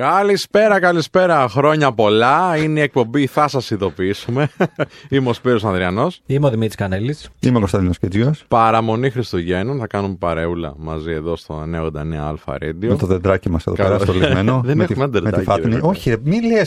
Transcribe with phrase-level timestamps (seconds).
[0.00, 1.48] Καλησπέρα, καλησπέρα.
[1.48, 2.56] Χρόνια πολλά.
[2.56, 4.48] Είναι η εκπομπή, θα σας ειδοποιήσουμε.
[5.10, 6.20] Είμαι ο Σπύρος Ανδριανός.
[6.26, 7.28] Είμαι ο Δημήτρης Κανέλης.
[7.40, 8.34] Είμαι ο Κωνσταντίνος Κετζίο.
[8.48, 9.78] Παραμονή Χριστουγέννων.
[9.78, 12.74] Θα κάνουμε παρεούλα μαζί εδώ στο 99 Αλφα Radio.
[12.88, 13.88] Με το δεντράκι μας εδώ Καλά.
[13.88, 14.60] πέρα στολισμένο.
[14.64, 15.74] Δεν με έχουμε τη, με τη δεντράκι, φάτνη.
[15.74, 15.80] ρε.
[15.82, 16.62] Όχι, ρε, μη λε.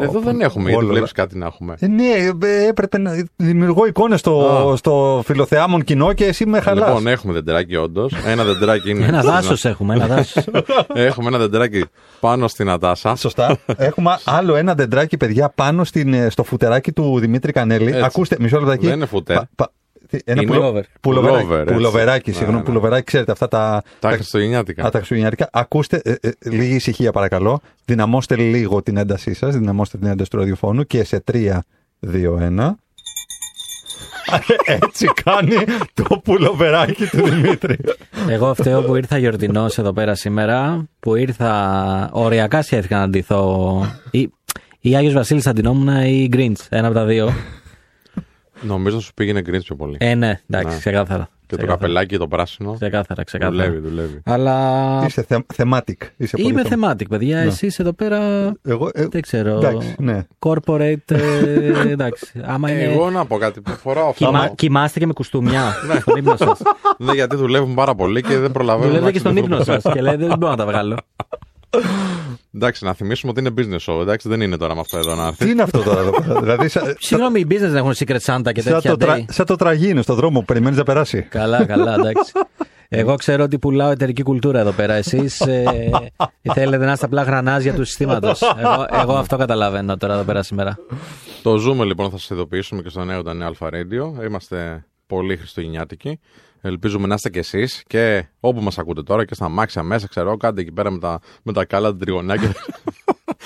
[0.00, 1.74] Εδώ δεν έχουμε, γιατί βλέπεις κάτι να έχουμε.
[1.78, 2.04] Ε, ναι,
[2.46, 4.40] ε, έπρεπε να δημιουργώ εικόνες στο,
[4.72, 4.76] Α.
[4.76, 6.88] στο φιλοθεάμον κοινό και εσύ με χαλάς.
[6.88, 8.12] Λοιπόν, έχουμε δεντράκι όντως.
[8.26, 9.06] Ένα δεντράκι είναι.
[9.06, 10.44] Ένα δάσος έχουμε, ένα δάσος.
[10.94, 11.84] Έχουμε ένα δεντράκι
[12.20, 13.16] πάνω στην Ατάσα.
[13.16, 13.58] Σωστά.
[13.76, 17.86] Έχουμε άλλο ένα δεντράκι, παιδιά, πάνω στην, ε, στο φουτεράκι του Δημήτρη Κανέλη.
[17.88, 18.02] Έτσι.
[18.02, 18.86] Ακούστε, μισό λεπτάκι.
[18.86, 19.34] Δεν είναι φουτέ.
[19.34, 19.85] Πα- πα- τι,
[20.24, 20.82] ένα Είναι πουλο- pullover.
[21.00, 21.46] πουλοβεράκι.
[21.50, 21.74] Pullover, έτσι.
[21.74, 22.64] Πουλοβεράκι, Ναι, συγγνώμη, ναι.
[22.66, 23.04] πουλοβεράκι.
[23.04, 23.82] Ξέρετε αυτά τα.
[23.98, 24.82] Τα Χριστουγεννιάτικα.
[24.86, 25.48] Α, τα χριστουγεννιάτικα.
[25.52, 27.60] Ακούστε, ε, ε, λίγη ησυχία παρακαλώ.
[27.84, 31.62] Δυναμώστε λίγο την έντασή σας, δυναμώστε την ένταση του ραδιοφώνου και σε 3,
[32.00, 32.76] 2, 1.
[34.64, 35.54] Έτσι κάνει
[35.94, 37.76] το πουλοβεράκι του Δημήτρη.
[38.28, 42.10] Εγώ φταίω που ήρθα γιορτινός εδώ πέρα σήμερα, που ήρθα.
[42.12, 43.80] Οριακά σκέφτηκα να ντυθώ.
[44.10, 44.30] Ή,
[44.80, 46.66] ή Άγιος Βασίλης αντινόμουν ή Grinch.
[46.68, 47.32] Ένα από τα δύο.
[48.60, 49.96] Νομίζω σου πήγαινε γκριν πιο πολύ.
[50.00, 50.78] Ε, ναι, εντάξει, Ναι.
[50.80, 51.28] ξεκάθαρα.
[51.48, 51.80] Και το Ξεκάθαρα.
[51.86, 52.72] καπελάκι το πράσινο.
[52.74, 53.56] Ξεκάθαρα, ξεκάθαρα.
[53.64, 54.20] Δουλεύει, δουλεύει.
[54.24, 55.92] Αλλά Είσαι θε, thematic.
[56.16, 57.38] Είσαι πολύ είμαι θεμα- thematic, παιδιά.
[57.38, 58.18] Εσείς εδώ πέρα
[58.64, 59.56] Εγώ, ε, δεν ξέρω.
[59.56, 60.26] εντάξει, ναι.
[60.38, 62.26] Corporate, ε, εντάξει.
[62.44, 62.82] Άμα είναι.
[62.82, 64.24] Εγώ να πω κάτι που φοράω αυτό.
[64.26, 66.60] Κοιμά, κοιμάστε και με κουστούμια στον ύπνο σας.
[66.98, 68.86] Ναι, γιατί δουλεύουν πάρα πολύ και δεν προλαβαίνουν.
[68.88, 69.80] Δουλεύετε να και στον ύπνο ξυπνηθούν.
[69.82, 70.96] σας και λέτε δεν μπορώ να τα βγάλω.
[72.54, 74.00] Εντάξει, να θυμίσουμε ότι είναι business show.
[74.00, 75.50] Εντάξει, δεν είναι τώρα με αυτό εδώ να Τι έρθει.
[75.50, 76.40] είναι αυτό τώρα εδώ πέρα.
[76.44, 79.24] δηλαδή, σαν, Συγγνώμη, οι business δεν έχουν secret Santa και σαν, τέτοια το τρα, day.
[79.28, 81.22] σαν το τραγίνο στον δρόμο που περιμένεις να περάσει.
[81.22, 82.32] Καλά, καλά, εντάξει.
[82.88, 84.94] Εγώ ξέρω ότι πουλάω εταιρική κουλτούρα εδώ πέρα.
[84.94, 85.64] Εσείς ε,
[86.54, 88.42] θέλετε να είστε απλά γρανάζια του συστήματος.
[88.42, 90.78] Εγώ, εγώ αυτό καταλαβαίνω τώρα εδώ πέρα σήμερα.
[91.42, 94.24] Το ζούμε λοιπόν, θα σας ειδοποιήσουμε και στο νέο ήταν Αλφα Radio.
[94.24, 96.20] Είμαστε πολύ χριστουγεννιάτικοι.
[96.66, 100.36] Ελπίζουμε να είστε κι εσείς και όπου μας ακούτε τώρα και στα μάξια μέσα, ξέρω,
[100.36, 102.52] κάντε εκεί πέρα με τα, με τα καλά τα τριγωνάκια.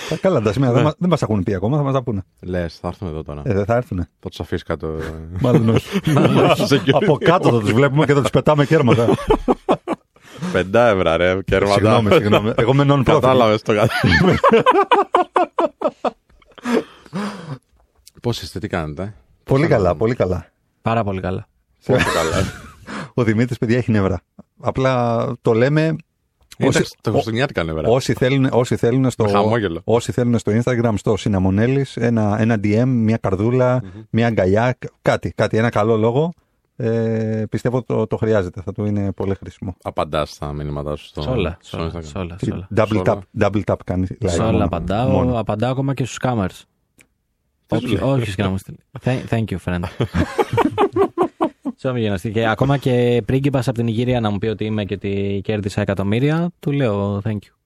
[0.09, 2.23] Τα καλά τα σημεία δεν, μα- δεν μας έχουν πει ακόμα, θα μας τα πούνε.
[2.41, 3.43] Λες, θα έρθουν εδώ τώρα.
[3.45, 3.99] Ε, δεν θα έρθουν.
[4.21, 4.87] Θα τους αφήσει κάτω.
[4.87, 5.03] ε,
[5.41, 6.01] Μάλλον όχι.
[7.01, 9.09] Από κάτω θα τους βλέπουμε και θα τους πετάμε κέρματα.
[10.53, 11.73] Πεντά ευρώ, ρε, κέρματα.
[11.73, 12.53] συγγνώμη, συγγνώμη.
[12.57, 13.03] Εγώ με non-profit.
[13.05, 13.95] Κατάλαβες το κατά.
[18.23, 20.47] Πώς είστε, τι κάνετε; Πολύ καλά, πολύ καλά.
[20.83, 21.49] Πάρα πολύ καλά.
[21.87, 22.45] Πολύ καλά.
[23.15, 24.21] Ο Δημήτρης, παιδιά, έχει νεύρα.
[24.61, 25.97] Απλά το λέμε.
[26.59, 27.89] Είναι Όσοι, τα- τα χριστουγεννιάτικα νεύρα.
[27.89, 29.81] όσοι, θέλουν, όσοι, θέλουν στο, Με χαμόγελο.
[29.85, 35.33] όσοι θέλουν στο Instagram, στο Συναμονέλη, ένα, ένα DM, μια καρδούλα, μια αγκαλιά, κα- κάτι,
[35.33, 36.33] κάτι, ένα καλό λόγο.
[36.77, 39.77] Ε, πιστεύω το, το χρειάζεται, θα του είναι πολύ χρήσιμο.
[39.83, 42.05] Απαντάς στα μηνύματά σου στο Σ' όλα, σ' στο όλα, Instagram.
[42.05, 42.69] σ' όλα, σ' όλα.
[42.77, 43.03] Double Σ' όλα.
[43.05, 44.07] tap, double tap κάνει.
[44.23, 44.65] like Σ' όλα μόνο.
[44.65, 45.39] απαντάω, Μόνο.
[45.39, 46.63] απαντάω ακόμα και στους scammers.
[47.67, 48.79] Τι σου λέει; Όχι και να μου στείλει.
[49.05, 49.81] Thank- Thank you, friend.
[51.81, 52.31] Συγγνώμη, γενναστή.
[52.31, 55.81] Και ακόμα και πρίγκιπας από την Ιγυρία να μου πει ότι είμαι και ότι κέρδισα
[55.81, 57.60] εκατομμύρια, του λέω thank you.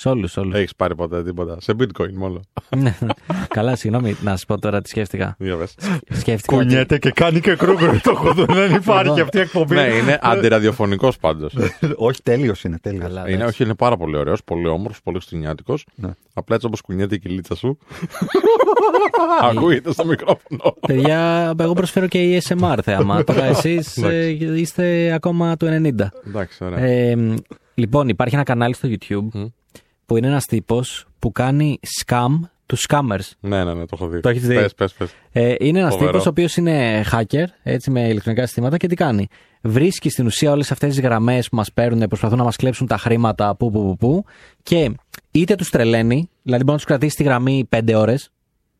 [0.00, 0.54] Σε όλους, σε όλους.
[0.54, 1.56] Έχεις πάρει ποτέ τίποτα.
[1.60, 2.40] Σε bitcoin μόνο.
[2.76, 2.96] Ναι.
[3.48, 5.36] Καλά, συγγνώμη, να σα πω τώρα τι σκέφτηκα.
[5.38, 5.74] Για πες.
[6.10, 6.56] Σκέφτηκα.
[6.56, 8.00] ότι- Κουνιέται και κάνει και κρούγκο.
[8.02, 9.74] το έχω δει, δεν υπάρχει αυτή η εκπομπή.
[9.74, 11.54] ναι, είναι αντιραδιοφωνικός πάντως.
[11.96, 13.02] όχι, τέλειος είναι, τέλειος.
[13.04, 13.48] Καλά, είναι, εντάξει.
[13.48, 15.78] όχι, είναι πάρα πολύ ωραίος, πολύ όμορφος, πολύ χριστουγεννιάτικο.
[15.94, 16.10] Ναι.
[16.34, 17.78] Απλά έτσι όπως κουνιέται η κυλίτσα σου.
[19.50, 20.74] Ακούγεται στο μικρόφωνο.
[20.86, 23.22] Παιδιά, εγώ προσφέρω και η ASMR θέαμα.
[23.24, 23.98] Τώρα εσείς
[24.56, 25.92] είστε ακόμα του 90.
[26.26, 26.78] Εντάξει, ωραία.
[26.84, 27.34] Ε,
[27.74, 29.44] λοιπόν, υπάρχει ένα κανάλι στο YouTube Μμ.
[30.10, 32.28] Που είναι ένας τύπος που κάνει scam
[32.66, 33.30] του scammers.
[33.40, 34.20] Ναι, ναι, ναι, το έχω δει.
[34.20, 35.14] Το έχεις δει; Πες, πες, πες.
[35.32, 36.10] Ε, είναι ένας Φοβερό.
[36.10, 39.28] τύπος ο οποίος είναι hacker, έτσι με ηλεκτρονικά συστήματα και τι κάνει.
[39.62, 42.96] Βρίσκει στην ουσία όλες αυτές τις γραμμές που μας παίρνουν, προσπαθούν να μας κλέψουν τα
[42.96, 44.24] χρήματα που, που, που, που
[44.62, 44.92] και
[45.30, 48.30] είτε τους τρελαίνει, δηλαδή μπορεί να τους κρατήσει τη γραμμή 5 ώρες.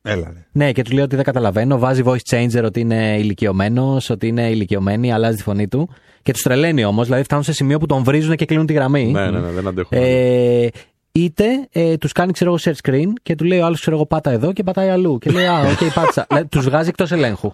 [0.02, 0.46] Έλα, ρε.
[0.52, 1.78] Ναι, και του λέει ότι δεν καταλαβαίνω.
[1.78, 5.88] Βάζει voice changer ότι είναι ηλικιωμένος, ότι είναι ηλικιωμένη, αλλάζει τη φωνή του.
[6.22, 9.10] Και τους τρελαίνει όμως, δηλαδή φτάνουν σε σημείο που τον βρίζουν και κλείνουν τη γραμμή.
[9.10, 9.88] Ναι, ναι, ναι, δεν αντέχω.
[9.90, 10.68] Ε,
[11.12, 14.06] είτε ε, τους κάνει ξέρω εγώ share screen και του λέει ο άλλος ξέρω εγώ
[14.06, 15.18] πάτα εδώ και πατάει αλλού.
[15.18, 16.26] Και λέει Α, οκ, πάτησα.
[16.28, 17.52] Δηλαδή, τους βγάζει εκτός ελέγχου.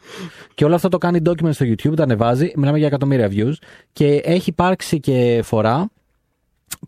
[0.54, 2.52] Και όλο αυτό το κάνει document στο YouTube, το ανεβάζει.
[2.56, 3.52] Μιλάμε για εκατομμύρια views.
[3.92, 5.90] Και έχει υπάρξει και φορά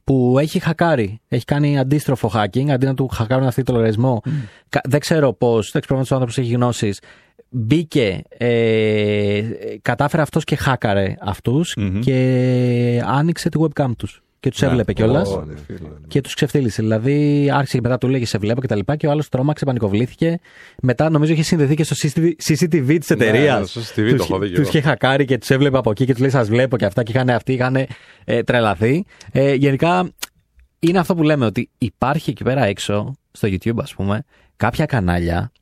[0.04, 1.20] που έχει χακάρει.
[1.28, 4.20] Έχει κάνει αντίστροφο hacking, αντί να του χακάρουν αυτή το λογαριασμό.
[4.68, 7.00] Κα- Δεν ξέρω πώς, δεν ξέρω αν ο άνθρωπο έχει γνώσεις.
[7.50, 9.42] Μπήκε, ε,
[9.82, 14.66] κατάφερε αυτός και χάκαρε αυτούς και άνοιξε τη webcam τους και τους Ναι.
[14.68, 15.28] έβλεπε κιόλας.
[15.28, 15.88] Ω, ρε, φίλε.
[16.08, 16.82] Και τους ξεφτύλισε.
[16.82, 18.96] Δηλαδή άρχισε και μετά του λέγε Σε βλέπω και τα λοιπά.
[18.96, 20.38] Και ο άλλος τρόμαξε, πανικοβλήθηκε.
[20.82, 23.58] Μετά νομίζω είχε συνδεθεί και στο CCTV, CCTV της εταιρείας.
[23.76, 24.68] ναι, στο CCTV το έχω δει κι Τους εγώ.
[24.68, 27.02] είχε χακάρει και τους έβλεπε από εκεί και τους λέει Σας βλέπω και αυτά.
[27.02, 27.76] Και είχαν αυτοί είχαν
[28.24, 29.04] ε, τρελαθεί.
[29.32, 30.10] Ε, γενικά
[30.78, 34.24] είναι αυτό που λέμε ότι υπάρχει εκεί πέρα έξω, στο YouTube ας πούμε,
[34.56, 35.52] κάποια κανάλια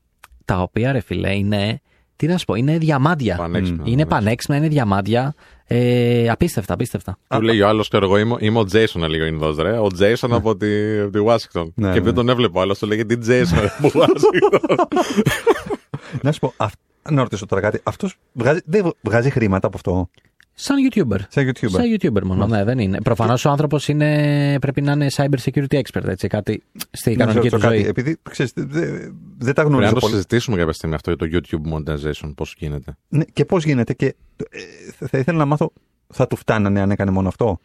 [0.45, 1.81] τα οποία ρε φιλέ είναι
[2.17, 3.37] Τι να σου πω, είναι διαμάντια.
[3.37, 4.17] Πανέξυπνα, Είναι πανέξυπνα.
[4.17, 5.35] πανέξυπνα, είναι διαμάντια.
[5.67, 7.19] Ε, απίστευτα, απίστευτα.
[7.29, 9.79] Του λέει ο άλλος, ξέρω εγώ, είμαι, είμαι ο Jason, έλεγε ο Ινδός, ρε.
[9.79, 11.69] Ο Jason από τη, από τη Washington.
[11.75, 12.05] Ναι, και ναι.
[12.05, 14.77] δεν τον έβλεπε ο άλλος, του λέγε τι Jason ρε, από Washington.
[16.23, 16.73] Να σου πω, αυ...
[17.11, 17.81] να ρωτήσω τώρα κάτι.
[17.83, 20.11] Αυτός βγάζει, δεν βγάζει χρήματα από αυτό;
[20.59, 21.19] Σαν YouTuber.
[21.29, 21.71] Σαν YouTuber.
[21.71, 23.01] Σαν YouTuber μόνο, ναι, δεν είναι.
[23.01, 23.85] Προφανώς ο άνθρωπος
[24.61, 27.77] πρέπει να είναι cyber security expert, έτσι, κάτι στη Να κανονική ρωτήσω του ζωή.
[27.77, 30.13] κάτι, Επειδή ξέρεις, δεν δε, δεν τα Πρέπει γνωρίζω να το πολύ.
[30.13, 32.97] συζητήσουμε κάποια στιγμή αυτό για το YouTube monetization, πώς γίνεται.
[33.09, 34.07] Ναι, και πώς γίνεται και
[34.51, 35.73] ε, θα ήθελα να μάθω,
[36.07, 37.59] θα του φτάνανε αν έκανε μόνο αυτό;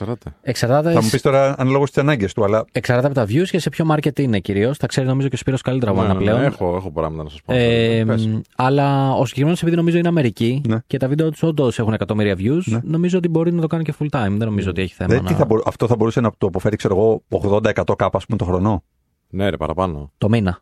[0.00, 0.36] Εξαρτάται.
[0.42, 3.58] Εξαρτάται, Θα μου πεις τώρα αναλόγω τι ανάγκες του, αλλά εξαρτάται από τα views και
[3.58, 4.78] σε ποιο market είναι κυρίως.
[4.78, 6.42] Τα ξέρει νομίζω και ο Σπύρος καλύτερα από Ναι, μένα ναι, πλέον.
[6.42, 7.52] έχω, έχω πράγματα να σας πω.
[7.54, 8.40] Ε, Πες.
[8.56, 10.78] αλλά ο συγκεκριμένος επειδή νομίζω είναι Αμερική Ναι.
[10.86, 12.80] και τα βίντεο τους όντως έχουν εκατομμύρια views, Ναι.
[12.82, 14.28] νομίζω ότι μπορεί να το κάνει και full time.
[14.36, 15.14] Δεν νομίζω ότι έχει θέμα.
[15.14, 15.28] δεν, να...
[15.28, 17.22] τι θα μπορού- αυτό θα μπορούσε να το αποφέρει, ξέρω εγώ,
[17.62, 18.84] 80-100 κάπα, ας πούμε, το χρονό;
[19.28, 20.12] Ναι, ρε, παραπάνω.
[20.18, 20.58] Το μήνα.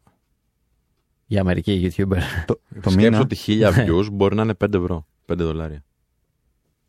[1.26, 2.16] Για Αμερική YouTuber.
[2.46, 3.20] Το, το Σκέψου μήνα.
[3.20, 5.06] ότι χίλια views μπορεί να είναι 5 ευρώ.
[5.32, 5.84] 5 δολάρια.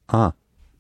[0.06, 0.28] Α,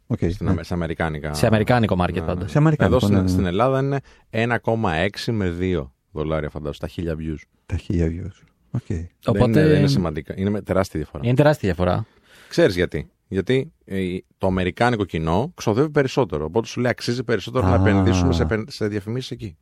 [0.08, 0.18] οκ.
[0.18, 0.50] Στην, ναι.
[0.52, 1.34] Αμε- σε αμερικάνικα.
[1.34, 2.42] σε αμερικάνικο market Ναι, πάντα.
[2.44, 2.48] ναι.
[2.48, 3.28] Σε αμερικάνικο, Εδώ στην, ναι, ναι.
[3.30, 4.00] στην Ελλάδα είναι
[4.30, 7.42] 1,6 με 2 δολάρια, φαντάζομαι, στα χίλια views.
[7.66, 8.44] Τα χίλια views.
[8.72, 8.82] OK.
[9.26, 10.34] Οπότε Δεν, είναι, δεν είναι σημαντικά.
[10.38, 11.24] Είναι με τεράστια διαφορά.
[11.26, 12.06] είναι τεράστια διαφορά.
[12.50, 13.10] Ξέρεις γιατί.
[13.28, 14.00] Γιατί ε,
[14.38, 16.46] το αμερικάνικο κοινό ξοδεύει περισσότερο.
[16.46, 17.70] Οπότε σου λέει αξίζει περισσότερο Α.
[17.70, 19.58] να επενδύσουμε σε, επεν- σε διαφημίσεις εκεί.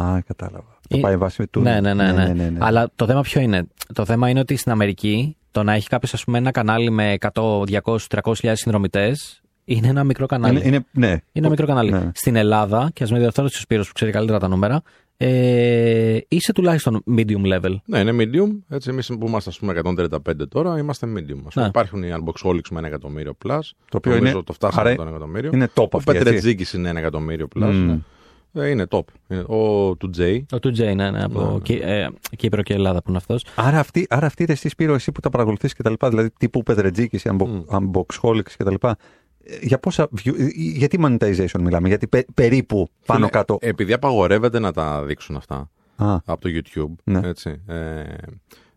[0.00, 0.78] Α, κατάλαβα.
[0.88, 1.60] Το Ε, πάει βάση του.
[1.60, 5.36] Ναι, ναι, ναι, ναι, Αλλά το θέμα ποιο είναι; Το θέμα είναι ότι στην Αμερική
[5.50, 10.04] το να έχει κάποιος ας πούμε ένα κανάλι με 100, 200, 300 συνδρομητές είναι ένα
[10.04, 10.58] μικρό κανάλι.
[10.58, 11.06] Είναι, είναι, ναι.
[11.08, 11.90] Είναι ένα μικρό κανάλι.
[11.90, 12.10] Ναι.
[12.14, 14.82] Στην Ελλάδα, και ας με διορθώσει ο Σπύρος που ξέρει καλύτερα τα νούμερα,
[15.16, 17.74] ε, είσαι τουλάχιστον medium level.
[17.84, 18.48] Ναι, είναι medium.
[18.68, 21.38] Έτσι, εμείς που είμαστε, ας πούμε, 135 τώρα, είμαστε medium.
[21.46, 21.66] Ας πούμε, Ναι.
[21.66, 23.58] Υπάρχουν οι Unboxholics με ένα εκατομμύριο plus.
[23.88, 25.50] Το οποίο Νομίζω είναι- το φτάσαμε άρα το ένα εκατομμύριο.
[25.54, 26.22] Είναι top Ο αυτή, έτσι.
[26.24, 27.70] Πετρετζίκη είναι ένα εκατομμύριο plus.
[27.72, 27.98] Μμμ.
[28.54, 29.00] Ε, είναι top.
[29.28, 30.46] Είναι, ο 2J.
[30.52, 31.58] Ο 2J, ναι, ναι, από Ναι, ναι.
[31.58, 33.44] Κύ- ε, Κύπρο και Ελλάδα που είναι αυτός.
[33.54, 36.30] Άρα αυτή, άρα αυτή ρε, εσύ Σπύρο, εσύ που τα παρακολουθείς και τα λοιπά, δηλαδή
[36.38, 37.20] τύπου Πετρετζίκη,
[37.70, 38.94] Unboxholics και τα λοιπά, ε,
[39.62, 43.58] για πόσα view, ε, γιατί monetization μιλάμε, γιατί πε- περίπου πάνω κάτω.
[43.60, 46.94] Επειδή απαγορεύεται να τα δείξουν αυτά Α, από το YouTube.
[47.04, 47.28] Ναι.
[47.28, 48.02] Έτσι, ε,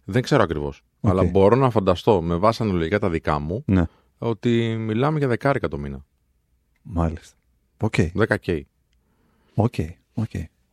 [0.05, 0.81] δεν ξέρω ακριβώς.
[1.01, 1.09] Οκ.
[1.11, 3.83] Αλλά μπορώ να φανταστώ με βάση αναλογικά τα δικά μου ναι,
[4.17, 6.05] ότι μιλάμε για δεκάρικα το μήνα.
[6.81, 7.35] μάλιστα.
[7.81, 8.61] Οκ, 10K.
[9.55, 9.73] OK,
[10.13, 10.29] OK.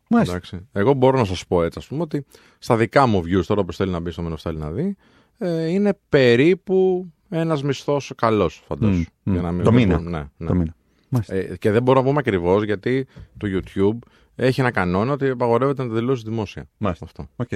[0.08, 0.34] Μάλιστα.
[0.34, 0.68] Εντάξει.
[0.72, 2.24] Εγώ μπορώ να σας πω έτσι, ας πούμε, ότι
[2.58, 4.96] στα δικά μου views, τώρα που θέλει να μπει στο Μένος θέλει να δει,
[5.38, 8.96] ε, είναι περίπου ένας μισθός καλός, φαντάζομαι.
[8.96, 9.32] Μμ, μμ.
[9.32, 10.00] Για να μην Το μήνα.
[10.00, 10.46] Ναι, ναι.
[10.46, 10.74] Το μήνα.
[11.08, 11.34] Μάλιστα.
[11.34, 13.06] Ε, και δεν μπορώ να πούμε ακριβώς γιατί
[13.36, 13.98] το YouTube
[14.34, 16.68] έχει ένα κανόνα ότι απαγορεύεται να τα δηλώσει δημόσια.
[16.76, 17.04] Μάλιστα.
[17.04, 17.28] Αυτό.
[17.36, 17.52] Οκ.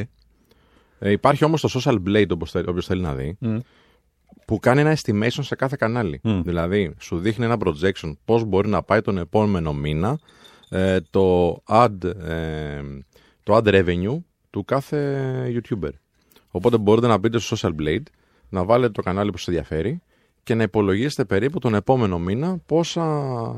[0.99, 2.31] Ε, υπάρχει όμως το Social Blade,
[2.67, 3.57] όποιος θέλει να δει, Μμ.
[4.47, 6.21] που κάνει ένα estimation σε κάθε κανάλι.
[6.23, 6.41] Μμ.
[6.43, 10.19] Δηλαδή, σου δείχνει ένα projection πώς μπορεί να πάει τον επόμενο μήνα
[10.69, 12.83] ε, το, ad, ε,
[13.43, 14.19] το ad revenue
[14.51, 15.91] του κάθε YouTuber.
[16.51, 18.03] Οπότε μπορείτε να μπείτε στο Social Blade,
[18.49, 20.01] να βάλετε το κανάλι που σας ενδιαφέρει
[20.43, 23.05] και να υπολογίσετε περίπου τον επόμενο μήνα πόσα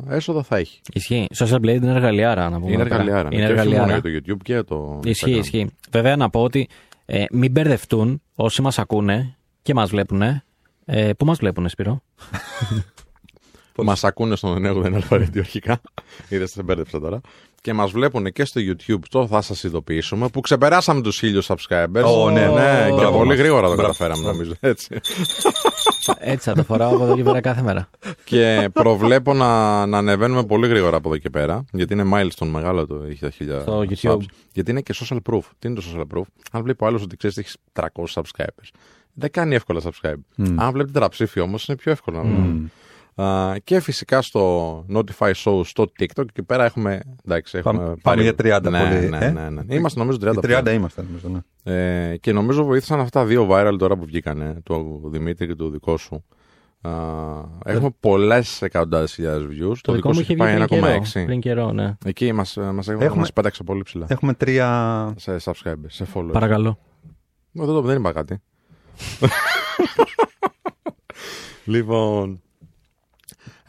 [0.08, 0.80] έσοδα θα έχει.
[0.92, 1.26] Ισχύει.
[1.38, 2.72] Social Blade είναι εργαλειάρα, να πούμε.
[2.72, 3.02] Είναι εδώ πέρα.
[3.02, 3.28] εργαλειάρα.
[3.32, 4.08] Είναι και όχι μόνο εργαλειάρα.
[4.08, 5.38] για το YouTube και για το Ισχύει, Instagram.
[5.38, 5.70] ισχύει.
[5.90, 6.68] Βέβαια να πω ότι
[7.06, 10.22] ε, μην μπερδευτούν όσοι μας ακούνε και μας βλέπουν.
[10.84, 12.02] Ε, πού μας βλέπουν, Σπύρο;
[13.84, 15.80] Μας ακούνε στον νέο δεν αλφαρίδιο αρχικά.
[16.28, 17.20] Είδες, σε μπέρδεψα τώρα.
[17.60, 19.00] Και μας βλέπουν και στο YouTube.
[19.10, 22.02] Το θα σας ειδοποιήσουμε που ξεπεράσαμε τους χίλιους subscribers.
[22.04, 22.46] Ω, ναι, ναι.
[22.46, 23.38] μπράβο και πολύ μας.
[23.38, 23.82] γρήγορα το Μπράβο.
[23.82, 24.52] καταφέραμε, νομίζω.
[24.60, 24.88] Έτσι.
[26.18, 27.88] Έτσι θα το φοράω από εδώ και πέρα κάθε μέρα.
[28.24, 31.64] και προβλέπω να, να ανεβαίνουμε πολύ γρήγορα από εδώ και πέρα.
[31.72, 34.10] Γιατί είναι milestone μεγάλο το έχει τα χίλια Στο subs.
[34.10, 34.20] YouTube.
[34.52, 35.40] Γιατί είναι και social proof.
[35.58, 37.56] Τι είναι το social proof; Αν βλέπει ο άλλο ότι ξέρεις ότι έχεις
[38.14, 38.68] 300 subscribers.
[39.12, 40.44] Δεν κάνει εύκολα subscribe.
[40.56, 42.44] Αν βλέπεις τεραψήφι όμως είναι πιο εύκολο να Α,
[43.64, 47.00] και φυσικά στο Notify Show στο TikTok και πέρα έχουμε.
[47.24, 49.74] Εντάξει, έχουμε Πάμε- πάμε για 30 ναι, πολύ, Ναι, ε; ναι, ναι.
[49.74, 50.24] Είμαστε νομίζω 30.
[50.26, 50.66] Οι 30 πλέον.
[50.76, 51.28] είμαστε, νομίζω.
[51.62, 52.10] Ναι.
[52.10, 55.96] Ε, και νομίζω βοήθησαν αυτά δύο viral τώρα που βγήκανε, του Δημήτρη και του δικό
[55.96, 56.24] σου.
[56.80, 56.90] Α,
[57.64, 59.76] έχουμε πολλές εκατοντάδες χιλιάδες views.
[59.80, 61.02] Το, δικό σου είχε έχει βγει πάει πριν καιρό.
[61.14, 61.24] 1,6.
[61.24, 61.96] Πριν καιρό, ναι.
[62.04, 64.06] Εκεί μας, μας, Έχουμε- μας πέταξε πολύ ψηλά.
[64.08, 65.14] Έχουμε τρία.
[65.16, 66.32] Σε subscribers, σε followers.
[66.32, 66.78] Παρακαλώ.
[67.54, 68.38] Εγώ δεν, δεν είπα κάτι.
[71.64, 72.42] λοιπόν.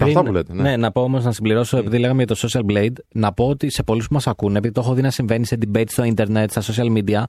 [0.06, 0.54] Αυτά που λέτε.
[0.54, 0.62] Ναι.
[0.62, 3.70] ναι, να πω όμως να συμπληρώσω, επειδή λέγαμε για το social blade, να πω ότι
[3.70, 6.52] σε πολλούς που μας ακούνε, επειδή το έχω δει να συμβαίνει σε debate στο ίντερνετ,
[6.52, 7.24] στα social media,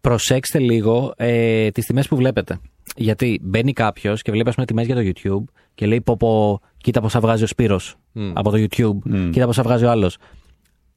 [0.00, 2.58] προσέξτε λίγο ε, τις τιμές που βλέπετε.
[2.96, 6.60] Γιατί μπαίνει κάποιος και βλέπει, ας πούμε, τιμές για το YouTube και λέει: Πω, πω,
[6.76, 7.96] κοίτα πόσα βγάζει ο Σπύρος
[8.32, 10.16] από το YouTube, κοίτα πόσα βγάζει ο άλλος.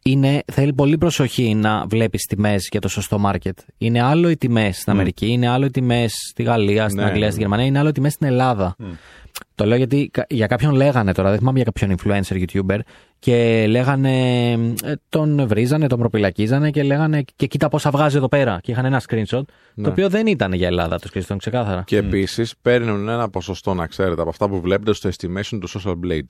[0.04, 3.52] Είναι, θέλει πολύ προσοχή να βλέπεις τιμές για το σωστό market.
[3.78, 7.26] Είναι άλλο οι τιμές στην Αμερική, είναι άλλο οι τιμές στη Γαλλία, στην Ναι, Αγγλία,
[7.26, 7.32] ναι.
[7.32, 8.76] στη Γερμανία, είναι άλλο οι τιμές στην Ελλάδα.
[9.56, 12.80] Το λέω γιατί κα- για κάποιον λέγανε τώρα, δεν θυμάμαι για κάποιον influencer YouTuber,
[13.20, 14.52] και λέγανε,
[14.84, 18.60] ε, τον βρίζανε, τον προπυλακίζανε και λέγανε και κοίτα πόσα βγάζει εδώ πέρα.
[18.62, 19.42] Και είχαν ένα screenshot,
[19.74, 19.84] Ναι.
[19.84, 21.84] το οποίο δεν ήταν για Ελλάδα το screenshot, ξεκάθαρα.
[21.86, 25.92] Και επίσης παίρνουν ένα ποσοστό, να ξέρετε, από αυτά που βλέπετε στο estimation του Social
[26.06, 26.26] Blade,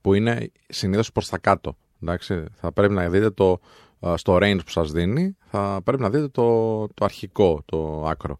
[0.00, 1.76] που είναι συνήθως προς τα κάτω.
[2.02, 3.60] Εντάξει, θα πρέπει να δείτε το
[4.06, 8.38] α, στο range που σα δίνει, θα πρέπει να δείτε το, το αρχικό, το άκρο.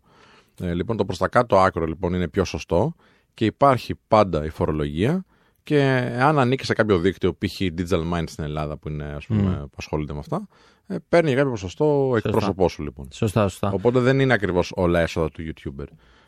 [0.61, 2.95] Ε, λοιπόν, το προ τα κάτω άκρο λοιπόν είναι πιο σωστό
[3.35, 5.25] και υπάρχει πάντα η φορολογία.
[5.65, 5.81] Και
[6.21, 7.57] αν ανήκει σε κάποιο δίκτυο, π.χ.
[7.61, 10.49] Digital Mind στην Ελλάδα, που, είναι, ας πούμε, που ασχολείται με αυτά,
[10.87, 13.09] ε, παίρνει για κάποιο ποσοστό εκπρόσωπό σου λοιπόν.
[13.13, 13.71] Σωστά, σωστά.
[13.73, 15.85] Οπότε δεν είναι ακριβώ όλα έσοδα του YouTuber.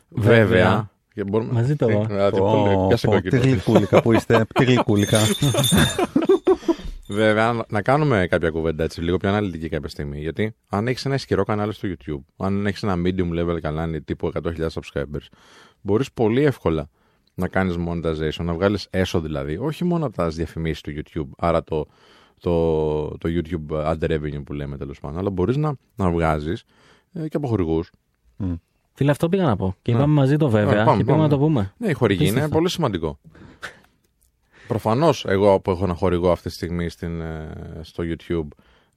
[0.09, 0.45] Βέβαια.
[0.45, 0.89] Βέβαια.
[1.13, 1.51] και μπορούμε...
[1.53, 2.05] Μαζί το Ε, πω.
[2.05, 3.41] δηλαδή, Πω, πολύ- πιάσε πω, κόκκινο.
[3.41, 5.19] Τι γλυκούλικα που είστε, τι γλυκούλικα.
[7.07, 10.19] Βέβαια, να- να κάνουμε κάποια κουβέντα έτσι λίγο πιο αναλυτική κάποια στιγμή.
[10.19, 14.27] Γιατί αν έχεις ένα ισχυρό κανάλι στο YouTube, αν έχεις ένα medium level κανάλι τύπου
[14.27, 15.27] 100.000 subscribers,
[15.81, 16.89] μπορείς πολύ εύκολα
[17.33, 21.63] να κάνεις monetization, να βγάλεις έσω δηλαδή, όχι μόνο από τα διαφημίσεις του YouTube, άρα
[21.63, 21.85] το,
[22.39, 26.63] το, το YouTube ad revenue που λέμε τέλος πάντων, αλλά μπορείς να, να βγάζεις
[27.13, 27.91] ε, και από χορηγούς.
[28.93, 29.75] Φίλε, αυτό πήγα να πω.
[29.81, 30.67] Και είπαμε μαζί το βέβαια.
[30.71, 31.33] Ωραία, πάμε, και πήγαμε πάμε.
[31.33, 31.73] να το πούμε.
[31.77, 32.55] Ναι, η χορηγή είναι Απίστευτο.
[32.57, 33.19] πολύ σημαντικό.
[34.67, 37.49] Προφανώς, εγώ που έχω ένα χορηγό αυτή τη στιγμή στην, ε,
[37.81, 38.47] στο YouTube,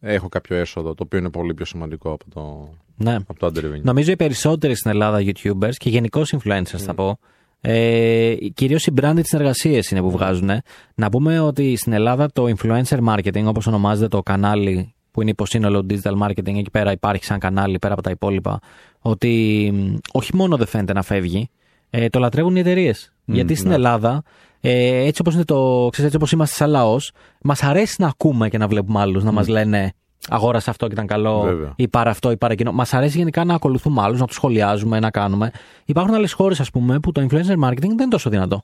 [0.00, 3.14] έχω κάποιο έσοδο το οποίο είναι πολύ πιο σημαντικό από το, Ναι.
[3.14, 3.80] από το ad revenue.
[3.82, 7.18] Νομίζω οι περισσότεροι στην Ελλάδα YouTubers και γενικώ influencers θα πω.
[7.60, 10.50] Ε, κυρίως οι branded συνεργασίες είναι που βγάζουν.
[10.94, 15.86] Να πούμε ότι στην Ελλάδα το influencer marketing, όπως ονομάζεται το κανάλι που είναι υποσύνολο
[15.90, 18.58] digital marketing, εκεί πέρα υπάρχει σαν κανάλι πέρα από τα υπόλοιπα,
[19.00, 21.50] ότι μ, όχι μόνο δεν φαίνεται να φεύγει,
[21.90, 23.12] ε, το λατρεύουν οι εταιρείες.
[23.24, 24.22] Γιατί στην Ελλάδα,
[24.60, 27.12] ε, έτσι όπως, είναι το, ξέρεις, έτσι όπως είμαστε σαν λαός,
[27.42, 29.92] μας αρέσει να ακούμε και να βλέπουμε άλλους να μας λένε
[30.28, 31.72] αγόρασε αυτό και ήταν καλό, Βέβαια.
[31.76, 32.72] ή πάρε αυτό ή πάρε εκείνο.
[32.72, 35.50] Μας αρέσει γενικά να ακολουθούμε άλλους, να τους σχολιάζουμε, να κάνουμε.
[35.84, 38.62] Υπάρχουν άλλες χώρες, ας πούμε, που το influencer marketing δεν είναι τόσο δυνατό.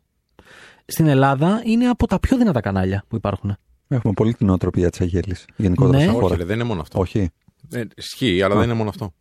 [0.86, 3.56] Στην Ελλάδα είναι από τα πιο δυνατά κανάλια που υπάρχουν.
[3.88, 5.36] Έχουμε πολύ την οτροπία τη Αγέλη.
[5.56, 6.04] Γενικότερα Ναι.
[6.04, 6.36] σαν Όχι, χώρα.
[6.36, 7.00] ρε, δεν είναι μόνο αυτό.
[7.00, 7.30] Όχι.
[7.72, 9.12] Ε, ισχύει, αλλά δεν είναι μόνο αυτό.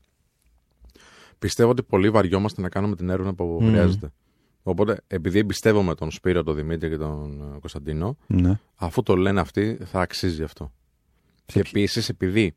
[1.39, 4.11] Πιστεύω ότι πολύ βαριόμαστε να κάνουμε την έρευνα που χρειάζεται.
[4.63, 8.60] Οπότε, επειδή εμπιστεύομαι τον Σπύρο, τον Δημήτρη και τον ε, Κωνσταντίνο, Ναι.
[8.75, 10.72] αφού το λένε αυτοί, θα αξίζει αυτό.
[11.46, 12.53] Και επίσης, επειδή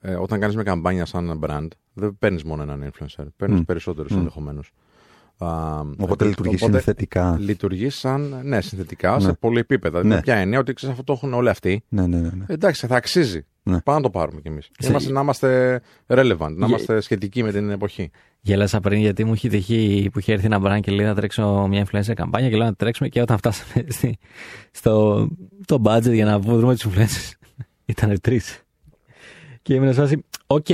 [0.00, 4.12] ε, όταν κάνεις μια καμπάνια σαν ένα brand, δεν παίρνεις μόνο έναν influencer, παίρνεις περισσότερους
[4.12, 4.72] ενδεχομένως.
[5.98, 7.36] Οπότε λειτουργεί συνθετικά.
[7.40, 9.32] Λειτουργεί σαν, ναι, συνθετικά σε Ναι.
[9.34, 10.04] πολλή επίπεδα.
[10.04, 10.14] Ναι.
[10.14, 11.82] Με ποια έννοια ότι ξέρεις αυτό το έχουν όλοι αυτοί.
[11.88, 12.28] Ναι, ναι, ναι.
[12.34, 12.44] ναι.
[12.48, 13.44] Εντάξει, θα αξίζει.
[13.62, 13.80] Ναι.
[13.80, 14.68] Πάμε να το πάρουμε κι εμείς.
[14.78, 18.10] Σε- Είμαστε, να είμαστε relevant, να είμαστε σχετικοί με την εποχή.
[18.40, 21.66] Γέλασα πριν γιατί μου είχε τυχεί που είχε έρθει ένα brand και λέει να τρέξω
[21.68, 24.18] μια influencer καμπάνια και λέω να τρέξουμε και όταν φτάσαμε στη,
[24.70, 25.26] στο
[25.64, 27.32] το budget για να βρούμε του influencers
[27.84, 28.60] ήταν τρεις.
[29.62, 30.66] Και ήμουν σε φάση, οκ,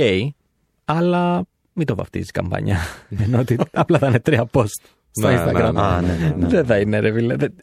[0.85, 2.77] αλλά μην το βαφτίζεις καμπάνια.
[3.23, 4.65] Ενώ ότι απλά θα είναι τρία post
[5.11, 5.73] στο Ναι, ναι, Instagram.
[5.73, 5.81] ναι.
[5.81, 6.47] Α, ναι, ναι, ναι.
[6.47, 7.35] Δεν θα είναι, ρε φίλε.
[7.35, 7.53] Δεν-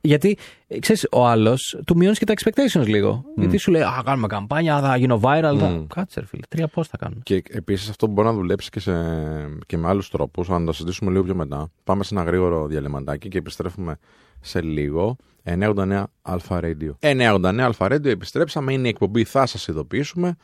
[0.00, 0.36] Γιατί,
[0.80, 3.24] ξέρεις, ο άλλος του μειώνεις και τα expectations λίγο.
[3.36, 5.56] Γιατί σου λέει, Α, κάνουμε καμπάνια, θα γίνω viral.
[5.58, 5.68] Θα...
[5.68, 5.86] Μμ.
[5.86, 6.42] Κάτσε, ρε φίλε.
[6.48, 7.20] Τρία post θα κάνουν.
[7.22, 8.92] Και επίσης αυτό μπορεί να δουλέψει και, σε,
[9.66, 10.50] και με άλλους τρόπους.
[10.50, 11.70] Αν το συζητήσουμε λίγο πιο μετά.
[11.84, 13.96] Πάμε σε ένα γρήγορο διαλυματάκι και επιστρέφουμε
[14.40, 15.16] σε λίγο.
[15.44, 16.90] 989 Αλφα Radio.
[17.00, 18.72] 989 Αλφα Radio, επιστρέψαμε.
[18.72, 20.36] Είναι η εκπομπή, θα σας ειδοποιήσουμε.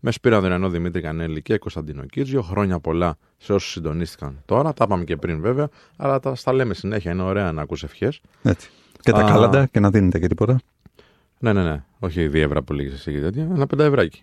[0.00, 2.42] Με Σπύρο Αδριανό, Δημήτρη Κανέλη και Κωνσταντίνο Κίτζιο.
[2.42, 4.72] Χρόνια πολλά σε όσους συντονίστηκαν τώρα.
[4.72, 7.12] Τα είπαμε και πριν βέβαια, αλλά τα στα λέμε συνέχεια.
[7.12, 8.20] Είναι ωραία να ακούς ευχές.
[8.42, 8.70] Έτσι.
[9.00, 9.24] Και τα Α.
[9.30, 10.58] κάλαντα και να δίνετε και τίποτα.
[11.38, 11.82] Ναι, ναι, ναι.
[11.98, 13.42] Όχι 2 ευρώ που λέγεις εσύ και τέτοια.
[13.54, 14.22] Ένα πενταευράκι.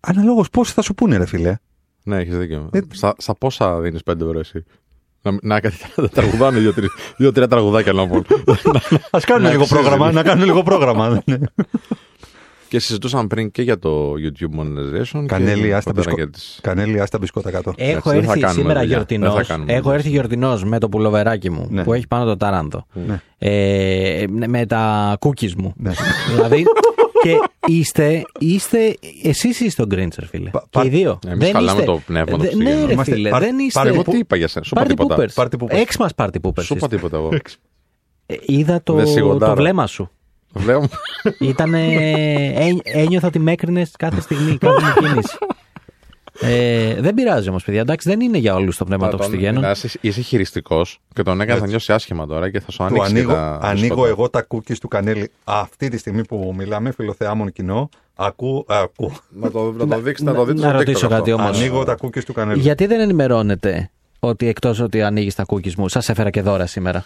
[0.00, 1.56] Αναλόγως πώ θα σου πούνε, ρε φιλέ.
[2.02, 2.68] Ναι, έχεις δίκιο.
[2.72, 4.64] Ε, Στα, στα πόσα δίνεις 5 ευρώ εσύ.
[5.22, 5.60] Να, να,
[5.96, 8.26] να τραγουδάνε δύο-τρία δύο, τρία τραγουδάκια να πούν.
[9.10, 9.80] Α κάνουν Να λίγο αξίζει.
[9.80, 10.12] πρόγραμμα.
[10.12, 11.22] Να κάνουν λίγο πρόγραμμα.
[12.66, 12.78] Ναι.
[12.78, 15.24] και συζητούσαμε πριν και για το YouTube monetization.
[15.26, 16.58] Κανέλη, και άστα πατέρα μπισκο- για τις...
[16.62, 17.72] Κανέλη, άστα μπισκότα κάτω.
[17.76, 18.94] Έχω δεν θα έρθει κάνουμε σήμερα δουλειά.
[18.94, 19.34] γιορτινός.
[19.34, 19.96] Δεν θα κάνουμε Έχω δουλειά.
[19.98, 21.82] έρθει γιορτινός με το πουλοβεράκι μου Ναι.
[21.84, 22.86] που έχει πάνω το τάρανδο.
[22.92, 23.20] Ναι.
[23.38, 25.72] Ε, με τα cookies μου.
[25.76, 25.92] Ναι.
[26.34, 26.64] δηλαδή.
[27.22, 27.36] Και
[27.72, 30.50] είστε, είστε εσείς είστε ο Γκρίντσερ, φίλε.
[30.50, 31.18] Πα- και πα- οι δύο.
[31.26, 32.86] Εμείς Δεν χαλάμε είστε- το πνεύμα τους Δε- Ναι, Χριστουγέννων.
[32.86, 33.80] ρε Είμαστε φίλε, πάρ- δεν είστε.
[33.80, 35.16] πάρτε Εγώ τι είπα για σένα, σου είπα Party τίποτα.
[35.16, 35.42] poopers.
[35.42, 35.68] Party poopers.
[35.80, 36.62] Έξ μας party poopers.
[36.62, 36.88] Σου είπα είστε.
[36.88, 37.28] τίποτα εγώ.
[38.26, 39.54] Ε, Είδα το, Δεν σιγοντάρω.
[39.54, 40.10] το βλέμμα σου.
[40.56, 40.88] Βλέπω.
[41.38, 41.74] Ήταν.
[42.84, 45.36] ένιωθα ότι με έκρινες κάθε στιγμή, κάθε μου κίνηση.
[46.40, 47.80] Ε, δεν πειράζει όμως, παιδιά.
[47.80, 49.62] Εντάξει, δεν είναι για όλους το πνεύμα των Χριστουγέννων.
[49.62, 52.84] Μιλάς, είσαι- Είσαι χειριστικός και τον έκανε να νιώσει άσχημα τώρα και θα σου Του
[52.84, 53.12] ανοίξει.
[53.12, 54.08] και ανοίγω, τα ανοίγω μπισκότα.
[54.08, 57.88] εγώ τα cookies του Κανέλη αυτή τη στιγμή που μιλάμε, φιλοθεάμον κοινό.
[58.14, 59.12] Ακού, ακού.
[59.28, 61.42] Να το, να το δείξετε, να το Να- δείτε να στο ρωτήσω TikTok κάτι αυτό.
[61.42, 61.58] όμως.
[61.58, 62.60] Ανοίγω τα cookies του Κανέλη.
[62.60, 67.04] Γιατί δεν ενημερώνετε ότι εκτός ότι ανοίγεις τα cookies μου, σας έφερα και δώρα σήμερα;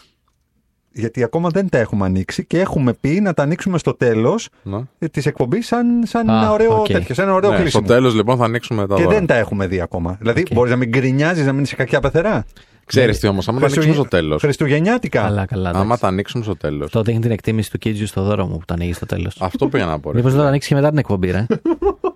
[0.92, 4.84] Γιατί ακόμα δεν τα έχουμε ανοίξει και έχουμε πει να τα ανοίξουμε στο τέλος Να.
[5.10, 6.86] της εκπομπής σαν, σαν Α, ένα ωραίο οκ.
[6.86, 7.86] τέτοιο, σαν ένα ωραίο Ναι, στο κλείσιμο.
[7.86, 9.14] τέλος λοιπόν θα ανοίξουμε τα Και δώρα.
[9.14, 10.16] δεν τα έχουμε δει ακόμα.
[10.20, 10.46] Δηλαδή, Οκ.
[10.54, 12.44] μπορείς να μην γκρινιάζεις, να μην είσαι κακιά πεθερά.
[12.86, 14.40] Ξέρεις τι όμως, άμα τα ανοίξουμε στο τέλος.
[14.42, 15.20] Χριστουγεννιάτικα.
[15.22, 15.68] Καλά, καλά.
[15.70, 16.00] Άμα εντάξει.
[16.00, 16.84] τα ανοίξουμε στο τέλος.
[16.84, 19.36] Αυτό δείχνει την εκτίμηση του Κίτζου στο δώρο μου που το ανοίγεις στο τέλος.
[19.40, 20.10] Αυτό πήγα να πω.
[20.10, 20.16] ρε.
[20.16, 21.46] Μήπως δεν το ανοίξεις και μετά την εκπομπή, ρε.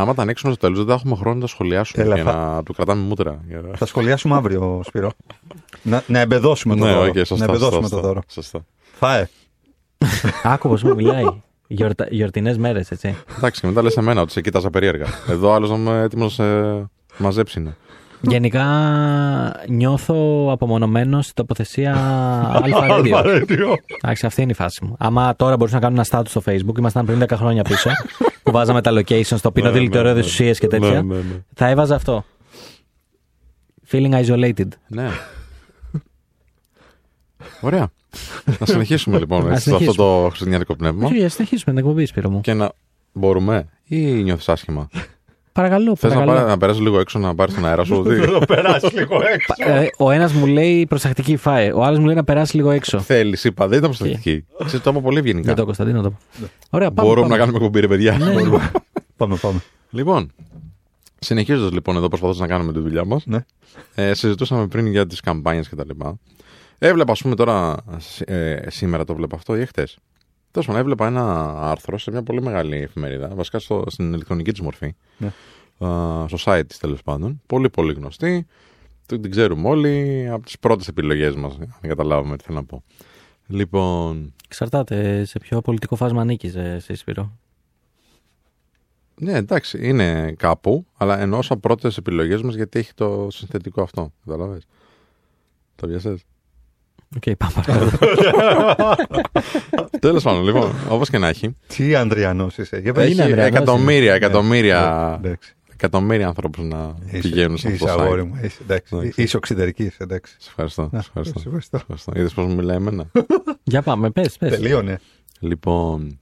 [0.00, 2.34] Άμα τα ανοίξουμε στο τέλος, δεν θα έχουμε χρόνο να τα σχολιάσουμε Έλα, και θα-
[2.54, 3.40] να του κρατάμε μούτρα.
[3.48, 5.10] Για- Θα σχολιάσουμε αύριο, Σπύρο.
[5.82, 7.06] να, να εμπεδώσουμε το Ναι, δώρο.
[7.08, 8.20] οκ, σωστά, να εμπεδώσουμε σωστά, το δώρο.
[8.28, 8.64] σωστά.
[8.92, 9.28] Φάε.
[10.42, 11.24] Άκου πώ μου μιλάει.
[11.66, 12.06] Γιορτα...
[12.10, 13.16] Γιορτινές μέρες, έτσι.
[13.36, 15.06] Εντάξει, και μετά λες εμένα ότι σε κοίταζα περίεργα.
[15.28, 16.88] Εδώ άλλος να είμαι έτοιμος να σε
[17.18, 17.74] μαζέψει.
[18.22, 18.32] Είναι.
[18.32, 18.64] Γενικά
[19.68, 21.92] νιώθω απομονωμένος στην τοποθεσία
[22.62, 22.86] Αλφα
[23.24, 23.74] Radio.
[24.02, 24.94] Εντάξει, αυτή είναι η φάση μου.
[24.98, 27.90] Άμα τώρα μπορούσα να κάνω ένα status στο Facebook, ήμασταν πριν 10 χρόνια πίσω,
[28.42, 30.26] που βάζαμε τα locations στο πίνο Ναι, ναι, δηλητηριώδε ναι.
[30.26, 31.02] ουσίε και τέτοια.
[31.02, 31.42] Ναι, ναι, ναι.
[31.54, 32.24] Θα έβαζα αυτό.
[33.90, 34.68] Feeling isolated.
[34.86, 35.08] Ναι.
[37.60, 37.88] Ωραία.
[38.58, 40.08] να συνεχίσουμε λοιπόν Να έτσι, σε αυτό συνεχίσουμε.
[40.08, 41.06] το χριστουγεννιάτικο πνεύμα.
[41.06, 42.40] Όχι, ας συνεχίσουμε την εκπομπή, Σπύρο μου.
[42.40, 42.72] Και να
[43.12, 44.88] μπορούμε ή νιώθεις άσχημα;
[45.56, 46.36] Παρακαλώ, Θες να, παρακαλώ.
[46.36, 48.02] πάρε- να περάσει λίγο έξω να πάρει τον αέρα σου.
[48.02, 49.54] τι; το περάσει λίγο έξω.
[49.56, 53.00] Ε, ο ένας μου λέει προσεκτική φάε, ο άλλος μου λέει να περάσει λίγο έξω.
[53.00, 54.44] Θέλεις, είπα, δεν ήταν προστατική.
[54.64, 55.46] Σε το είπα πολύ ευγενικά.
[55.46, 56.18] Για το Κωνσταντίνο το πω.
[56.70, 57.08] Ωραία, πάμε.
[57.08, 57.38] Μπορούμε πάμε.
[57.38, 58.18] να κάνουμε κουμπί, ρε παιδιά.
[58.18, 58.34] Ναι.
[59.16, 59.58] πάμε, πάμε.
[59.90, 60.32] Λοιπόν,
[61.18, 63.26] συνεχίζοντας λοιπόν εδώ προσπαθώ να κάνουμε τη δουλειά μας.
[63.26, 63.38] Ναι.
[63.94, 65.90] Ε, συζητούσαμε πριν για τις καμπάνιες κτλ.
[66.78, 67.76] Έβλεπα, ας πούμε, τώρα
[68.24, 69.86] ε, σήμερα το βλέπω αυτό ή εχθέ.
[70.56, 74.60] Τέλος πάντων, έβλεπα ένα άρθρο σε μια πολύ μεγάλη εφημερίδα, βασικά στο, στην ηλεκτρονική της
[74.60, 74.94] μορφή.
[75.18, 75.26] Ναι.
[75.88, 77.42] Α, στο site της τέλος πάντων.
[77.46, 78.46] Πολύ, πολύ γνωστή.
[79.06, 82.82] Την την ξέρουμε όλοι από τις πρώτες επιλογές μας, αν καταλάβουμε τι θέλω να πω.
[83.46, 87.38] Λοιπόν, Εξαρτάται σε ποιο πολιτικό φάσμα ανήκεις, εσύ, Σπύρο.
[89.20, 94.12] ναι, εντάξει, είναι κάπου, αλλά εννοώ σαν πρώτες επιλογές μας γιατί έχει το συνθετικό αυτό.
[94.24, 94.66] Καταλαβες.
[95.74, 96.16] Το βιασέ.
[97.16, 97.98] Οκ, πάμε παρακάτω.
[100.00, 101.56] Τέλος πάντων, λοιπόν, όπως και να έχει.
[101.66, 102.78] Τι Ανδριανός είσαι.
[102.78, 103.04] Για πες.
[103.04, 105.54] Είναι Έχει Ανδρεανός, εκατομμύρια, Ναι, εκατομμύρια, εντάξει.
[105.72, 108.26] εκατομμύρια ανθρώπους να Είσαι- πηγαίνουν σε αυτό Είσαι το αγόρι site.
[108.26, 108.38] μου.
[108.42, 108.96] Είσαι, εντάξει.
[108.96, 109.22] Εντάξει.
[109.22, 110.34] Είσαι οξυδερική, εντάξει.
[110.38, 110.82] Σε ευχαριστώ.
[110.92, 111.38] Να, σε ευχαριστώ.
[111.38, 111.76] σε ευχαριστώ.
[111.76, 112.12] ευχαριστώ.
[112.16, 113.10] Είδες πώς μου μιλάει εμένα;
[113.64, 114.36] Για πάμε, πες.
[114.36, 114.50] πες.
[114.50, 115.00] Τελείωνε.
[115.40, 116.18] λοιπόν,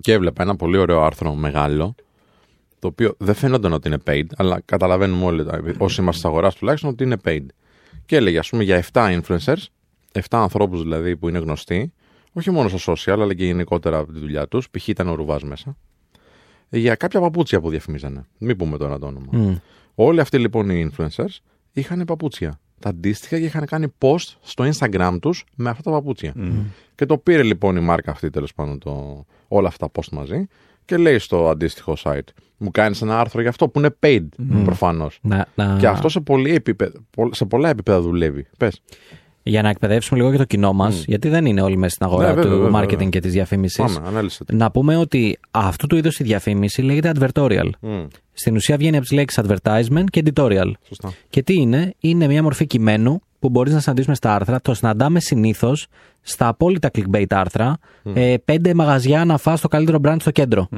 [0.00, 1.94] και έβλεπα ένα πολύ ωραίο άρθρο μεγάλο.
[2.78, 5.46] Το οποίο δεν φαίνονταν ότι είναι paid, αλλά καταλαβαίνουμε όλοι,
[5.78, 7.46] όσοι είμαστε της αγοράς τουλάχιστον, ότι είναι paid.
[8.06, 9.62] Και έλεγε, ας πούμε, για 7 influencers,
[10.16, 11.92] 7 ανθρώπους δηλαδή που είναι γνωστοί,
[12.32, 14.70] όχι μόνο στο social, αλλά και γενικότερα από τη δουλειά τους.
[14.70, 14.88] Π.χ.
[14.88, 15.76] ήταν ο Ρουβάς μέσα.
[16.68, 18.26] Για κάποια παπούτσια που διαφημίζανε.
[18.38, 19.26] Μην πούμε τώρα το όνομα.
[19.30, 19.56] Μμ.
[19.94, 21.38] Όλοι αυτοί λοιπόν οι influencers
[21.72, 22.60] είχαν παπούτσια.
[22.78, 26.34] Τα αντίστοιχα και είχαν κάνει post στο Instagram τους με αυτά τα παπούτσια.
[26.94, 30.46] Και το πήρε λοιπόν η μάρκα αυτή τέλος πάντων το, όλα αυτά τα post μαζί
[30.84, 32.28] και λέει στο αντίστοιχο site.
[32.56, 34.26] Μου κάνεις ένα άρθρο για αυτό που είναι paid
[34.64, 35.18] προφανώς.
[35.22, 35.76] Να, να...
[35.78, 37.00] Και αυτό σε, πολύ επίπεδα,
[37.30, 38.46] σε πολλά επίπεδα δουλεύει.
[38.58, 38.82] Πες.
[39.48, 42.28] Για να εκπαιδεύσουμε λίγο και το κοινό μας, γιατί δεν είναι όλοι μέσα στην αγορά
[42.28, 43.08] Ναι, βέβαια, του βέβαια, marketing βέβαια.
[43.08, 43.76] και της διαφήμισης.
[43.94, 44.44] Πάμε, ανάλυσε.
[44.44, 44.56] το.
[44.56, 47.68] Να πούμε ότι αυτού του είδους η διαφήμιση λέγεται advertorial.
[47.80, 50.70] Μμ, Στην ουσία βγαίνει από τις λέξεις advertisement και editorial.
[50.88, 51.12] σωστά.
[51.30, 54.60] Και τι είναι, είναι μια μορφή κειμένου που μπορείς να συναντήσουμε στα άρθρα.
[54.60, 55.86] Το συναντάμε συνήθως
[56.20, 57.78] στα απόλυτα clickbait άρθρα.
[58.14, 60.68] Ε, πέντε μαγαζιά να φας το καλύτερο brand στο κέντρο.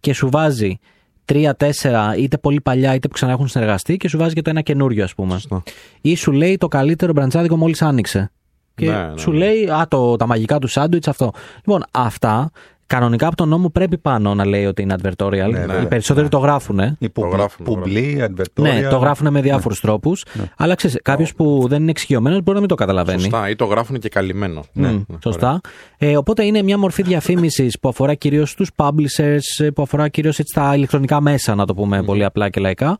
[0.00, 0.78] Και σου βάζει
[1.26, 4.60] τρία-τέσσερα, είτε πολύ παλιά είτε που ξανά έχουν συνεργαστεί, και σου βάζει και το ένα
[4.60, 5.32] καινούριο, ας πούμε.
[5.32, 5.62] Σωστά.
[6.00, 8.30] Ή σου λέει το καλύτερο μπραντζάδικο μόλις άνοιξε.
[8.74, 9.36] Και Ναι, ναι, σου ναι.
[9.38, 11.32] λέει, Α, το, τα μαγικά του σάντουιτς αυτό.
[11.56, 12.50] Λοιπόν, αυτά
[12.86, 15.30] κανονικά από τον νόμο πρέπει πάνω να λέει ότι είναι advertorial.
[15.30, 15.86] Ναι, ναι, Οι ναι.
[15.86, 16.78] περισσότεροι το γράφουν.
[16.98, 18.62] Η Το γράφουν, το πουμπλή, advertorial.
[18.62, 20.24] Ναι, το γράφουν με διάφορους τρόπους.
[20.56, 23.20] Αλλά ξέρεις, κάποιος που δεν είναι εξοικειωμένος μπορεί να μην το καταλαβαίνει.
[23.20, 23.48] Σωστά.
[23.50, 24.64] Ή το γράφουν και καλυμμένο.
[24.72, 25.60] Μμ, Ναι, ναι, σωστά.
[25.98, 30.40] Ε, οπότε είναι μια μορφή διαφήμισης που αφορά κυρίως τους publishers, ε, που αφορά κυρίως
[30.54, 32.98] τα ηλεκτρονικά μέσα, να το πούμε πολύ απλά και λαϊκά.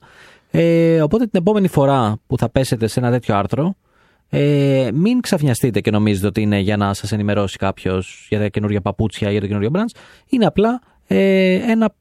[0.50, 3.74] Ε, οπότε την επόμενη φορά που θα πέσετε σε ένα τέτοιο άρθρο,
[4.28, 8.80] ε, μην ξαφνιαστείτε και νομίζετε ότι είναι για να σας ενημερώσει κάποιος για τα καινούργια
[8.80, 10.00] παπούτσια ή για το καινούργιο branch.
[10.28, 11.94] Είναι απλά ε, ένα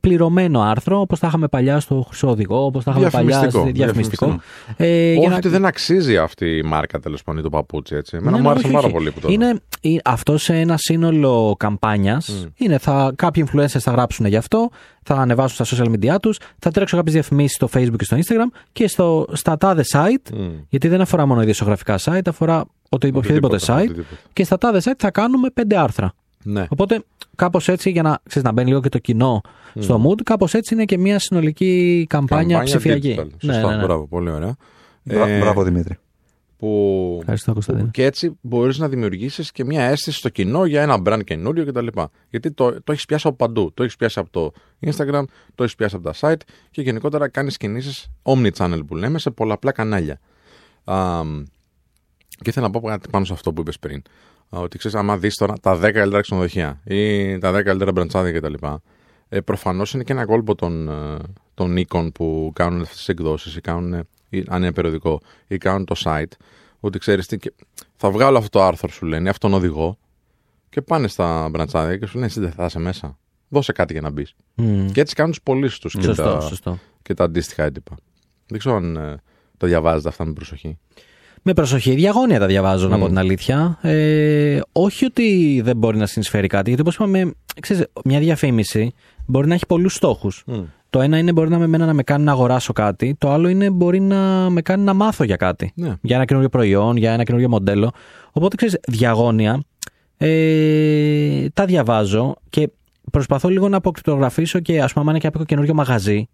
[0.00, 3.72] πληρωμένο άρθρο, όπως τα είχαμε παλιά στο Χρυσό Οδηγό, όπως τα είχαμε παλιά Διαφημιστικό, στο
[3.72, 4.26] διαφημιστικό.
[4.26, 4.84] διαφημιστικό.
[4.84, 7.94] Ε, για Όχι να- ότι δεν αξίζει αυτή η μάρκα τέλος πάντων ή το παπούτσι
[7.94, 8.16] έτσι.
[8.16, 8.94] Εμένα ναι, μου ναι, άρεσε όχι, πάρα όχι.
[8.96, 9.48] πολύ που το Είναι
[9.80, 12.48] ε, αυτό σε ένα σύνολο καμπάνιας.
[12.56, 14.70] Είναι θα, κάποιοι influencers θα γράψουν γι' αυτό,
[15.02, 18.56] θα ανεβάσουν στα social media τους, θα τρέξουν κάποιες διαφημίσεις στο Facebook και στο Instagram
[18.72, 20.48] και στο, στα τάδε site, Μμ.
[20.68, 23.76] γιατί δεν αφορά μόνο ειδησιογραφικά site, αφορά οτι- οποιοδήποτε Οτιδήποτε, site.
[23.84, 24.20] οτιδήποτε.
[24.32, 26.12] Και στα τάδε site θα κάνουμε πέντε άρθρα.
[26.42, 26.66] Ναι.
[26.68, 27.02] Οπότε
[27.36, 29.40] κάπως έτσι, για να, ξέρεις, να μπαίνει λίγο και το κοινό
[29.78, 33.14] στο mood, κάπως έτσι είναι και μια συνολική καμπάνια, ψηφιακή.
[33.18, 33.26] digital.
[33.42, 33.82] Ναι, Σωστά, ναι, ναι.
[33.82, 34.56] μπράβο, πολύ ωραία.
[35.02, 35.96] Μπρα- Ε, Μπράβο Δημήτρη.
[36.56, 37.16] που...
[37.20, 37.88] Ευχαριστώ, Κωνσταντίνο.
[37.90, 41.86] Και έτσι μπορείς να δημιουργήσεις και μια αίσθηση στο κοινό για ένα brand καινούριο κτλ.
[42.30, 43.70] Γιατί το, το έχεις πιάσει από παντού.
[43.74, 44.52] Το έχεις πιάσει από το
[44.86, 45.22] Instagram,
[45.54, 49.72] το έχεις πιάσει από τα site και γενικότερα κάνεις κινήσεις omni-channel που λέμε σε πολλαπλά
[49.72, 50.20] κανάλια.
[50.84, 51.20] Α,
[52.28, 54.02] Και ήθελα να πω κάτι πάνω σε αυτό που είπες πριν.
[54.54, 58.54] Ότι ξέρεις, άμα δεις τώρα τα 10 καλύτερα ξενοδοχεία ή τα 10 καλύτερα μπραντσάδια κτλ.
[59.28, 61.16] Ε, Προφανώς είναι και ένα κόλπο των, ε,
[61.54, 65.84] των οίκων που κάνουν αυτές τις εκδόσεις ή κάνουν, ή, αν είναι περιοδικό, ή κάνουν
[65.84, 66.32] το site.
[66.80, 67.52] Ότι ξέρεις τι, και
[67.96, 69.98] θα βγάλω αυτό το άρθρο, σου λένε, αυτόν οδηγό,
[70.68, 73.18] και πάνε στα μπραντσάδια και σου λένε, εσύ δεν θα είσαι μέσα.
[73.48, 74.34] Δώσε κάτι για να μπεις.
[74.54, 74.86] Μμ.
[74.86, 76.78] Και έτσι κάνουν τι πωλήσεις τους και, Σωστό, τα- σωστό.
[77.02, 77.94] και τα αντίστοιχα έντυπα.
[78.46, 79.16] Δεν ξέρω αν ε,
[79.56, 80.78] το διαβάζετε αυτά με προσοχή.
[81.42, 83.00] Με προσοχή, διαγώνια τα διαβάζω, να Μμ.
[83.00, 83.78] πω την αλήθεια.
[83.82, 88.92] Ε, όχι ότι δεν μπορεί να συνεισφέρει κάτι, γιατί όπως είπαμε, ξέρεις, μια διαφήμιση
[89.26, 90.44] μπορεί να έχει πολλούς στόχους.
[90.90, 93.48] Το ένα είναι μπορεί να με, εμένα να με κάνει να αγοράσω κάτι, το άλλο
[93.48, 95.72] είναι μπορεί να με κάνει να μάθω για κάτι.
[95.74, 95.94] Ναι.
[96.02, 97.90] Για ένα καινούριο προϊόν, για ένα καινούριο μοντέλο.
[98.32, 99.62] Οπότε ξέρεις, διαγώνια
[100.16, 102.70] ε, τα διαβάζω και
[103.10, 106.28] προσπαθώ λίγο να αποκρυπτογραφήσω και ας πούμε, άμα είναι και από καινούριο μαγαζί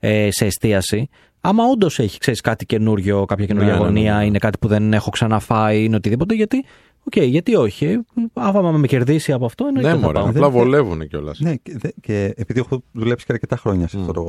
[0.00, 1.08] ε, σε εστίαση,
[1.40, 4.24] άμα όντως έχει ξέρεις, κάτι καινούριο, κάποια καινούργια Ναι, ναι, ναι, αγωνία, ναι.
[4.24, 6.64] είναι κάτι που δεν έχω ξαναφάει, είναι οτιδήποτε, γιατί.
[7.04, 7.84] Οκ, γιατί όχι.
[7.86, 7.98] ε,
[8.32, 10.28] Άμα με κερδίσει από αυτό, εννοείται Ναι, θα μωρέ, πάω.
[10.28, 11.38] απλά βολεύουν κιόλας.
[11.40, 14.22] Ναι, και, δε- και επειδή έχω δουλέψει και αρκετά χρόνια σε, αυτό, το,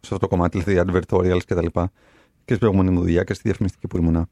[0.00, 1.90] σε αυτό το κομμάτι, δηλαδή advertorials και τα λοιπά,
[2.44, 4.28] και στην προηγούμενη μου δουλειά και στη διαφημιστική που ήμουνα.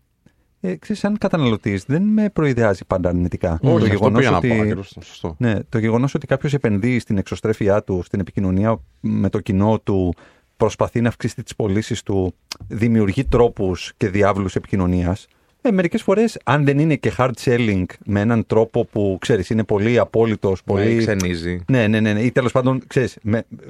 [0.61, 3.51] Ε, ξέρεις, σαν καταναλωτής δεν με προϊδεάζει πάντα αρνητικά.
[3.53, 4.55] Όχι, το αυτό γεγονός πήγα να ότι, πω.
[4.55, 5.35] ακριβώς, Σωστό.
[5.38, 10.14] ναι, το γεγονός ότι κάποιος επενδύει στην εξωστρέφειά του, στην επικοινωνία με το κοινό του,
[10.56, 12.34] προσπαθεί να αυξήσει τις πωλήσεις του,
[12.68, 15.26] δημιουργεί τρόπους και διαύλους επικοινωνίας.
[15.62, 19.64] Ε, μερικές φορές, αν δεν είναι και hard selling με έναν τρόπο που, ξέρεις, είναι
[19.64, 20.96] πολύ απόλυτος, Πολύ πολύ...
[20.96, 21.60] ξενίζει.
[21.68, 22.20] Ναι, ναι, ναι, ναι.
[22.20, 23.18] Ή τέλος πάντων, ξέρεις,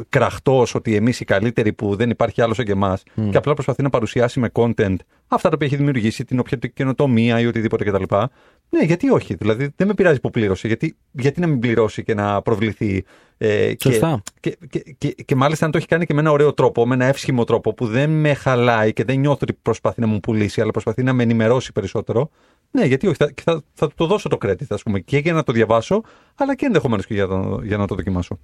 [0.09, 3.83] κραχτός ότι εμείς οι καλύτεροι που δεν υπάρχει άλλος σαν και εμάς και απλά προσπαθεί
[3.83, 4.97] να παρουσιάσει με content
[5.29, 8.03] αυτά τα οποία έχει δημιουργήσει, την οποιαδήποτε καινοτομία ή οτιδήποτε κτλ.
[8.71, 9.35] Ναι, γιατί όχι.
[9.35, 10.67] Δηλαδή, δεν με πειράζει που πλήρωσε.
[10.67, 13.05] Γιατί, γιατί να μην πληρώσει και να προβληθεί.
[13.39, 14.23] Ε, και, Σωστά.
[14.41, 16.95] και, και, και, και μάλιστα αν το έχει κάνει και με ένα ωραίο τρόπο, με
[16.95, 20.61] ένα εύσχυμο τρόπο που δεν με χαλάει και δεν νιώθω ότι προσπαθεί να μου πουλήσει,
[20.61, 22.31] αλλά προσπαθεί να με ενημερώσει περισσότερο.
[22.71, 23.17] Ναι, γιατί όχι.
[23.17, 25.53] Θα, και θα, θα του το δώσω το credit, ας πούμε, και για να το
[25.53, 26.03] διαβάσω,
[26.35, 28.39] αλλά και ενδεχομένως και για, το, για να το δοκιμάσω.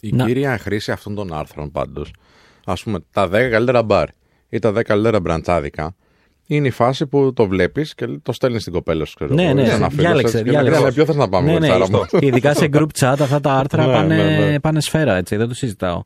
[0.00, 0.24] Η Να.
[0.24, 2.12] κύρια χρήση αυτών των άρθρων πάντως,
[2.64, 4.08] ας πούμε, τα 10 καλύτερα μπαρ
[4.48, 5.94] ή τα 10 καλύτερα μπραντσάδικα,
[6.46, 9.14] είναι η φάση που το βλέπεις και το στέλνεις στην κοπέλα σου.
[9.14, 10.78] Ξέρω, Ναι, εγώ, ναι, ή σε ένα φίλο διάλεξε, σας και διάλεξε.
[10.80, 13.40] λέει, «Ναι, Ποιο θες να πάμε, Ναι, ναι, κοριτσάρα μου; Ειδικά σε group chat αυτά
[13.40, 14.60] τα άρθρα Ναι, πάνε, ναι, ναι.
[14.60, 16.02] πάνε σφαίρα, έτσι, δεν το συζητάω.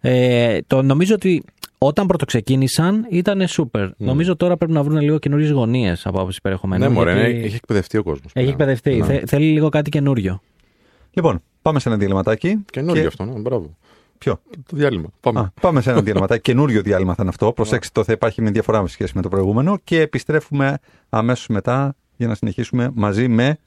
[0.00, 1.42] Ε, το νομίζω ότι
[1.78, 3.88] όταν πρωτοξεκίνησαν ήταν super.
[3.96, 6.82] Νομίζω τώρα πρέπει να βρουν λίγο καινούριες γωνίες από άποψη περιεχομένου.
[6.82, 8.32] Ναι, μωρέ, γιατί ναι, έχει εκπαιδευτεί ο κόσμος.
[8.34, 9.02] έχει εκπαιδευτεί.
[9.06, 10.40] Θε- θέλει λίγο κάτι καινούριο.
[11.12, 12.64] Λοιπόν, πάμε σε ένα διαλειμματάκι.
[12.72, 13.76] Καινούριο Και- αυτό, ναι, μπράβο.
[14.22, 15.08] Ποιο; Το διάλειμμα.
[15.20, 15.40] Πάμε.
[15.40, 16.40] Α, πάμε σε ένα διαλειμματάκι.
[16.40, 17.52] Καινούριο διάλειμμα θα είναι αυτό.
[17.52, 19.78] Προσέξτε το, θα υπάρχει με διαφορά σε σχέση με το προηγούμενο.
[19.84, 23.58] Και επιστρέφουμε αμέσως μετά για να συνεχίσουμε μαζί με.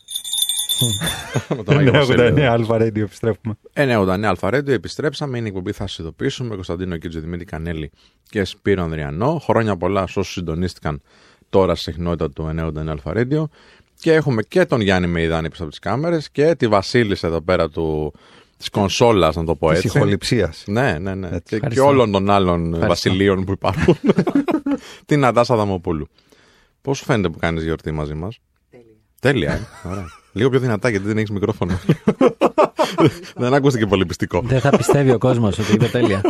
[1.55, 2.29] Με τον Άγιο Βασίλειο.
[2.29, 3.57] Ναι, Άλφα Radio επιστρέφουμε.
[3.73, 5.37] 989 Άλφα Radio, επιστρέψαμε.
[5.37, 6.55] Είναι η εκπομπή Θα σας ειδοποιήσουμε.
[6.55, 7.91] Κωνσταντίνο Κίτζο, Δημήτρη Κανέλη
[8.29, 9.39] και Σπύρο Ανδριανό.
[9.43, 11.01] Χρόνια πολλά σε όσους συντονίστηκαν
[11.49, 13.43] τώρα στη συχνότητα του 989 Άλφα Radio.
[13.99, 17.69] Και έχουμε και τον Γιάννη Μεϊδάνη πίσω από τις κάμερες και τη Βασίλισσα εδώ πέρα
[17.69, 18.13] του,
[18.57, 19.97] της κονσόλας, να το πω Της έτσι.
[19.97, 20.63] ηχοληψίας.
[20.67, 21.29] Ναι, ναι, ναι.
[21.29, 21.85] Και, και Ευχαριστώ.
[21.85, 23.97] όλων των άλλων βασιλείων που υπάρχουν.
[25.05, 26.07] Την Αντάσα Δαμοπούλου.
[26.81, 28.39] Πώς σου φαίνεται που κάνεις γιορτή μαζί μας,
[28.69, 28.89] Τέλεια.
[29.19, 29.67] Τέλεια, ε.
[29.91, 30.05] Ωραία.
[30.31, 31.79] Λίγο πιο δυνατά γιατί δεν έχεις μικρόφωνο.
[33.35, 34.41] δεν άκουσε και πολύ πιστικό.
[34.41, 36.21] Δεν θα πιστεύει ο κόσμος ότι είπε τέλεια.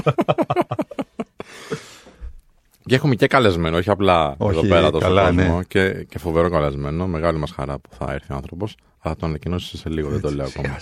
[2.85, 5.57] Και έχουμε και καλεσμένο, όχι απλά Όχι, εδώ πέρα το καλά, κόσμο.
[5.57, 5.63] ναι.
[5.63, 7.07] Και, και φοβερό καλεσμένο.
[7.07, 8.75] Μεγάλη μας χαρά που θα έρθει ο άνθρωπος.
[9.01, 10.77] Θα τον ανακοινώσει σε λίγο, δεν το λέω ακόμα.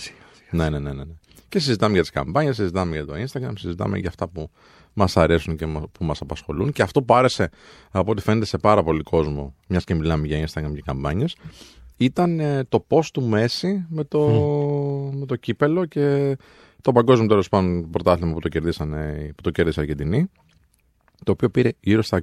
[0.50, 1.04] Ναι, ναι, ναι, ναι.
[1.04, 1.12] ναι.
[1.48, 4.50] Και συζητάμε για τις καμπάνιες, συζητάμε για το Instagram, συζητάμε για αυτά που
[4.92, 6.72] μας αρέσουν και μα- που μας απασχολούν.
[6.72, 7.50] Και αυτό που άρεσε
[7.90, 11.36] από ό,τι φαίνεται σε πάρα πολύ κόσμο, μιας και μιλάμε για Instagram και καμπάνιες,
[11.96, 14.28] ήταν ε, το post του Μέση με το,
[15.14, 16.36] με το κύπελο και
[16.80, 20.30] το παγκόσμιο τέλος πάντων πρωτάθλημα που το, κερδίσανε, που το κέρδισε η Αργεντινή.
[21.24, 22.20] Το οποίο πήρε γύρω στα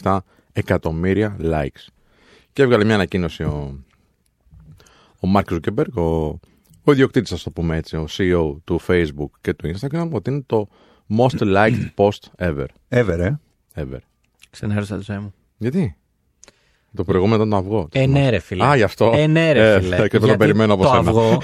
[0.00, 0.18] 65-67
[0.52, 1.86] εκατομμύρια likes.
[2.52, 3.84] Και έβγαλε μια ανακοίνωση ο,
[5.20, 6.38] ο Μάρκ Ζούκερμπεργκ, ο,
[6.84, 10.42] ο ιδιοκτήτης, ας το πούμε έτσι, ο CEO του Facebook και του Instagram, ότι είναι
[10.46, 10.68] το
[11.18, 12.66] most liked post ever.
[12.88, 13.30] Ever, ε;
[13.74, 13.98] ever.
[14.50, 15.34] Ξενέρωσα τη ζωή μου.
[15.58, 15.96] Γιατί;
[16.94, 17.88] Το προηγούμενο ήταν το αυγό.
[17.92, 18.64] Ε, ναι, ρε φίλε.
[18.64, 19.12] Α, γι' αυτό.
[19.14, 20.08] Ε, ναι, ρε Ε, φίλε.
[20.08, 20.98] και το Γιατί περιμένω από το σένα.
[20.98, 21.38] αυγό,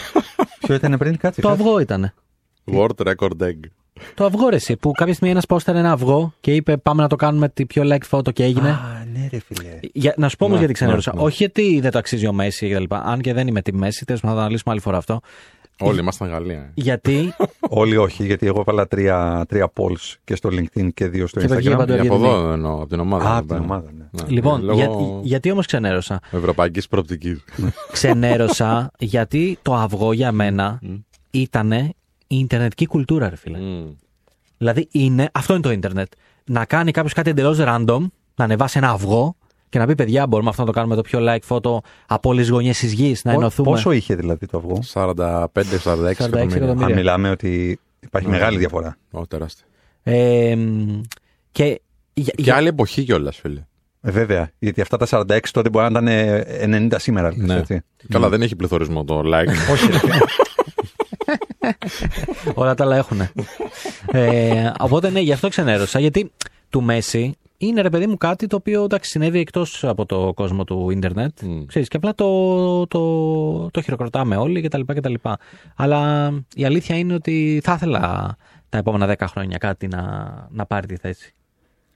[0.60, 1.40] Ποιο ήταν πριν, κάτσε.
[1.40, 1.62] το κάτσε.
[1.62, 2.12] αυγό ήταν.
[2.64, 3.54] World record egg.
[4.14, 7.08] Το αυγό ρε εσύ, που κάποια στιγμή ένας πόσταρε ένα αυγό και είπε πάμε να
[7.08, 8.68] το κάνουμε τη πιο like photo και έγινε.
[8.68, 9.78] Α, ναι, ρε φιλέ.
[9.92, 11.12] Για, να σου πω όμως Ναι, γιατί ξενέρωσα.
[11.14, 11.26] ναι, ναι.
[11.26, 13.02] Όχι γιατί δεν το αξίζει ο Μέση και τα λοιπά.
[13.04, 15.20] Αν και δεν είμαι τη Μέση, τέλος πάντων θα το αναλύσουμε άλλη φορά αυτό.
[15.82, 16.70] Όλοι ήμασταν Γαλλία.
[16.74, 17.34] Γιατί;
[17.82, 21.46] Όλοι όχι, γιατί εγώ έβαλα τρία, τρία polls και στο LinkedIn και δύο στο Και
[21.46, 21.78] το βγήκε Instagram.
[21.78, 21.92] παντού.
[21.92, 22.38] Για από Αργεντινή.
[22.40, 23.24] εδώ εννοώ, από την ομάδα.
[23.24, 23.62] Α, εδώ από την πέρα.
[23.64, 24.04] ομάδα, ναι.
[24.22, 24.88] Ναι, λοιπόν, λόγω για-
[25.22, 27.44] γιατί όμως ξενέρωσα; Ευρωπαϊκής προοπτικής.
[27.92, 30.80] Ξενέρωσα γιατί το αυγό για μένα
[31.30, 31.72] ήταν
[32.32, 33.58] η ιντερνετική κουλτούρα, ρε φίλε.
[34.58, 36.12] Δηλαδή είναι, αυτό είναι το ίντερνετ.
[36.44, 38.00] Να κάνει κάποιος κάτι εντελώς random,
[38.34, 39.36] να ανεβάσει ένα αυγό
[39.68, 42.42] και να πει: Παιδιά, μπορούμε αυτό να το κάνουμε το πιο like φώτο από όλες
[42.42, 43.70] τις γωνιές της γης, να Πο- ενωθούμε.
[43.70, 46.56] Πόσο είχε δηλαδή το αυγό; 45-46 εκατομμύρια.
[46.56, 46.86] εκατομμύρια.
[46.86, 48.36] Αν μιλάμε ότι υπάρχει Ναι.
[48.36, 48.96] μεγάλη διαφορά.
[49.10, 49.64] Ω, τεράστια.
[50.02, 51.00] Ε, μ,
[51.52, 51.80] και.
[52.14, 53.64] για- Και για- άλλη εποχή κιόλας, φίλε.
[54.02, 54.50] Ε, βέβαια.
[54.58, 56.44] Γιατί αυτά τα 46 τότε μπορεί να ήταν ε,
[56.90, 57.28] 90 σήμερα.
[57.36, 57.56] λες, Ναι.
[57.56, 57.82] έτσι.
[58.08, 59.72] Καλά, δεν έχει πληθωρισμό το like.
[59.72, 59.88] Όχι.
[61.30, 61.72] ρε.
[62.54, 63.20] Όλα τα άλλα έχουν.
[64.12, 66.00] ε, οπότε ναι, γι' αυτό ξενέρωσα.
[66.00, 66.30] Γιατί
[66.68, 70.64] του Μέση είναι ρε παιδί μου κάτι το οποίο εντάξει, συνέβη εκτός από το κόσμο
[70.64, 71.40] του ίντερνετ.
[71.42, 71.64] Μμ.
[71.66, 75.14] Ξέρεις, και απλά το, το, το χειροκροτάμε όλοι κτλ, κτλ.
[75.76, 78.36] Αλλά η αλήθεια είναι ότι θα ήθελα
[78.68, 81.34] τα επόμενα 10 χρόνια κάτι να, να πάρει τη θέση.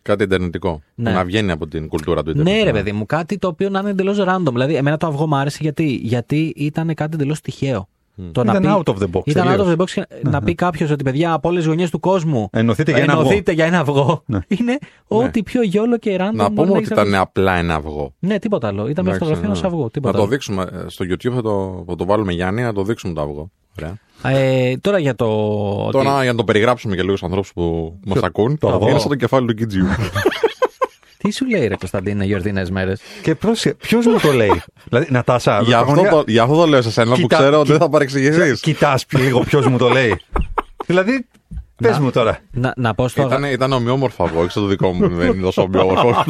[0.02, 0.80] Κάτι ιντερνετικό.
[0.94, 1.12] Ναι.
[1.12, 2.54] Να βγαίνει από την κουλτούρα του Ιντερνετ.
[2.54, 4.50] Ναι, ρε παιδί μου, κάτι το οποίο να είναι εντελώς random.
[4.52, 7.88] Δηλαδή, εμένα το αυγό μου άρεσε γιατί, γιατί ήταν κάτι εντελώς τυχαίο.
[8.32, 9.66] Το Ήταν να πει- out of the box, Ήταν out τελείως.
[9.68, 9.84] of the box.
[9.90, 13.12] και Να πει κάποιος ότι παιδιά από όλες τις γωνιές του κόσμου Ενωθείτε για ένα
[13.12, 13.24] αυγό.
[13.24, 14.22] ενωθείτε για ένα αυγό.
[14.26, 14.38] Ναι.
[14.58, 16.32] Είναι ό,τι πιο γιόλο και random.
[16.34, 17.16] Να μπορεί πούμε ότι έχεις ήταν ακούσει.
[17.20, 18.14] απλά ένα αυγό.
[18.18, 18.88] Ναι, τίποτα άλλο.
[18.88, 19.58] Ήταν μια Εντάξει, φωτογραφία ναι.
[19.58, 19.82] ενό αυγού.
[19.82, 20.30] Να Τίποτα το άλλο.
[20.30, 23.50] δείξουμε ε, στο YouTube, θα το, θα το βάλουμε Γιάννη, να το δείξουμε το αυγό.
[23.78, 23.98] Ωραία.
[24.36, 25.26] Ε, τώρα για το.
[25.86, 28.88] ότι- Τώρα για να το περιγράψουμε για λίγου ανθρώπους που μας ακούν, το αυγό.
[28.88, 29.86] είναι σαν το κεφάλι του Κιτζιού.
[31.24, 33.34] Τι σου λέει, Ρε Κωνσταντίνε, γιορτινές μέρες; Και
[33.78, 37.10] ποιος μου το λέει; δηλαδή, Νατάσα, για, αυτό το, για αυτό το λέω σε σένα
[37.14, 38.60] που Κοίτα- ξέρω ότι κοι- δεν θα παρεξηγηθείς.
[38.70, 40.20] Κοιτάς λίγο ποιος μου το λέει.
[40.86, 41.26] δηλαδή,
[41.76, 42.00] πες Να.
[42.02, 42.38] μου τώρα.
[42.50, 43.22] Να, να πω στο.
[43.22, 46.24] Ήταν, ήταν ομοιόμορφο αυγό, όχι το δικό μου δεν είναι τόσο ομοιόμορφο.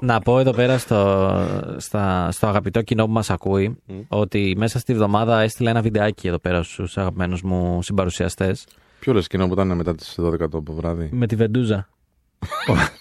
[0.00, 1.30] Να πω εδώ πέρα στο,
[1.76, 3.76] στα, στο αγαπητό κοινό που μας ακούει
[4.08, 8.64] ότι μέσα στη βδομάδα έστειλα ένα βιντεάκι εδώ πέρα στους αγαπημένους μου συμπαρουσιαστές
[8.98, 11.88] Ποιο λες κοινό που ήταν μετά τις 12 το βράδυ; με τη Βεντούζα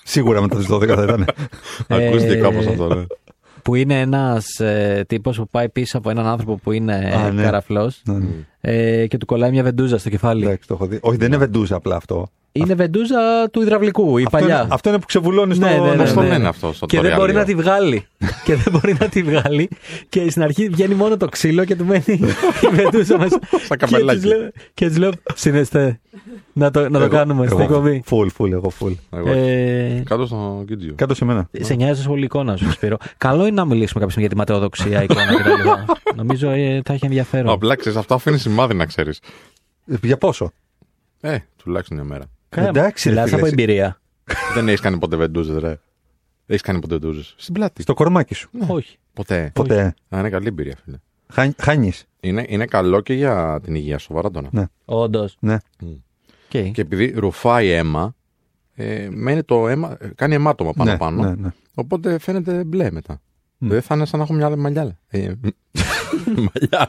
[0.04, 1.26] Σίγουρα μετά τι 12 θα ήταν.
[1.88, 2.96] Ακούστηκε Ε, κάπως αυτό.
[2.96, 3.04] ναι.
[3.62, 6.94] που είναι ένας ε, τύπος που πάει πίσω από έναν άνθρωπο που είναι
[7.26, 7.44] Α, ναι.
[7.44, 8.26] καραφλός Ναι, ναι.
[8.62, 10.44] ε, και του κολλάει μια Βεντούζα στο κεφάλι.
[10.46, 10.98] Εντάξει, το έχω δει.
[11.02, 12.28] Όχι, δεν είναι βεντούζα απλά αυτό.
[12.54, 14.56] Είναι Βεντούζα του υδραυλικού, η Αυτό παλιά.
[14.62, 15.66] είναι, αυτό είναι που ξεβουλώνει στο.
[15.66, 16.28] Ναι, ναι, ναι, Πώς το ναι.
[16.28, 17.46] λένε αυτό στο και δεν tutorial, μπορεί να λέω.
[17.48, 18.06] τη βγάλει.
[18.44, 19.70] και δεν μπορεί να τη βγάλει.
[20.10, 23.40] Και στην αρχή βγαίνει μόνο το ξύλο και του μένει η βεντούζα μέσα.
[23.50, 24.20] Σαν και καπελάκι.
[24.20, 26.00] της λέω, και της λέω, συνεστέ,
[26.54, 28.04] να το, να το Εγώ- κάνουμε στην εγώ- εκπομπή.
[28.10, 28.94] Full, full, εγώ full.
[29.12, 29.30] Εγώ.
[29.32, 30.94] Ε, Κάτω στο Κιτζιού.
[30.96, 31.50] Κάτω σε μένα.
[31.60, 32.98] σε νοιάζει τόσο πολύ η εικόνα σου, Σπύρο.
[33.18, 35.70] Καλό είναι να μιλήσουμε κάποια στιγμή για τη ματαιοδοξία, εικόνα κτλ.
[36.22, 37.50] Νομίζω ε, θα έχει ενδιαφέρον.
[37.54, 39.20] Απλά ξέρεις, αυτό αφήνει σημάδι να ξέρεις.
[39.88, 40.52] Ε, Για πόσο;
[41.22, 42.24] Ε, τουλάχιστον μια μέρα.
[42.56, 43.56] Καλά, εντάξει, ρε μιλάς φίλε, από εσύ.
[43.60, 44.02] εμπειρία.
[44.54, 45.80] Δεν έχεις κάνει ποτέ βεντούζες, ρε.
[46.46, 47.34] Έχεις κάνει ποτέ βεντούζες.
[47.38, 47.82] Στην πλάτη.
[47.82, 48.50] Στο κορμάκι σου.
[48.68, 48.98] Όχι.
[49.14, 49.52] Ποτέ.
[49.54, 49.94] Ποτέ.
[50.10, 50.98] Α, είναι καλή εμπειρία, φίλε.
[51.58, 52.06] Χάνεις.
[52.20, 54.48] Είναι, είναι καλό και για την υγεία, σοβαρά τώρα.
[54.52, 54.66] Ναι.
[54.86, 55.38] Όντως.
[55.40, 55.58] Ναι.
[56.52, 56.72] Okay.
[56.74, 58.16] Και επειδή ρουφάει αίμα,
[58.74, 61.24] ε, μένει το αίμα, ε, κάνει αιμάτωμα πάνω Ναι, πάνω.
[61.24, 61.50] ναι, ναι.
[61.76, 63.22] Οπότε φαίνεται μπλε μετά.
[63.58, 64.98] Δεν θα είναι σαν να έχω μια μαλλιά.
[65.08, 65.32] Ε,
[66.52, 66.88] μαλλιά.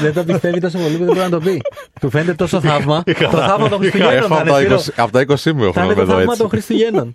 [0.00, 1.60] Δεν το πιστεύει τόσο πολύ που δεν μπορεί να το πει.
[2.00, 3.02] Του φαίνεται τόσο θαύμα.
[3.02, 4.68] το θαύμα των Χριστουγέννων Έχω θα από είναι.
[4.68, 4.94] τα Σπύρο.
[4.96, 6.38] 20 από τα 20 μου Θα έχω είναι το εδώ θαύμα έτσι.
[6.38, 7.12] των Χριστουγέννων.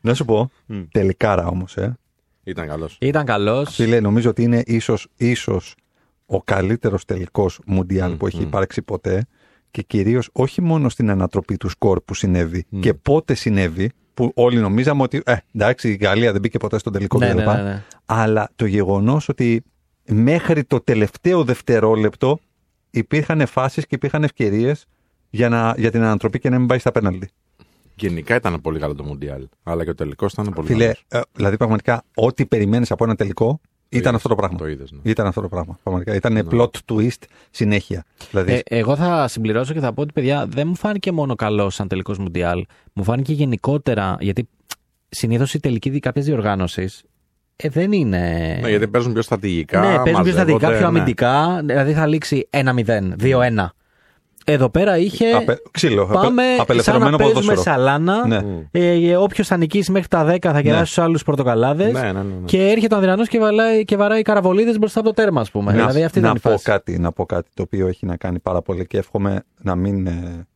[0.00, 0.50] Να σου πω,
[0.92, 1.98] τελικάρα όμως, ε.
[2.44, 2.96] Ήταν καλός.
[3.00, 3.74] Ήταν καλός.
[3.74, 5.74] Φίλε, νομίζω ότι είναι ίσως, ίσως
[6.26, 9.26] ο καλύτερος τελικός Μουντιάλ που έχει υπάρξει ποτέ
[9.70, 14.58] και κυρίως όχι μόνο στην ανατροπή του σκορ που συνέβη και πότε συνέβη, που όλοι
[14.58, 17.36] νομίζαμε ότι ε, εντάξει η Γαλλία δεν μπήκε ποτέ στον τελικό Ναι, κτλ.
[17.38, 17.82] ναι, ναι, ναι.
[18.06, 19.62] Αλλά το γεγονός ότι
[20.08, 22.38] μέχρι το τελευταίο δευτερόλεπτο
[22.90, 24.86] υπήρχαν φάσεις και υπήρχαν ευκαιρίες
[25.30, 27.28] για, να, για την ανατροπή και να μην πάει στα πέναλτι.
[27.96, 29.48] Γενικά ήταν πολύ καλό το Μουντιάλ.
[29.62, 31.04] Αλλά και ο τελικός ήταν πολύ Φίλε, καλός.
[31.08, 34.58] ε, δηλαδή πραγματικά ό,τι περιμένεις από ένα τελικό ήταν είδες, αυτό το πράγμα.
[34.58, 34.98] το είδες, ναι.
[35.02, 35.78] Ήταν αυτό το πράγμα.
[35.82, 36.14] Πραγματικά.
[36.14, 38.04] Ήταν plot twist συνέχεια.
[38.30, 41.70] Δηλαδή, Ε, εγώ θα συμπληρώσω και θα πω ότι παιδιά δεν μου φάνηκε μόνο καλό
[41.70, 42.64] σαν τελικός Μουντιάλ.
[42.92, 44.48] Μου φάνηκε γενικότερα γιατί
[45.08, 47.02] συνήθως η τελική κάποια διοργάνωσης
[47.56, 48.58] ε, δεν είναι.
[48.62, 49.80] Ναι, γιατί παίζουν πιο στρατηγικά.
[49.80, 50.98] Ναι, παίζουν πιο στατικά, μαζεύονται, πιο ναι.
[50.98, 51.60] αμυντικά.
[51.64, 52.62] Δηλαδή θα λήξει 1-0,
[53.22, 53.66] 2-1.
[54.46, 55.30] Εδώ πέρα είχε.
[55.32, 57.62] Απε- ξύλο, απε- Πάμε σαν απελευθερωμένο να παίζουμε ποδόσφαιρο.
[57.76, 58.26] σαλάνα.
[58.26, 58.40] Ναι.
[58.70, 61.92] Ε, Όποιος θα νικήσει μέχρι τα 10 θα κεράσει τους άλλους πορτοκαλάδες.
[61.92, 62.44] Ναι, ναι, ναι, ναι.
[62.44, 65.72] Και έρχεται ο Ανδριανός και, βαλάει- και βαράει καραβολίδες μπροστά από το τέρμα, ας πούμε.
[65.72, 66.64] να, δηλαδή αυτή να ήταν η πω φάση.
[66.64, 70.06] κάτι, να πω κάτι το οποίο έχει να κάνει πάρα πολύ και εύχομαι να μην.
[70.06, 70.46] ε,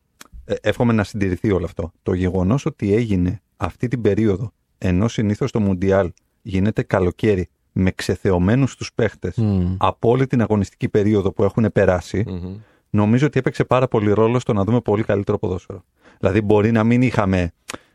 [0.44, 1.92] ε, εύχομαι να συντηρηθεί όλο αυτό.
[2.02, 6.10] Το γεγονός ότι έγινε αυτή την περίοδο, ενώ συνήθως το Μουντιάλ
[6.42, 9.74] γίνεται καλοκαίρι με ξεθεωμένους τους παίχτες Μμμ.
[9.78, 12.56] από όλη την αγωνιστική περίοδο που έχουν περάσει, Μμμ.
[12.90, 15.84] νομίζω ότι έπαιξε πάρα πολύ ρόλο στο να δούμε πολύ καλύτερο ποδόσφαιρο.
[16.20, 17.52] Δηλαδή, μπορεί να μην είχαμε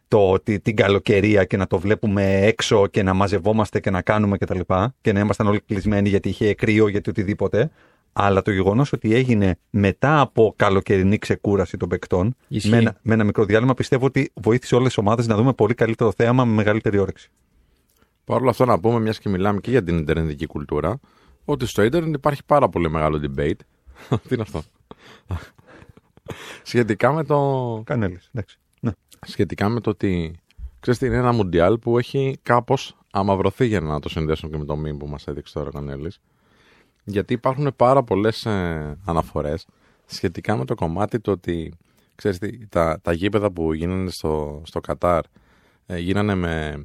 [0.08, 4.38] το, τη- την καλοκαιρία και να το βλέπουμε έξω και να μαζευόμαστε και να κάνουμε
[4.38, 4.60] κτλ.
[4.60, 7.72] Και, και να ήμασταν όλοι κλεισμένοι γιατί είχε κρύο, γιατί οτιδήποτε.
[8.14, 12.70] Αλλά το γεγονός ότι έγινε μετά από καλοκαιρινή ξεκούραση των παικτών, Ισχύει.
[12.70, 15.74] με ένα, με ένα μικρό διάλειμμα, πιστεύω ότι βοήθησε όλες τις ομάδες να δούμε πολύ
[15.74, 17.30] καλύτερο θέαμα με μεγαλύτερη όρεξη.
[18.26, 21.00] Παρ' όλα αυτά να πούμε, μιας και μιλάμε και για την Ιντερνετική κουλτούρα,
[21.46, 23.60] ότι στο Ιντερνετ υπάρχει πάρα πολύ μεγάλο debate.
[24.28, 24.64] Τι είναι αυτό;
[26.64, 27.82] σχετικά με το.
[27.86, 28.30] Κανέλης.
[28.34, 28.58] Εντάξει.
[28.80, 28.92] Ναι.
[29.22, 30.44] Σχετικά με το ότι
[30.84, 34.66] Ξέρεις τι, είναι ένα μουντιάλ που έχει κάπως αμαυρωθεί για να το συνδέσουν και με
[34.66, 36.20] το meme που μας έδειξε τώρα ο Κανέλης.
[37.04, 39.68] Γιατί υπάρχουν πάρα πολλές ε, αναφορές
[40.06, 41.74] σχετικά με το κομμάτι το ότι
[42.16, 45.24] ξέρεις τι, τα, τα γήπεδα που γίνανε στο, στο Κατάρ
[45.86, 46.84] ε, γίνανε με,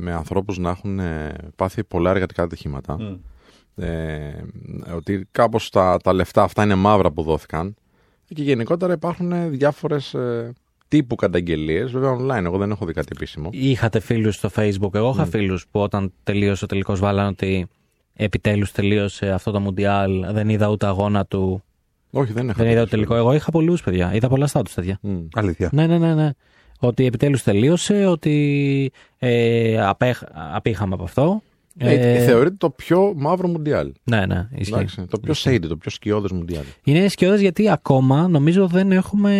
[0.00, 3.18] με ανθρώπους να έχουν ε, πάθει πολλά εργατικά ατυχήματα.
[3.76, 4.30] Ε,
[4.94, 7.74] ότι κάπως τα, τα λεφτά αυτά είναι μαύρα που δόθηκαν
[8.34, 10.52] και γενικότερα υπάρχουν διάφορες ε,
[10.88, 13.48] τύπου καταγγελίες, βέβαια online, εγώ δεν έχω δει κάτι επίσημο.
[13.52, 14.94] Είχατε φίλους στο Facebook.
[14.94, 17.66] Εγώ είχα φίλους που όταν τελείωσε ο τελικός βάλαν ότι
[18.14, 20.32] επιτέλους τελείωσε αυτό το Μουντιάλ.
[20.32, 21.62] Δεν είδα ούτε αγώνα του.
[22.10, 22.62] Όχι, δεν έχω.
[22.62, 23.14] Δεν είδα το τελικό.
[23.14, 24.14] Εγώ είχα πολλούς παιδιά.
[24.14, 24.98] Είδα πολλά στάτου τέτοια.
[25.02, 25.18] Μμ.
[25.34, 25.68] Αλήθεια.
[25.72, 26.30] Ναι, ναι, ναι, ναι.
[26.82, 31.42] Ότι επιτέλους τελείωσε, ότι ε, απέχ, απήχαμε από αυτό.
[31.78, 33.92] Ε, θεωρείται το πιο μαύρο μουντιάλ.
[34.04, 34.74] Ναι, ναι, ισχύει.
[34.74, 36.64] Εντάξει, το πιο shady, το πιο σκιώδες μουντιάλ.
[36.84, 39.32] Είναι σκιώδες γιατί ακόμα νομίζω δεν έχουμε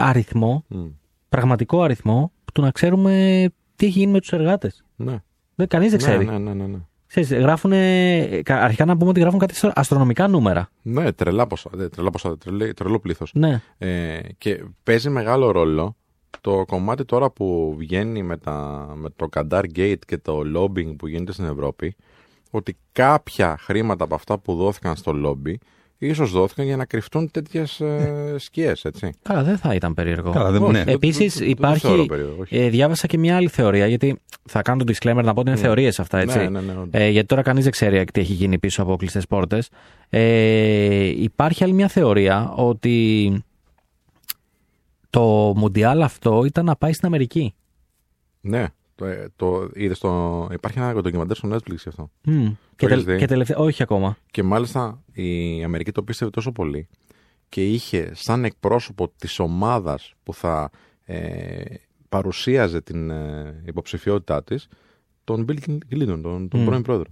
[0.00, 0.84] αριθμό, Μμ.
[1.28, 3.44] πραγματικό αριθμό, του να ξέρουμε
[3.76, 4.84] τι έχει γίνει με τους εργάτες.
[4.96, 5.16] Ναι.
[5.68, 6.24] Κανείς δεν ξέρει.
[6.24, 6.78] Ναι, ναι, ναι, ναι.
[7.06, 10.68] Ξέρεις, γράφουνε, κα- αρχικά να πούμε ότι γράφουν κάτι αστρο- αστρονομικά νούμερα.
[10.82, 13.30] Ναι, τρελά ποσά, ε, τρελά ποσά, τρελή- τρελό πλήθος.
[13.34, 13.60] Ναι.
[13.78, 15.96] Ε, και παίζει μεγάλο ρόλο
[16.40, 21.06] το κομμάτι τώρα που βγαίνει με, τα, με το Qatar Gate και το lobbying που
[21.06, 21.96] γίνεται στην Ευρώπη
[22.50, 25.54] ότι κάποια χρήματα από αυτά που δόθηκαν στο lobby
[25.98, 29.10] ίσως δόθηκαν για να κρυφτούν τέτοιες ε, σκιές, έτσι.
[29.22, 30.30] Καλά, δεν θα ήταν περίεργο.
[30.30, 30.84] Καλά, δεν- Όχι, ναι.
[30.84, 31.86] δεν- Επίσης, δεν- δεν το υπάρχει.
[31.86, 32.56] θεωρώ περίεργο, όχι.
[32.56, 35.58] ε, διάβασα και μια άλλη θεωρία, γιατί θα κάνω το disclaimer να πω ότι είναι
[35.58, 36.38] θεωρίες αυτά, έτσι.
[36.38, 36.88] Ναι, ναι, ναι, όντως.
[37.00, 39.68] Ε, γιατί τώρα κανείς δεν ξέρει τι έχει γίνει πίσω από κλειστές πόρτες.
[40.08, 43.32] Ε, υπάρχει άλλη μια θεωρία ότι
[45.14, 47.54] το Μουντιάλ αυτό ήταν να πάει στην Αμερική.
[48.40, 52.10] Ναι, το, ε, το, είδες το, υπάρχει ένα ντοκιμαντέρ στο Netflix γι' αυτό.
[52.24, 52.46] Μμ.
[52.76, 53.56] Και, έχεις τελ- δει; και τελευταία.
[53.56, 54.16] Όχι ακόμα.
[54.30, 56.88] Και μάλιστα η Αμερική το πίστευε τόσο πολύ
[57.48, 60.70] και είχε σαν εκπρόσωπο της ομάδας που θα
[61.04, 61.62] ε,
[62.08, 64.68] παρουσίαζε την ε, υποψηφιότητά της
[65.24, 65.58] τον Bill
[65.90, 66.64] Clinton, τον, τον Μμ.
[66.64, 67.10] πρώην πρόεδρο.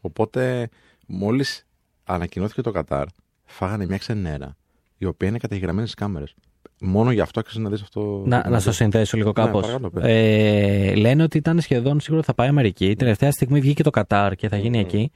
[0.00, 0.68] Οπότε
[1.06, 1.66] μόλις
[2.04, 3.06] ανακοινώθηκε το Κατάρ,
[3.44, 4.56] φάγανε μια ξενέρα
[4.98, 6.34] η οποία είναι καταγεγραμμένη στις κάμερες.
[6.80, 8.22] Μόνο γι' αυτό άξιζε να δεις αυτό.
[8.26, 9.66] Να, να στο συνθέσω λίγο κάπως.
[9.66, 10.04] Ναι, παρακαλώ, πες.
[10.06, 12.96] ε, λένε ότι ήταν σχεδόν σίγουρο θα πάει Αμερική.
[12.96, 15.10] Τελευταία στιγμή βγήκε το Κατάρ και θα γίνει εκεί.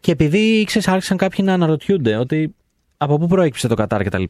[0.00, 2.54] Και επειδή ξέρεις, άρχισαν κάποιοι να αναρωτιούνται ότι
[2.96, 4.22] από πού προέκυψε το Κατάρ κτλ.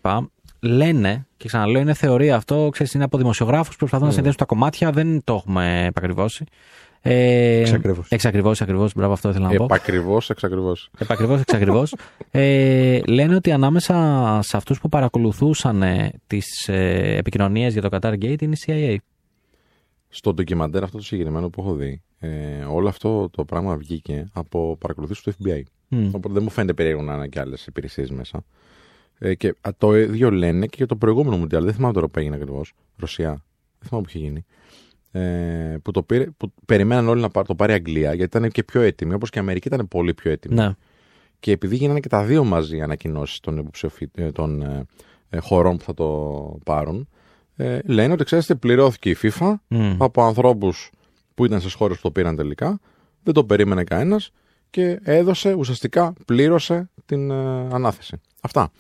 [0.61, 4.45] Λένε, και ξαναλέω, είναι θεωρία αυτό, ξέρεις, είναι από δημοσιογράφους που προσπαθούν να συνδέσουν τα
[4.45, 6.45] κομμάτια, δεν το έχουμε επακριβώσει.
[7.03, 8.07] Ε, Εξακριβώς.
[8.11, 9.65] Εξακριβώς, ακριβώς, μπράβο, αυτό ήθελα να πω.
[9.65, 10.91] Επακριβώς, εξακριβώς.
[10.99, 11.95] Επακριβώς, εξακριβώς.
[12.31, 13.95] ε, λένε ότι ανάμεσα
[14.43, 15.83] σε αυτούς που παρακολουθούσαν
[16.27, 18.97] τις ε, επικοινωνίες για το Qatar Gate είναι η CIA.
[20.09, 22.29] Στο ντοκιμαντέρ αυτό το συγκεκριμένο που έχω δει, ε,
[22.69, 25.61] όλο αυτό το πράγμα βγήκε από παρακολουθήσεις του FBI.
[25.89, 26.07] Μμ.
[26.07, 28.45] Οπότε δεν μου φαίνεται περίεργο να είναι και άλλες υπηρεσίες μέσα.
[29.19, 31.65] Ε, και α, το ίδιο λένε και για το προηγούμενο Μουντιάλ.
[31.65, 32.73] Δεν θυμάμαι τώρα που έγινε ακριβώς.
[32.97, 33.29] Ρωσία.
[33.79, 34.45] Δεν θυμάμαι που είχε γίνει.
[35.13, 38.51] Ε, που, το πήρε, που περιμέναν όλοι να πάρ- το πάρει η Αγγλία γιατί ήταν
[38.51, 39.15] και πιο έτοιμη.
[39.15, 40.55] Όπως και η Αμερική ήταν πολύ πιο έτοιμη.
[40.55, 40.73] Ναι.
[41.41, 44.85] Και επειδή γίνανε και τα δύο μαζί ανακοινώσεις των, υποψηφι- ε, των ε,
[45.31, 47.09] ε, χωρών που θα το πάρουν,
[47.57, 50.03] ε, λένε ότι ξέρετε, πληρώθηκε η FIFA Μμ.
[50.03, 50.91] από ανθρώπους
[51.35, 52.81] που ήταν στις χώρες που το πήραν τελικά.
[53.23, 54.31] Δεν το περίμενε κανένας
[54.71, 57.35] και έδωσε, ουσιαστικά πλήρωσε την ε,
[57.73, 58.21] ανάθεση.
[58.41, 58.71] Αυτά.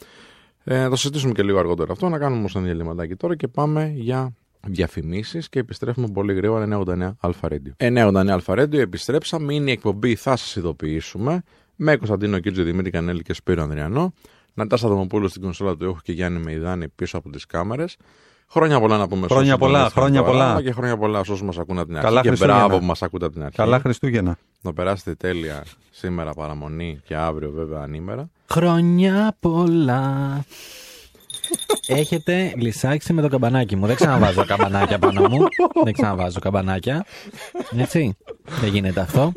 [0.64, 2.08] Ε, θα το συζητήσουμε και λίγο αργότερα αυτό.
[2.08, 4.32] Να κάνουμε όμως ένα διαλυματάκι τώρα και πάμε για
[4.66, 7.72] διαφημίσεις και επιστρέφουμε πολύ γρήγορα 989 Αλφα Radio.
[7.76, 9.54] 989 Αλφα Radio, επιστρέψαμε.
[9.54, 11.42] Είναι η εκπομπή, θα σας ειδοποιήσουμε.
[11.76, 14.12] Με Κωνσταντίνο Κίτζο, Δημήτρη Κανέλη και Σπύρο Ανδριανό.
[14.54, 17.96] Νατάσα Δομοπούλου στην κονσόλα του έχω και Γιάννη Μεϊδάνη πίσω από τις κάμερες.
[18.50, 20.62] Χρόνια πολλά να πούμε σε Χρόνια όσους πολλά, τον χρόνια τώρα πολλά.
[20.62, 22.06] Και χρόνια πολλά σε όσους μας ακούν από την αρχή.
[22.06, 22.60] Καλά και Χριστούγεννα.
[22.60, 23.56] μπράβο που μας ακούτε από την αρχή.
[23.56, 24.38] Καλά Χριστούγεννα.
[24.60, 28.30] Να περάσετε τέλεια σήμερα παραμονή και αύριο βέβαια ανήμερα.
[28.46, 30.44] Χρόνια πολλά.
[31.86, 33.86] Έχετε λυσάξει με το καμπανάκι μου.
[33.86, 35.44] Δεν ξαναβάζω καμπανάκια πάνω μου.
[35.84, 37.04] Δεν ξαναβάζω καμπανάκια.
[37.78, 38.16] Έτσι.
[38.60, 39.32] Δεν γίνεται αυτό.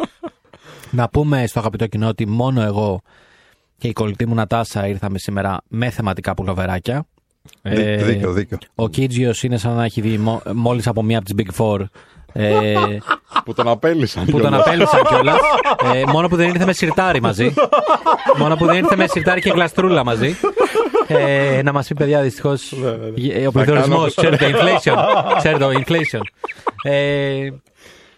[0.91, 3.02] Να πούμε στο αγαπητό κοινό ότι μόνο εγώ
[3.78, 7.06] και η κολλητή μου Νατάσα ήρθαμε σήμερα με θεματικά πουλοβεράκια.
[7.62, 8.58] Ε, Δί- Δίκιο, δίκιο.
[8.76, 11.86] Ο Κίτζιος είναι σαν να έχει δει μο- μόλις από μία από τις Big Four.
[12.34, 12.76] Ε,
[13.45, 14.26] που τον απέλησαν.
[14.26, 14.60] που τον κιόλας.
[14.65, 15.38] απέλουσαν κιόλας.
[15.93, 17.54] ε, μόνο που δεν ήρθε με σιρτάρι μαζί.
[18.38, 20.36] μόνο που δεν ήρθε με σιρτάρι και γλαστρούλα μαζί.
[21.17, 22.71] Ε, να μας πει, παιδιά, δυστυχώς.
[23.47, 24.95] ο πληθωρισμό, κάνω- ξέρετε, inflation.
[25.38, 26.21] ξέρετε, το inflation.
[26.84, 27.50] Ε,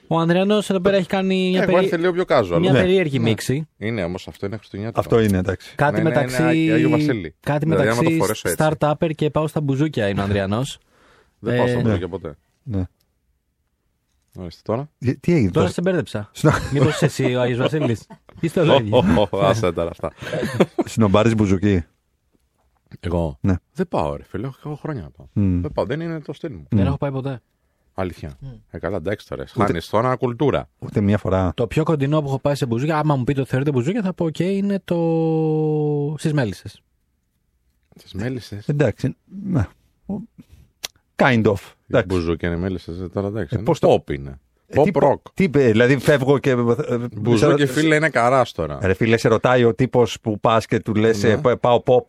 [0.07, 2.59] ο Ανδριανός εδώ πέρα έχει κάνει μια, Έχω περί- έρθει λίγο πιο κάζο.
[2.59, 3.67] μια περίεργη μίξη.
[3.77, 5.01] Είναι όμως αυτό είναι Χριστουγεννιάτικο.
[5.15, 5.75] Αυτό είναι, εντάξει.
[5.75, 7.35] Κάτι Ναι, ναι, μεταξύ, είναι Άγιο- Άγιο Βασίλη.
[7.39, 8.75] κάτι Δηλαδή, άμα το μεταξύ φορέσω έτσι.
[8.79, 10.77] startupper και πάω στα μπουζούκια είναι ο Ανδριανός.
[11.39, 11.83] Δεν πάω Ε, στο ναι.
[11.83, 12.35] μπουζούκι ποτέ.
[12.63, 12.83] Ναι.
[14.37, 14.89] Ορίστε τώρα.
[14.99, 16.29] Τι τι έγινε Τώρα τώρα; σε μπέρδεψα.
[16.33, 18.07] Σνο- Μήπως εσύ ο Άγιος Βασίλης;
[18.41, 19.29] Είστε ο Λόγιο.
[19.31, 20.11] Άσε τώρα αυτά.
[20.85, 21.83] Συνομπάρεις μπουζουκί.
[22.99, 23.53] Εγώ Ναι.
[23.73, 24.47] δεν πάω, ρε φίλε.
[24.47, 25.25] Έχω έχω χρόνια να πάω.
[25.33, 25.61] Μμ.
[25.61, 26.65] Δεν πάω, δεν είναι το στυλ μου.
[26.69, 27.41] Δεν έχω πάει ποτέ.
[27.95, 28.37] Αλήθεια.
[28.71, 29.45] Ε, καλά, εντάξει τώρα.
[29.47, 30.69] Χάνεις τώρα κουλτούρα.
[30.79, 31.51] Ούτε μία φορά.
[31.55, 34.13] Το πιο κοντινό που έχω πάει σε μπουζούκια, άμα μου πείτε ότι θεωρείτε μπουζούκια, θα
[34.13, 36.15] πω: OK, είναι το.
[36.17, 36.81] στις μέλισσες.
[38.09, 39.15] Τι μέλισσες; Εντάξει.
[39.43, 39.67] ναι.
[41.15, 41.53] Kind of.
[41.87, 42.05] Εντάξει.
[42.07, 43.07] Μπουζούκια είναι μέλισσες.
[43.13, 43.49] Τώρα εντάξει.
[43.53, 44.39] Ε, είναι πώς το- Pop είναι.
[44.67, 45.15] Ε, τι Pop rock.
[45.33, 46.55] Τι, είπε, δηλαδή φεύγω και.
[47.17, 48.79] Μπουζούκι φίλε είναι καράς τώρα.
[48.81, 51.55] Ρε φίλε, σε ρωτάει ο τύπος που πας και του λες: Ναι.
[51.57, 52.01] Πάω pop.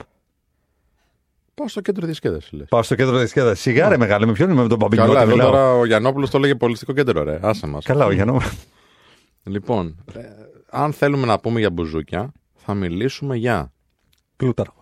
[1.55, 2.69] Πάω στο κέντρο διασκέδασης λες.
[2.69, 3.55] Πάω στο κέντρο τη σκέδα.
[3.55, 5.11] Σιγά ρε μεγάλο, με ποιον είμαι με τον Παμπινιώτη.
[5.11, 5.51] Καλά, εδώ μιλάω.
[5.51, 7.39] τώρα ο Γιαννόπουλος το λέγε πολιτιστικό κέντρο, ρε.
[7.43, 7.85] Άσε μας.
[7.85, 8.41] Καλά, ο Γιάννο.
[9.43, 10.21] Λοιπόν, ε,
[10.71, 13.73] αν θέλουμε να πούμε για μπουζούκια, θα μιλήσουμε για.
[14.37, 14.79] Πλούταρχο.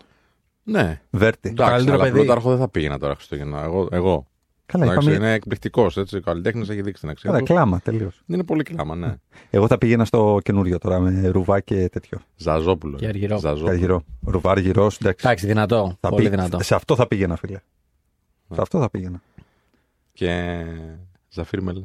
[0.62, 1.48] Ναι, Βέρτη.
[1.48, 2.18] εντάξει, καλύτερο αλλά παιδί.
[2.18, 3.62] Πλούταρχο δεν θα πήγαινα τώρα Χριστούγεννα.
[3.62, 3.88] Εγώ.
[3.90, 4.26] εγώ.
[4.72, 5.24] Καλά, Εντάξει, είπαμε.
[5.24, 6.16] είναι εκπληκτικός, έτσι.
[6.16, 7.52] Ο καλλιτέχνης έχει δείξει την αξία Καλά, του.
[7.52, 8.22] κλάμα, τελείως.
[8.26, 9.14] Είναι πολύ κλάμα, ναι.
[9.50, 12.18] Εγώ θα πήγαινα στο καινούριο τώρα με ρουβά και τέτοιο.
[12.36, 12.96] Ζαζόπουλο.
[12.96, 13.38] Και αργυρό.
[13.38, 13.70] Ζαζόπουλο.
[13.70, 14.02] Αργυρό.
[14.26, 15.26] Ρουβά αργυρό, εντάξει.
[15.26, 15.96] Εντάξει, δυνατό.
[16.00, 16.62] Θα πολύ πει- δυνατό.
[16.62, 17.58] Σε αυτό θα πήγαινα, φίλε.
[18.54, 19.22] Σε αυτό θα πήγαινα.
[20.12, 20.62] Και
[21.28, 21.82] Ζαφίρ Μελ.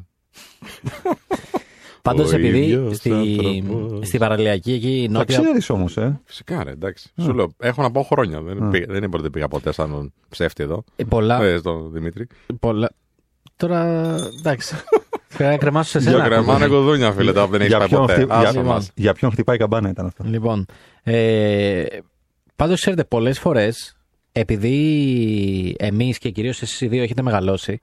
[2.08, 4.06] Πάντως, Ο επειδή ίδιος στη, άνθρωπος.
[4.08, 5.38] στη παραλιακή εκεί Θα νότια.
[5.40, 6.20] ξέρεις όμως, ε.
[6.24, 7.10] Φυσικά, ρε, εντάξει.
[7.20, 8.40] Σου λέω, έχω να πάω χρόνια.
[8.42, 8.68] Δεν, Α.
[8.70, 10.84] πήγα, δεν είναι ότι πήγα ποτέ σαν τον ψεύτη εδώ.
[10.96, 12.26] ε, πολλά, Ε, στον Δημήτρη.
[12.60, 12.90] πολλά.
[13.56, 14.14] Τώρα.
[14.38, 14.74] Εντάξει.
[15.36, 16.24] Πρέπει να κρεμάσω σε Δύο σένα.
[16.24, 18.12] κρεμάνε κουδούνια, φίλε, τα που δεν έχεις Για πάει ποιον, ποτέ.
[18.14, 18.90] χτυ- Άσε για, μας.
[18.94, 20.24] για ποιον χτυπάει η καμπάνα ήταν αυτό.
[20.26, 20.66] Λοιπόν.
[21.02, 21.84] Ε,
[22.56, 23.96] Πάντως, ξέρετε, πολλές φορές,
[24.32, 27.80] επειδή εμείς και κυρίως εσείς οι δύο έχετε μεγαλώσει,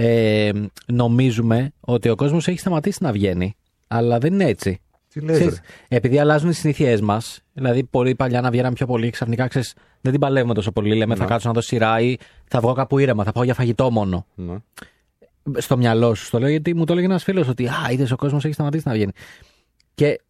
[0.00, 0.50] ε,
[0.86, 3.56] νομίζουμε ότι ο κόσμος έχει σταματήσει να βγαίνει.
[3.88, 4.80] Αλλά δεν είναι έτσι.
[5.12, 8.86] Τι λες, Ξέρεις, ρε; επειδή αλλάζουν οι συνήθειέ μας, δηλαδή πολύ παλιά να βγαίναμε πιο
[8.86, 10.94] πολύ, ξαφνικά ξέρεις, δεν την παλεύουμε τόσο πολύ.
[10.94, 11.28] Λέμε θα Ναι.
[11.28, 12.16] κάτσω να δω σειρά ή
[12.48, 14.26] θα βγω κάπου ήρεμα, θα πάω για φαγητό μόνο.
[14.34, 14.54] Ναι.
[15.58, 16.30] Στο μυαλό σου.
[16.30, 18.82] Το λέω γιατί μου το έλεγε ένας φίλος ότι Α, είδες ο κόσμος έχει σταματήσει
[18.86, 19.12] να βγαίνει.
[19.94, 20.20] Και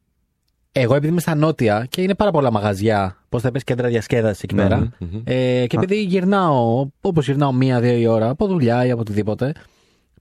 [0.80, 4.42] εγώ επειδή είμαι στα νότια και είναι πάρα πολλά μαγαζιά, πώς θα πεις κέντρα διασκέδασης
[4.42, 4.76] εκεί Ναι, πέρα.
[4.78, 5.20] Μμμ, μμμ.
[5.24, 9.52] Ε, και επειδή γυρνάω, όπως γυρνάω μία-δύο η ώρα, από δουλειά ή από οτιδήποτε,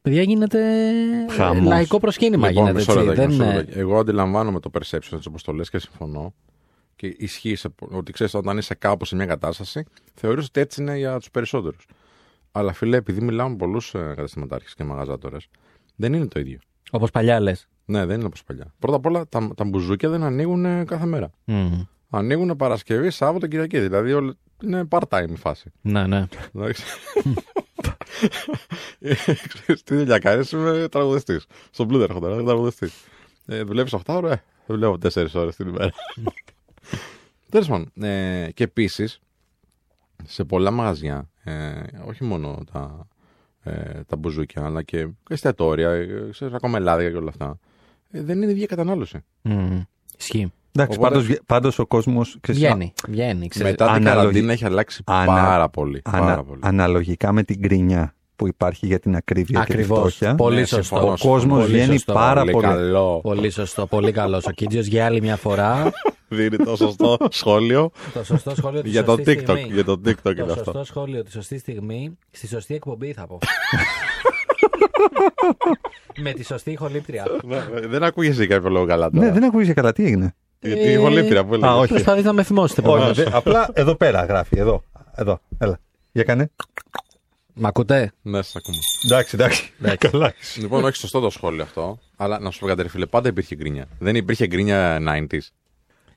[0.02, 0.60] παιδιά γίνεται
[1.32, 1.68] Χαμός.
[1.68, 2.48] λαϊκό προσκύνημα.
[2.48, 3.06] Λοιπόν, γίνεται, μισό έτσι.
[3.06, 3.80] λεπτάκι, Δεν, μισό ε, λεπτάκι.
[3.80, 6.34] Εγώ αντιλαμβάνομαι το perception έτσι όπως το λες και συμφωνώ.
[6.96, 9.84] Και ισχύει σε, πο- ότι ξέρεις όταν είσαι κάπου σε μια κατάσταση,
[10.14, 11.86] θεωρείς ότι έτσι είναι για τους περισσότερους.
[12.52, 15.48] Αλλά φίλε, επειδή μιλάω με πολλού καταστηματάρχες και μαγαζάτορες,
[15.96, 16.60] δεν είναι το ίδιο.
[16.92, 17.68] Όπως παλιά λες.
[17.90, 18.74] Ναι, δεν είναι όπως παλιά.
[18.80, 21.32] Πρώτα απ' όλα, τα, τα μπουζούκια δεν ανοίγουν ε, κάθε μέρα.
[22.10, 23.80] Ανοίγουν Παρασκευή, Σάββατο, Κυριακή.
[23.80, 24.34] Δηλαδή όλο-
[24.64, 25.72] είναι part-time η φάση.
[25.82, 26.26] Ναι, ναι.
[26.56, 26.84] Εντάξει.
[29.54, 31.46] Ξέρεις τι δουλειά κάνεις, είμαι τραγουδιστής.
[31.72, 32.94] Στον Blue έρχομαι τώρα, τραγουδιστής.
[33.46, 35.92] Ε, δουλεύεις 8 ώρες, ε, δουλεύω 4 ώρες την ημέρα.
[37.50, 39.20] Τέλος πάντων, ε, και επίσης,
[40.24, 41.74] σε πολλά μαγαζιά, ε,
[42.06, 43.08] όχι μόνο τα,
[43.64, 47.67] ε, τα μπουζούκια, αλλά και εστιατόρια, ε, ξέρεις, ακόμα λάδια και όλα αυτά, ε,
[48.10, 49.18] δεν είναι η ίδια κατανάλωση.
[49.42, 49.82] Μμμ.
[50.20, 50.52] Ισχύει.
[50.72, 52.38] Εντάξει, Οπότε- πάντως, πάντως ο κόσμος.
[52.48, 52.94] Βγαίνει.
[53.08, 53.48] Βγαίνει.
[53.48, 53.72] Ξέρεις.
[53.72, 56.02] Μετά την αναλογι- καραντίνα έχει αλλάξει ανα- πάρα πολύ.
[56.02, 56.60] Πάρα πολύ.
[56.64, 60.00] αναλογικά με την κρινιά που υπάρχει για την ακρίβεια και τη Ακριβώς.
[60.00, 60.36] φτώχεια.
[60.36, 60.84] Πολύ Ναι, σωστό.
[60.84, 61.34] συμφωνώ, Ο συμφωνώ.
[61.34, 62.14] κόσμο Πολύ βγαίνει σωστό.
[62.14, 62.66] πάρα πολύ.
[62.66, 63.20] καλό.
[63.24, 63.88] Πολύ σωστό.
[63.88, 64.42] Πολύ καλό.
[64.48, 65.92] Ο Κίτζιος για άλλη μια φορά.
[66.30, 69.42] Δίνει το σωστό σχόλιο το σωστό σχόλιο τη για το σωστή TikTok.
[69.42, 69.74] στιγμή.
[69.74, 70.64] Για το TikTok και Το αυτό.
[70.64, 73.38] σωστό σχόλιο τη σωστή στιγμή, στη σωστή εκπομπή θα πω.
[76.18, 77.26] Με τη σωστή ηχολήπτρια.
[77.44, 79.26] Ναι, Δεν ακούγεσαι για κάποιο λόγο καλά τώρα.
[79.26, 81.70] Ναι, δεν ακούγεσαι καλά, τι έγινε; Γιατί η ηχολήπτρια που έλεγε.
[81.72, 81.88] Α, όχι.
[81.90, 83.18] Προσπαθείς να με θυμώσετε Όχι, επομένως.
[83.18, 84.60] δε- απλά εδώ πέρα γράφει.
[84.60, 84.84] Εδώ.
[85.16, 85.40] Εδώ.
[85.58, 85.80] Έλα.
[86.12, 86.50] Για κάνε.
[87.54, 88.78] Μ' ακούτε; Ναι, σας ακούμε.
[89.06, 89.74] Εντάξει, εντάξει.
[89.82, 90.10] Εντάξει.
[90.10, 90.34] Καλά.
[90.58, 92.00] Λοιπόν, όχι σωστό το σχόλιο αυτό.
[92.16, 93.86] Αλλά να σου πω κάτι, ρε φίλε, πάντα υπήρχε γκρίνια.
[94.00, 95.38] Δεν υπήρχε γκρίνια 90s.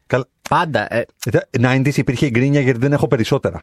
[0.07, 0.25] Καλά.
[0.49, 0.95] Πάντα.
[0.95, 3.63] Ε, Ε, 90s υπήρχε γκρίνια γιατί δεν έχω περισσότερα.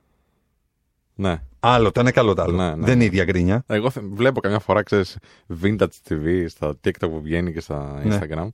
[1.20, 1.42] Ναι.
[1.60, 2.56] Άλλο το ένα, καλό το άλλο.
[2.58, 2.86] Ναι, ναι.
[2.86, 3.64] Δεν είναι η ίδια γκρίνια.
[3.68, 5.18] Εγώ θε- βλέπω καμιά φορά, ξέρεις,
[5.62, 8.20] vintage TV στα TikTok που βγαίνει και στα Ναι.
[8.20, 8.48] Instagram.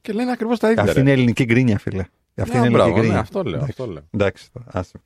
[0.00, 0.82] Και λένε ακριβώς τα ίδια.
[0.82, 1.00] Αυτή ρε.
[1.00, 2.04] είναι ελληνική γκρίνια, φίλε.
[2.36, 3.14] Αυτή Ναι, είναι μπράβο, ελληνική γκρίνια.
[3.14, 3.62] ναι, αυτό λέω.
[3.62, 4.02] Αυτό λέω.
[4.10, 5.00] Εντάξει, το- άσε.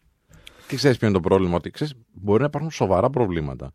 [0.68, 3.72] Και ξέρεις ποιο είναι το πρόβλημα, ότι ξέρεις, μπορεί να υπάρχουν σοβαρά προβλήματα.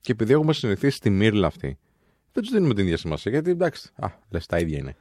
[0.00, 1.78] Και επειδή έχουμε συνηθίσει στη μύρλα αυτή,
[2.32, 3.32] δεν τους δίνουμε την ίδια σημασία.
[3.32, 4.94] Γιατί εντάξει, α, λες, τα ίδια είναι.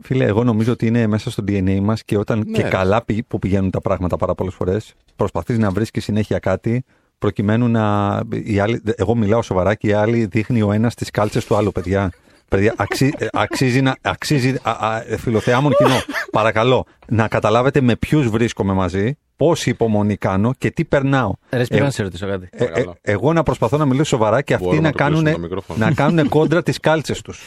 [0.00, 2.68] Φίλε, εγώ νομίζω ότι είναι μέσα στο DNA μας και όταν Ναι, και ρε.
[2.68, 6.84] καλά πη- που πηγαίνουν τα πράγματα πάρα πολλές φορές, προσπαθείς να βρίσκεις συνέχεια κάτι
[7.18, 8.20] προκειμένου να.
[8.44, 11.72] Οι άλλοι, εγώ μιλάω σοβαρά και οι άλλοι δείχνει ο ένας τις κάλτσες του άλλου,
[11.72, 12.12] παιδιά.
[12.48, 13.96] Παιδιά, αξί, ε, αξίζει να.
[14.00, 16.00] Αξίζει, α, α, ε, φιλοθεάμων κοινό.
[16.30, 21.32] Παρακαλώ, να καταλάβετε με ποιους βρίσκομαι μαζί, πόση υπομονή κάνω και τι περνάω.
[21.50, 22.48] Ρε, Ε, πήγα να σε ρωτήσω κάτι.
[22.50, 22.96] Ε, ε, Παρακαλώ.
[23.00, 25.46] εγώ να προσπαθώ να μιλήσω σοβαρά και αυτοί Μπορούμε να να το κλείσουμε κάνουν, το
[25.48, 25.84] μικρόφωνο.
[25.86, 27.40] να κάνουν κόντρα τις κάλτσες τους.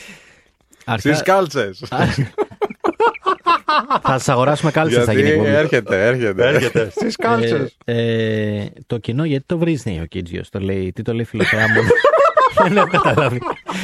[0.86, 1.84] Αρχικά Στι κάλτσες!
[4.02, 5.58] Θα σας αγοράσουμε κάλτσες θα Γιατί γίνει η εκπομπή.
[5.58, 6.08] έρχεται,
[6.48, 6.90] έρχεται.
[6.90, 7.78] Στις Ε, κάλτσες.
[7.86, 10.50] ε, το κοινό γιατί το βρίζει ο Κίτζιος.
[10.50, 11.82] Το λέει, τι το λέει φιλοθεά μου.
[12.64, 13.40] Δεν έχω καταλάβει.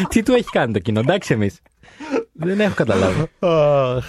[0.10, 1.60] Τι του έχει κάνει το κοινό, εντάξει εμείς.
[2.40, 3.24] Δεν έχω καταλάβει.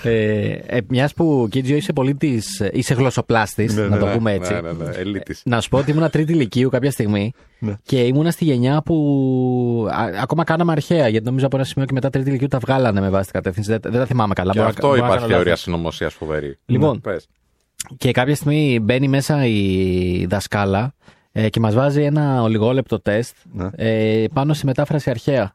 [0.03, 4.53] ε, ε, Μιας που Κίτζιο είσαι πολίτη, είσαι γλωσσοπλάστης, να το Ναι, πούμε έτσι.
[4.53, 5.43] Ναι, ναι, ναι, ελίτης.
[5.45, 7.77] Να σου πω ότι ήμουν τρίτη ηλικίου κάποια στιγμή Ναι.
[7.83, 11.09] και ήμουνα στη γενιά που α, ακόμα κάναμε αρχαία.
[11.09, 13.71] Γιατί νομίζω από ένα σημείο και μετά τρίτη ηλικίου τα βγάλανε με βάση την κατεύθυνση.
[13.71, 14.53] Δεν, δεν τα θυμάμαι καλά.
[14.53, 15.43] Και Μπορώ να- αυτό μπορώ να υπάρχει κάνω λάθος.
[15.45, 16.59] θεωρία συνωμοσίας φοβερή.
[16.67, 16.93] Λοιπόν.
[17.05, 17.27] Ναι, πες.
[17.97, 20.95] Και κάποια στιγμή μπαίνει μέσα η δασκάλα
[21.33, 23.69] ε, και μας βάζει ένα ολιγόλεπτο τεστ Ναι.
[23.77, 25.53] ε, πάνω σε μετάφραση αρχαία.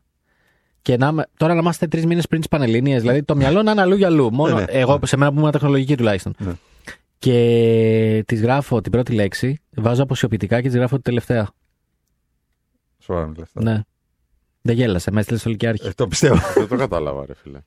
[0.83, 3.71] Και να, είμαι- τώρα να είμαστε τρεις μήνες πριν τις Πανελλήνιες, δηλαδή το μυαλό να
[3.71, 4.33] είναι αλλού για αλλού.
[4.33, 4.65] Μόνο Ναι, ναι.
[4.71, 6.35] εγώ, σε μένα που ήμουν τεχνολογική τουλάχιστον.
[6.37, 6.51] Ναι.
[7.17, 11.49] Και τη γράφω την πρώτη λέξη, βάζω αποσιοποιητικά και τη γράφω τη τελευταία.
[12.99, 13.71] Σοβαρά μιλάς τώρα.
[13.71, 13.81] Ναι.
[14.61, 15.87] Δεν γέλασε, με έστειλε στο Λυκειάρχη.
[15.87, 16.35] Ε, το πιστεύω.
[16.57, 17.59] Δεν το κατάλαβα, ρε φίλε.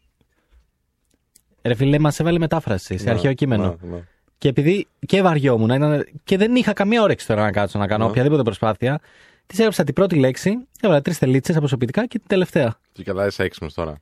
[1.63, 3.77] Ρε φίλε, μας έβαλε μετάφραση σε Ναι, αρχαίο κείμενο.
[3.83, 4.03] ναι, ναι.
[4.39, 8.05] Και επειδή και βαριόμουν ήταν, και δεν είχα καμία όρεξη τώρα να κάτσω να κάνω
[8.05, 8.11] Ναι.
[8.11, 9.01] οποιαδήποτε προσπάθεια,
[9.47, 12.79] της έγραψα την πρώτη λέξη, έβαλα τρεις τελίτσε αποσωπητικά και την τελευταία.
[12.93, 13.95] Και καλά, είσαι έξυπνο τώρα.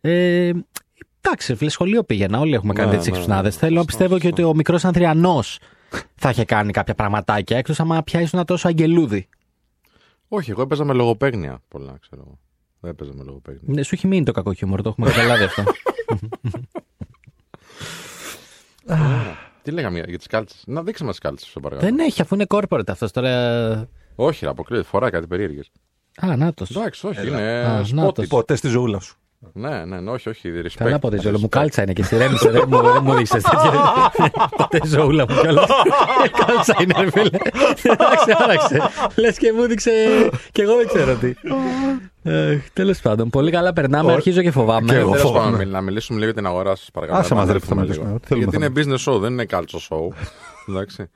[0.00, 0.52] Ε,
[1.20, 2.38] εντάξει, φίλε, σχολείο πήγαινα.
[2.40, 3.48] Όλοι έχουμε κάνει Ναι, τέτοιες ναι, εξυπνάδε.
[3.48, 3.54] ναι.
[3.54, 4.42] Θέλω να Σωστό, πιστεύω και σωστό.
[4.42, 5.58] ότι ο μικρός Ανδριανός
[6.14, 9.28] θα είχε κάνει κάποια πραγματάκια εκτό άμα πια ήσουν τόσο αγγελούδι.
[10.28, 12.38] Όχι, εγώ έπαιζα με λογοπαίγνια πολλά, ξέρω εγώ.
[12.80, 13.62] Δεν έπαιζα με λογοπαίγνια.
[13.66, 15.62] Ναι, σου έχει μείνει το κακό χιούμορ, το έχουμε καταλάβει αυτό.
[19.62, 21.90] Τι λέγαμε για τις κάλτσες; Να δείξε μας τις κάλτσες, σε παρακαλώ.
[21.90, 23.88] Δεν έχει, αφού είναι corporate αυτός τώρα.
[24.14, 24.84] Όχι, ρε, αποκλείεται.
[24.86, 25.70] Φοράει κάτι περίεργες.
[26.26, 26.70] Α, νάτος.
[26.76, 27.28] Εντάξει, όχι, Έλα.
[27.28, 27.94] είναι Α, σπότι.
[27.94, 28.26] νάτος.
[28.26, 29.16] Ποτέ στη ζωούλα σου.
[29.52, 30.50] Ναι, ναι, ναι, όχι, όχι.
[30.64, 30.68] Respect.
[30.76, 31.38] Καλά ποτέ ζωή μου.
[31.38, 31.48] Respect.
[31.48, 32.16] Κάλτσα είναι και εσύ.
[32.16, 34.12] Ρέμισε, δεν μου, δεν μου δείξε τέτοια.
[34.56, 35.66] Ποτέ ζωούλα μου κιόλα.
[36.46, 37.38] Κάλτσα είναι, ρε φίλε.
[37.82, 38.80] Εντάξει, άραξε.
[39.16, 39.90] Λες και μου δείξε.
[40.52, 41.32] και εγώ δεν ξέρω τι.
[42.72, 44.10] Τέλος πάντων, πολύ καλά περνάμε.
[44.12, 44.86] Ω, Αρχίζω και φοβάμαι.
[44.92, 45.10] και εγώ.
[45.10, 45.56] Τέλος φοβάμαι.
[45.56, 47.18] πάντων, να μιλήσουμε λίγο για την αγορά σας, παρακαλώ.
[47.18, 48.06] Άσε μας, Να ρε, που θα μιλήσουμε μιλήσουμε.
[48.06, 48.20] λίγο.
[48.20, 50.16] Τι θέλουμε Γιατί να είναι business show, δεν είναι culture show.
[50.68, 51.10] Εντάξει.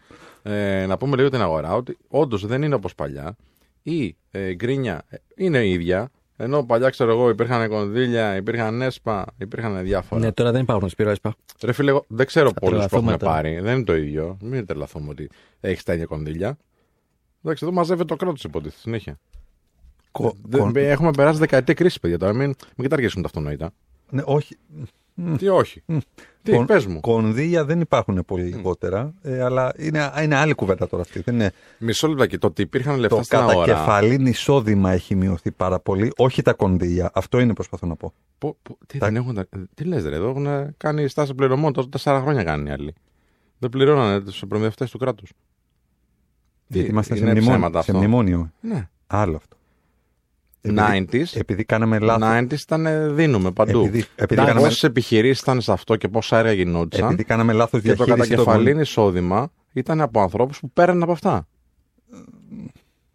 [0.49, 3.37] Ε, να πούμε λίγο την αγορά ότι όντως δεν είναι όπως παλιά.
[3.83, 6.11] Η ε, γκρίνια ε, είναι η ίδια.
[6.37, 10.21] Ενώ παλιά, ξέρω εγώ, υπήρχαν κονδύλια, υπήρχαν έσπα, υπήρχαν διάφορα.
[10.21, 11.35] Ναι, τώρα δεν υπάρχουν Σπύρο έσπα.
[11.63, 13.33] Ρε φίλε, εγώ δεν ξέρω πολλούς που τρελαθούμε έχουν τώρα.
[13.33, 13.61] πάρει.
[13.61, 14.37] Δεν είναι το ίδιο.
[14.43, 15.31] Μην τρελαθούμε ότι
[15.61, 16.57] έχεις τα ίδια κονδύλια.
[17.45, 19.19] Εντάξει, εδώ μαζεύεται το κράτο υποτίθεται συνέχεια.
[20.11, 22.33] Κο- Δεν- κον- Έχουμε περάσει δεκαετία κρίση, παιδιά τώρα.
[22.33, 23.71] Μην, μην καταργήσουμε τα αυτονόητα.
[24.11, 24.57] Ναι, όχι.
[25.39, 25.83] Τι όχι.
[26.43, 27.01] Τι, Κον- πες μου.
[27.01, 31.21] Κονδύλια δεν υπάρχουν πολύ λιγότερα, ε, αλλά είναι, είναι άλλη κουβέντα τώρα αυτή.
[31.21, 32.39] Δεν είναι, Μισό λεπτάκι.
[32.39, 33.55] Το ότι υπήρχαν λεφτά το στην αγορά.
[33.67, 37.11] κατακεφαλήν εισόδημα έχει μειωθεί πάρα πολύ, όχι τα κονδύλια.
[37.15, 38.13] Αυτό είναι προσπαθώ να πω.
[38.39, 41.73] Πο- πο- τι, Τα- δεν έχουν, τα- τι λες ρε, εδώ έχουν κάνει στάση πληρωμών.
[41.73, 42.95] Τόσο τέσσερα χρόνια κάνουν οι άλλοι.
[43.59, 45.33] Δεν πληρώνανε τους προμηθευτές του κράτους.
[46.67, 48.03] Γιατί είμαστε σε είναι μνημόνιο, ψέματα σε αυτό.
[48.03, 48.53] μνημόνιο.
[48.61, 48.89] Ναι.
[49.07, 49.56] Άλλο αυτό.
[50.69, 51.37] Επειδή- 90s.
[51.41, 52.27] Επειδή κάναμε λάθο.
[52.39, 53.79] 90s ήταν ε, δίνουμε παντού.
[53.79, 57.07] Επειδή, επειδή, Εντάξει, κάναμε, Πόσε επιχειρήσεις ήταν σε αυτό και πόσα αέρια γινόντουσαν.
[57.07, 61.13] επειδή κάναμε λάθος Και το διαχείριση των κατακεφαλήν εισόδημα ήταν από ανθρώπους που πέραν από
[61.13, 61.47] αυτά.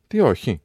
[0.07, 0.61] Τι όχι.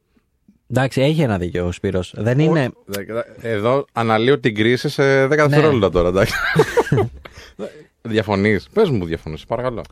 [0.70, 2.14] Εντάξει, έχει ένα δίκιο ο Σπύρος.
[2.16, 2.70] Δεν είναι.
[2.84, 6.34] Δε- δε- Εδώ αναλύω την κρίση σε 10 δευτερόλεπτα τώρα, εντάξει.
[8.02, 8.66] Διαφωνείς.
[8.72, 9.82] Πες μου που διαφωνείς, παρακαλώ.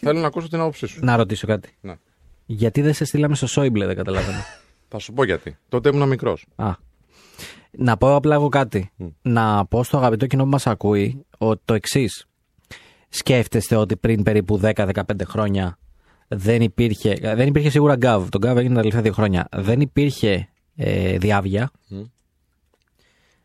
[0.00, 0.98] Θέλω να ακούσω την άποψή σου.
[1.04, 1.68] Να ρωτήσω κάτι.
[1.80, 1.94] Ναι.
[2.46, 4.38] Γιατί δεν σε στείλαμε στο Σόιμπλε, δεν καταλαβαίνω.
[4.88, 5.56] Θα σου πω γιατί.
[5.68, 6.46] Τότε ήμουν μικρός.
[6.56, 6.70] Α.
[7.78, 8.90] Να πω απλά εγώ κάτι.
[9.22, 12.26] Να πω στο αγαπητό κοινό που μας ακούει ότι το εξής.
[13.08, 14.92] Σκέφτεστε ότι πριν περίπου 10-15
[15.24, 15.78] χρόνια
[16.28, 17.16] δεν υπήρχε.
[17.20, 18.28] Δεν υπήρχε σίγουρα gov.
[18.28, 19.48] Το gov έγινε τα τελευταία δύο χρόνια.
[19.52, 21.70] Δεν υπήρχε ε, Διαύγεια.
[21.88, 22.02] Μμ.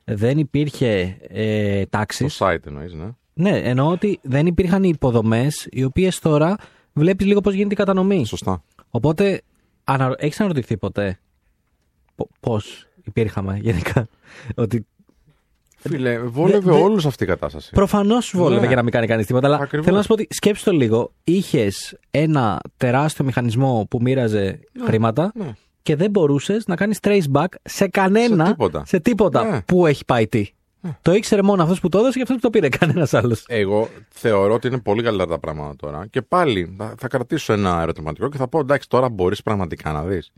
[0.03, 2.37] Δεν υπήρχε ε, Taxis.
[2.37, 3.09] Το site εννοείς, ναι.
[3.33, 6.55] Ναι, εννοώ ότι δεν υπήρχαν οι υποδομές οι οποίες τώρα
[6.93, 8.25] βλέπεις λίγο πώς γίνεται η κατανομή.
[8.25, 8.63] Σωστά.
[8.89, 9.41] Οπότε,
[9.83, 10.15] ανα...
[10.17, 11.19] έχεις αναρωτηθεί ποτέ
[12.39, 14.07] πώς υπήρχαμε γενικά.
[14.55, 14.85] Ότι
[15.77, 17.69] Φίλε, βόλευε δε- όλους αυτή η κατάσταση.
[17.73, 18.67] προφανώς σου βόλευε Ναι.
[18.67, 19.47] για να μην κάνει κανείς τίποτα.
[19.47, 19.85] Αλλά Ακριβώς.
[19.85, 21.11] θέλω να σου πω ότι σκέψτε το λίγο.
[21.23, 25.53] Είχες ένα τεράστιο μηχανισμό που μοίραζε χρήματα Ναι.
[25.81, 28.45] και δεν μπορούσες να κάνεις trace back σε κανένα.
[28.45, 28.83] Σε τίποτα.
[28.85, 29.61] σε τίποτα Ναι.
[29.61, 30.49] που έχει πάει τι.
[31.01, 32.69] Το ήξερε μόνο αυτός που το έδωσε και αυτός που το πήρε.
[32.79, 33.43] Κανένας άλλος.
[33.47, 36.07] Εγώ θεωρώ ότι είναι πολύ καλύτερα τα πράγματα τώρα.
[36.09, 40.03] Και πάλι θα, θα κρατήσω ένα ερωτηματικό και θα πω εντάξει, τώρα μπορείς πραγματικά να
[40.03, 40.31] δεις.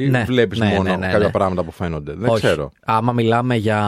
[0.00, 1.30] Ή Ναι, βλέπεις ναι, μόνο ναι, ναι, κάποια ναι.
[1.30, 2.14] πράγματα που φαίνονται.
[2.14, 2.42] Δεν Όχι.
[2.44, 2.70] ξέρω.
[2.84, 3.80] Άμα μιλάμε για,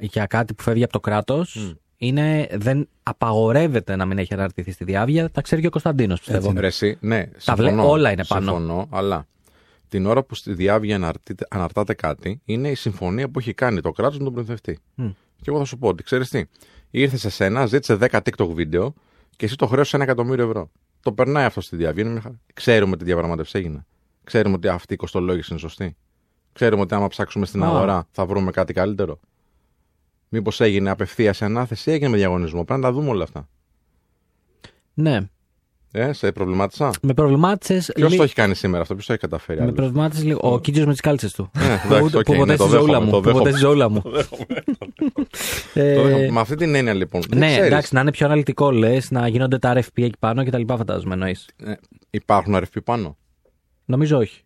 [0.00, 4.84] για κάτι που φεύγει από το κράτος, είναι, δεν απαγορεύεται να μην έχει αναρτηθεί στη
[4.84, 5.30] διάβια.
[5.30, 6.52] Τα ξέρει και ο Κωνσταντίνος, πιστεύω.
[6.56, 8.44] Ρε, εσύ, ναι, Τα βλέ- συμφωνώ, όλα είναι πάνω.
[8.50, 9.26] Συμφωνώ, αλλά
[9.88, 13.90] την ώρα που στη διάβια αναρτείτε- αναρτάτε κάτι, είναι η συμφωνία που έχει κάνει το
[13.90, 14.78] κράτος με τον προμηθευτή.
[15.36, 16.44] Και εγώ θα σου πω ότι ξέρεις τι,
[16.90, 18.94] ήρθε σε σένα, ζήτησε 10 TikTok βίντεο
[19.36, 20.70] και εσύ το χρέωσε ένα εκατομμύριο ευρώ.
[21.02, 22.02] Το περνάει αυτό στη Διαύγεια.
[22.02, 22.40] είναι μια χαρά.
[22.54, 23.86] Ξέρουμε τι διαπραγμάτευση έγινε.
[24.26, 25.96] Ξέρουμε ότι αυτή η κοστολόγηση είναι σωστή.
[26.52, 27.66] Ξέρουμε ότι άμα ψάξουμε στην Α.
[27.66, 29.20] αγορά θα βρούμε κάτι καλύτερο.
[30.28, 32.64] Μήπως έγινε απευθείας ανάθεση ή έγινε με διαγωνισμό.
[32.64, 33.48] Πρέπει να τα δούμε όλα αυτά.
[34.94, 35.20] Ναι.
[35.92, 36.90] Ε, σε προβλημάτισα.
[37.02, 37.92] Με προβλημάτισες.
[37.94, 39.58] Ποιος το έχει κάνει σήμερα αυτό, ποιος το έχει καταφέρει.
[39.58, 40.38] Με άλλος; προβλημάτισες λίγο.
[40.42, 41.50] Ο Κίτζος με τις κάλτσες του.
[41.54, 43.10] Ε, εντάξει, Που- οκ, Που ναι, ποτέ το στη ζώουλα δέχομαι, μου.
[43.10, 43.58] το Που ποτέ στη δέχομαι.
[43.58, 44.02] ζώουλα μου.
[45.74, 47.22] Ε, Το έχω- Με αυτή την έννοια λοιπόν.
[47.28, 50.44] δεν Ναι, ξέρεις; εντάξει, να είναι πιο αναλυτικό λες, να γίνονται τα RFP εκεί πάνω
[50.44, 51.48] και τα λοιπά, φαντάζομαι εννοείς.
[51.64, 51.72] Ε,
[52.10, 53.16] υπάρχουν RFP πάνω;
[53.86, 54.40] Νομίζω όχι.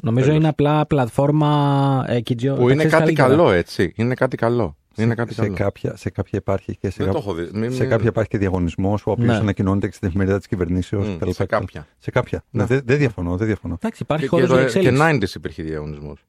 [0.00, 0.38] Νομίζω Τέλος.
[0.40, 2.54] είναι απλά πλατφόρμα ε, Κίτζο.
[2.54, 3.28] Που τα είναι ξέρεις κάτι καλύτερα.
[3.28, 3.92] καλό, έτσι.
[3.96, 4.76] Είναι κάτι καλό.
[4.96, 5.54] Είναι κάτι σε, καλό.
[5.54, 7.48] κάποια, σε κάποια υπάρχει και σε, Δεν το κά- έχω δει.
[7.58, 9.34] Μην- σε μην- κάποια υπάρχει και διαγωνισμός, ο οποίος Ναι.
[9.36, 11.06] ανακοινώνεται και στην εφημερίδα της κυβερνήσεως.
[11.06, 11.86] Μμ, σε κάποια.
[11.98, 12.44] Σε κάποια.
[12.50, 12.60] Ναι.
[12.62, 13.74] Ναι, δεν δεν διαφωνώ, δεν διαφωνώ.
[13.74, 15.02] Εντάξει, υπάρχει Και, και, χώρο για το- και εξέλιξη.
[15.02, 16.24] 90s υπήρχε διαγωνισμός.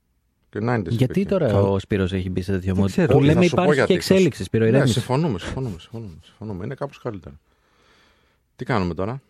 [0.49, 1.25] Και 90s Γιατί υπήρχε.
[1.29, 1.59] τώρα Καλά.
[1.61, 2.89] ο Σπύρος έχει μπει σε τέτοιο Δεν μόντ.
[2.89, 3.07] ξέρω.
[3.07, 3.93] Που Όχι, λέμε θα σου πω υπάρχει και γιατί.
[4.13, 4.93] εξέλιξη, Σπύρο, Ναι, ηρέμησε.
[4.93, 6.65] συμφωνούμε, συμφωνούμε, συμφωνούμε, συμφωνούμε.
[6.65, 7.39] Είναι κάπως καλύτερα.
[8.55, 9.21] Τι κάνουμε τώρα;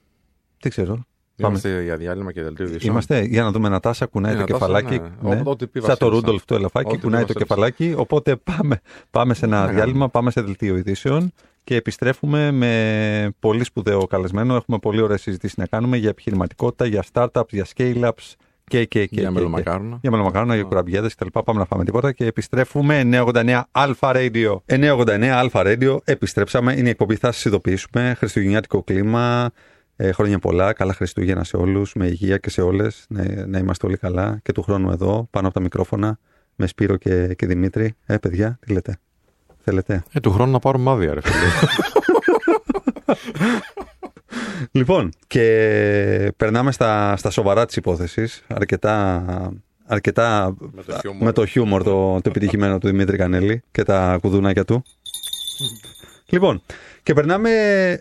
[0.61, 1.05] Δεν ξέρω.
[1.41, 1.47] Πάμε.
[1.47, 2.91] Είμαστε για διάλειμμα και δελτίο ειδήσεων.
[2.93, 5.01] Είμαστε για να δούμε Νατάσα, κουνάει Ε, το Νατάσα, κεφαλάκι.
[5.21, 5.41] ναι.
[5.45, 6.09] Ό- ό,τι πει Σαν το Βασίλισσα.
[6.09, 7.69] Ρούντολφ το ελαφάκι, Ό,τι κουνάει πει το Βασίλισσα.
[7.75, 7.93] κεφαλάκι.
[8.01, 8.81] Οπότε πάμε,
[9.11, 11.31] πάμε σε ένα Ναι, διάλειμμα, πάμε σε δελτίο ειδήσεων
[11.63, 14.55] και επιστρέφουμε με πολύ σπουδαίο καλεσμένο.
[14.55, 18.33] Έχουμε πολύ ωραίες συζητήσεις να κάνουμε για επιχειρηματικότητα, για startups, για scale-ups
[18.63, 19.97] και, και, και, Για και, μελομακάρονα.
[20.01, 21.39] για μελομακάρονα, για κουραμπιέδες κτλ.
[21.45, 24.55] Πάμε να φάμε τίποτα και επιστρέφουμε 989 Alpha Radio.
[24.65, 26.73] 989 Alpha Radio, επιστρέψαμε.
[26.73, 28.13] Είναι η εκπομπή, θα σας ειδοποιήσουμε.
[28.17, 29.49] Χριστουγεννιάτικο κλίμα.
[30.01, 30.73] Ε, χρόνια πολλά.
[30.73, 31.93] Καλά Χριστούγεννα σε όλους.
[31.93, 33.05] Με υγεία και σε όλες.
[33.09, 34.39] Να, να είμαστε όλοι καλά.
[34.43, 36.19] Και του χρόνου εδώ, πάνω από τα μικρόφωνα,
[36.55, 37.93] με Σπύρο και, και Δημήτρη.
[38.05, 38.99] Ε, παιδιά, τι λέτε;
[39.63, 41.45] Θέλετε; Ε, του χρόνου να πάρουμε άδεια, ρε φίλε.
[44.71, 45.43] Λοιπόν, και
[46.37, 48.43] περνάμε στα, στα σοβαρά της υπόθεσης.
[48.47, 49.23] Αρκετά,
[49.85, 51.23] αρκετά Με το χιούμορ.
[51.23, 54.83] με το χιούμορ το, το επιτυχημένο του Δημήτρη Κανέλη και τα κουδουνάκια του.
[56.29, 56.61] Λοιπόν,
[57.03, 57.49] και περνάμε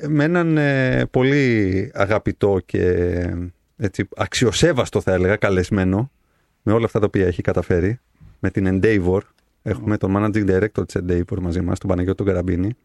[0.08, 3.14] με έναν ε, πολύ αγαπητό και
[3.76, 6.10] έτσι, αξιοσέβαστο θα έλεγα καλεσμένο
[6.62, 8.00] με όλα αυτά τα οποία έχει καταφέρει
[8.38, 9.20] με την Endeavor.
[9.62, 12.76] Έχουμε τον Managing Director της Endeavor μαζί μας, τον Παναγιώτη τον Καραμπίνη.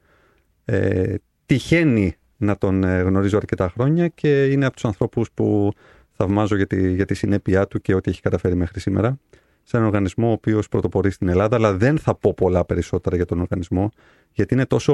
[0.66, 1.16] Ε,
[1.46, 5.74] τυχαίνει να τον ε, γνωρίζω αρκετά χρόνια και είναι από τους ανθρώπους που
[6.12, 9.20] θαυμάζω για τη, για τη συνέπειά του και ό,τι έχει καταφέρει μέχρι σήμερα
[9.64, 13.26] σε έναν οργανισμό ο οποίος πρωτοπορεί στην Ελλάδα, αλλά δεν θα πω πολλά περισσότερα για
[13.26, 13.92] τον οργανισμό,
[14.34, 14.94] γιατί είναι τόσο,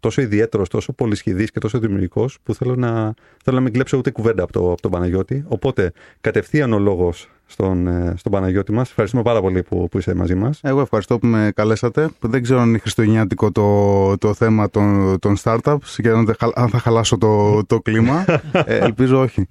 [0.00, 3.14] τόσο ιδιαίτερος, τόσο πολυσχηδής και τόσο δημιουργικός, που θέλω να,
[3.44, 5.44] θέλω να μην κλέψω ούτε κουβέντα από, το, από τον Παναγιώτη.
[5.48, 8.88] Οπότε, κατευθείαν ο λόγος στον, ε, στον Παναγιώτη μας.
[8.88, 10.60] Ευχαριστούμε πάρα πολύ που, που είσαι μαζί μας.
[10.62, 12.10] Εγώ ευχαριστώ που με καλέσατε.
[12.20, 16.62] Δεν ξέρω αν είναι χριστουγεννιάτικο το, το θέμα των, των startups και αν, δεν χα-
[16.62, 18.24] αν θα χαλάσω το, το κλίμα.
[18.66, 19.48] ε, ελπίζω όχι.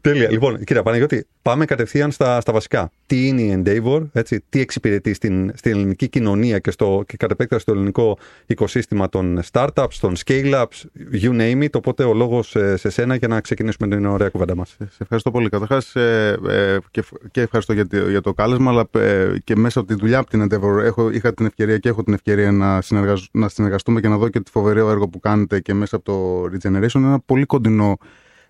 [0.00, 0.30] Τέλεια.
[0.30, 2.90] Λοιπόν, κύριε Παναγιώτη, πάμε κατευθείαν στα, στα βασικά.
[3.06, 7.30] Τι είναι η Endeavor, έτσι, τι εξυπηρετεί στην, στην ελληνική κοινωνία και, στο, και κατ'
[7.30, 10.84] επέκταση στο ελληνικό οικοσύστημα των startups, των scale-ups,
[11.22, 11.68] you name it.
[11.74, 14.68] Οπότε ο λόγος σε, σε σένα για να ξεκινήσουμε την ωραία κουβέντα μας.
[14.78, 15.48] Σε ευχαριστώ πολύ.
[15.48, 19.78] Καταρχάς ε, ε, και, και ευχαριστώ για, το- για το κάλεσμα, αλλά ε, και μέσα
[19.80, 22.80] από τη δουλειά από την Endeavor έχω, είχα την ευκαιρία και έχω την ευκαιρία να,
[22.80, 26.04] συνεργαζ, να συνεργαστούμε και να δω και το φοβερό έργο που κάνετε και μέσα από
[26.04, 26.94] το Regeneration.
[26.94, 27.98] Είναι ένα πολύ κοντινό.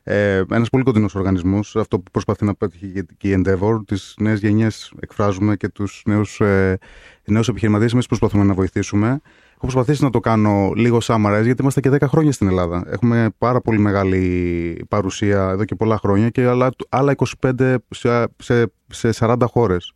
[0.03, 4.41] Ε, ένας πολύ κοντινός οργανισμός, αυτό που προσπαθεί να πετύχει και η Endeavor, τις νέες
[4.41, 6.79] γενιές εκφράζουμε και τους νέους, ε,
[7.25, 9.09] νέους επιχειρηματίες εμείς προσπαθούμε να βοηθήσουμε.
[9.51, 12.85] Έχω προσπαθήσει να το κάνω λίγο summarize γιατί είμαστε και 10 χρόνια στην Ελλάδα.
[12.91, 18.73] Έχουμε πάρα πολύ μεγάλη παρουσία εδώ και πολλά χρόνια και άλλα, άλλα 25 σε, σε,
[18.87, 19.93] σε 40 χώρες.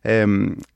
[0.00, 0.24] Ε,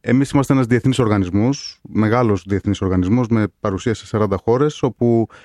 [0.01, 5.43] εμείς είμαστε ένας διεθνής οργανισμός, μεγάλος διεθνής οργανισμός με παρουσία σε 40 χώρες όπου πιστε-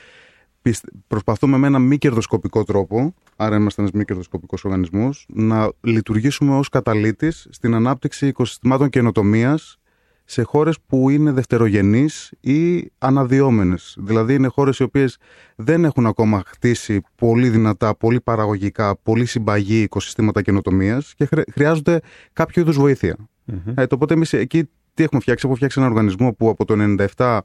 [1.07, 6.69] προσπαθούμε με ένα μη κερδοσκοπικό τρόπο, άρα είμαστε ένας μη κερδοσκοπικός οργανισμός, να λειτουργήσουμε ως
[6.69, 9.77] καταλήτης στην ανάπτυξη οικοσυστημάτων καινοτομίας
[10.25, 13.97] σε χώρες που είναι δευτερογενείς ή αναδυόμενες.
[13.99, 15.17] Δηλαδή είναι χώρες οι οποίες
[15.55, 21.99] δεν έχουν ακόμα χτίσει πολύ δυνατά, πολύ παραγωγικά, πολύ συμπαγή οικοσυστήματα καινοτομίας και χρε- χρειάζονται
[22.33, 23.15] κάποιο είδους βοήθεια.
[23.75, 26.75] Ε, το οπότε εμείς εκεί τι έχουμε φτιάξει; Έχουμε φτιάξει ένα οργανισμό που από το
[27.17, 27.39] 97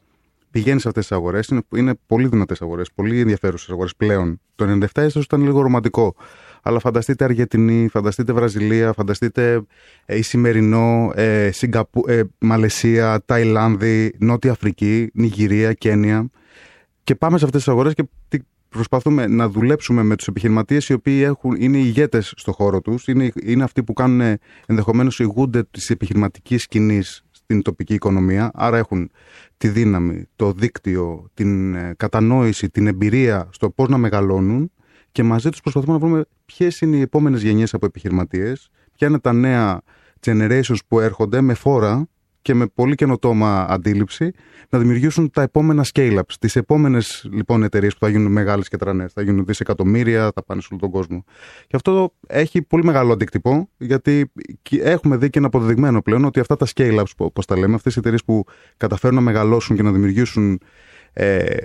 [0.54, 1.48] πηγαίνεις σε αυτές τις αγορές.
[1.48, 4.40] Είναι, είναι πολύ δυνατές αγορές, πολύ ενδιαφέρουσες αγορές πλέον.
[4.54, 6.14] Το 97 ίσως ήταν λίγο ρομαντικό.
[6.62, 9.62] Αλλά φανταστείτε Αργεντινή, φανταστείτε Βραζιλία, φανταστείτε
[10.06, 16.30] ε, Ισημερινό, ε, Σιγκαπου, ε, Μαλαισία, Ταϊλάνδη, Νότια Αφρική, Νιγηρία, Κένια.
[17.04, 18.38] Και πάμε σε αυτές τις αγορές και τι-
[18.68, 23.32] προσπαθούμε να δουλέψουμε με τους επιχειρηματίες οι οποίοι έχουν, είναι ηγέτες στο χώρο τους, είναι,
[23.42, 28.50] είναι αυτοί που κάνουν ενδεχομένως ηγούνται της επιχειρηματικής σκηνής στην τοπική οικονομία.
[28.54, 29.10] Άρα έχουν
[29.56, 34.72] τη δύναμη, το δίκτυο, την ε, κατανόηση, την εμπειρία στο πώς να μεγαλώνουν
[35.12, 39.18] και μαζί τους προσπαθούμε να βρούμε ποιες είναι οι επόμενες γενιές από επιχειρηματίες, ποια είναι
[39.18, 39.82] τα νέα
[40.26, 42.08] generations που έρχονται με φόρα
[42.44, 44.32] και με πολύ καινοτόμα αντίληψη
[44.68, 49.12] να δημιουργήσουν τα επόμενα scale-ups, τις επόμενες λοιπόν εταιρείες που θα γίνουν μεγάλες και τρανές.
[49.12, 51.24] Θα γίνουν δισεκατομμύρια, θα πάνε σε όλο τον κόσμο.
[51.66, 54.32] Και αυτό έχει πολύ μεγάλο αντίκτυπο, γιατί
[54.62, 57.94] και έχουμε δει και ένα αποδεδειγμένο πλέον ότι αυτά τα scale-ups, όπως τα λέμε, αυτές
[57.94, 58.44] οι εταιρείες που
[58.76, 60.60] καταφέρουν να μεγαλώσουν και να δημιουργήσουν
[61.12, 61.56] ε,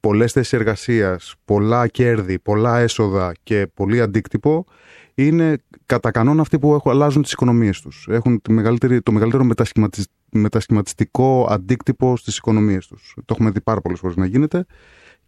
[0.00, 4.66] πολλές θέσεις εργασίας, πολλά κέρδη, πολλά έσοδα και πολύ αντίκτυπο
[5.18, 5.56] είναι
[5.86, 8.06] κατά κανόνα αυτοί που έχουν, αλλάζουν τις οικονομίες τους.
[8.10, 13.14] Έχουν τη μεγαλύτερη, το μεγαλύτερο μετασχηματισ- μετασχηματιστικό αντίκτυπο στις οικονομίες τους.
[13.16, 14.66] Το έχουμε δει πάρα πολλές φορές να γίνεται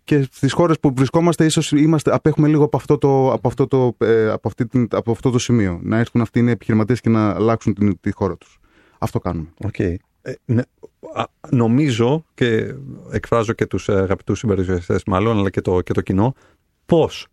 [0.05, 3.97] και στις χώρες που βρισκόμαστε ίσως είμαστε, απέχουμε λίγο από αυτό το, από αυτό το,
[3.99, 5.81] ε, από αυτή την, από αυτό το σημείο.
[5.83, 8.59] Να έρθουν αυτοί οι επιχειρηματίες και να αλλάξουν την, τη χώρα τους.
[8.99, 9.49] Αυτό κάνουμε.
[9.65, 9.79] Οκ.
[9.79, 10.01] Ε,
[10.45, 10.63] ναι,
[11.15, 12.75] α, νομίζω και
[13.11, 16.35] εκφράζω και τους αγαπητούς συμπαρουσιαστές μάλλον, αλλά και το, και το κοινό,
[16.87, 17.27] πώς.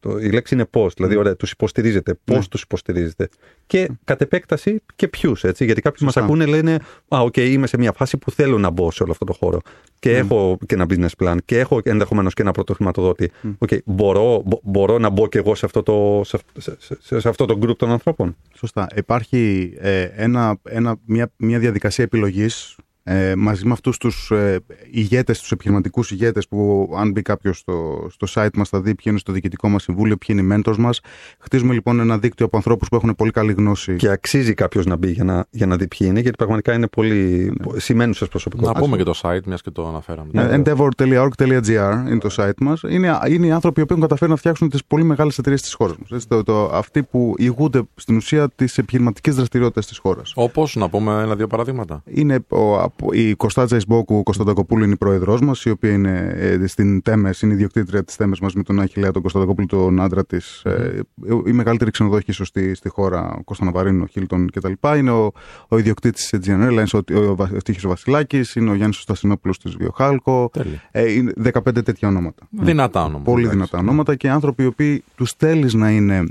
[0.00, 2.44] Το, η λέξη είναι πώς, δηλαδή ωραία, τους υποστηρίζετε, πώς Ναι.
[2.44, 3.28] τους υποστηρίζετε.
[3.66, 6.28] Και κατ' επέκταση και ποιους, έτσι, γιατί κάποιοι μας Σωστά.
[6.28, 6.74] ακούνε λένε
[7.08, 9.60] «Α, οκ, είμαι σε μια φάση που θέλω να μπω σε όλο αυτό το χώρο
[9.98, 13.30] και έχω και ένα business plan και έχω ενδεχομένως και ένα πρώτο χρηματοδότη.
[13.58, 17.28] Οκ, μπορώ, μπο- μπορώ να μπω και εγώ σε αυτό το, σε, σε, σε, σε
[17.28, 18.86] αυτό το group των ανθρώπων; Σωστά.
[18.96, 22.76] Υπάρχει ε, ένα, ένα, μια, μια διαδικασία επιλογής
[23.10, 28.06] ε, μαζί με αυτούς τους ε, ηγέτες, τους επιχειρηματικούς ηγέτες που αν μπει κάποιος στο,
[28.10, 30.76] στο site μας θα δει ποιο είναι στο διοικητικό μας συμβούλιο, ποιοι είναι οι mentors
[30.76, 31.00] μας.
[31.38, 33.96] Χτίζουμε λοιπόν ένα δίκτυο από ανθρώπους που έχουν πολύ καλή γνώση.
[33.96, 36.86] Και αξίζει κάποιος να μπει για να, για να δει ποιοι είναι, γιατί πραγματικά είναι
[36.86, 37.78] πολύ Ναι.
[37.80, 38.78] σημαίνουσε προσωπικότητε.
[38.78, 40.28] Να πούμε και το site, μιας και το αναφέραμε.
[40.32, 42.80] Ναι, endeavor.org.gr είναι το site μας.
[42.88, 45.96] Είναι, είναι οι άνθρωποι που έχουν καταφέρει να φτιάξουν τις πολύ μεγάλες εταιρείες της χώρας
[45.98, 46.10] μας.
[46.10, 50.32] Έτσι, το, το, αυτοί που ηγούνται στην ουσία τις επιχειρηματικές δραστηριότητες της χώρας.
[50.34, 52.02] Όπως, να πούμε ένα-δύο παραδείγματα.
[52.06, 56.66] Είναι ο, από- η Κωνσταντζα Ισμπόκου Κωνσταντακοπούλου είναι η πρόεδρός μας, η οποία είναι ε,
[56.66, 60.24] στην Τέμες, είναι η διοκτήτρια της Τέμες μαζί με τον Αχιλέα τον Κωνσταντακοπούλου, τον άντρα
[60.24, 60.62] της.
[60.64, 61.00] Ε,
[61.46, 64.72] η μεγαλύτερη ξενοδόχη ίσω στη, στη χώρα, ο Κώστα Ναβαρίνο, ο Χίλτον κτλ.
[64.96, 65.32] Είναι ο,
[65.68, 69.54] ο ιδιοκτήτης της Aegean Airlines, ο, ο, ο Ευτύχη ο Βασιλάκης, είναι ο Γιάννης Στασινόπουλο
[69.62, 70.50] της Βιοχάλκο.
[70.52, 70.82] Τέλεια.
[70.90, 72.48] Ε, είναι 15 τέτοια ονόματα.
[72.50, 73.30] Δυνατά ονόματα.
[73.30, 73.56] Πολύ εντάξει.
[73.56, 76.24] δυνατά ονόματα και άνθρωποι οι οποίοι τους θέλεις να είναι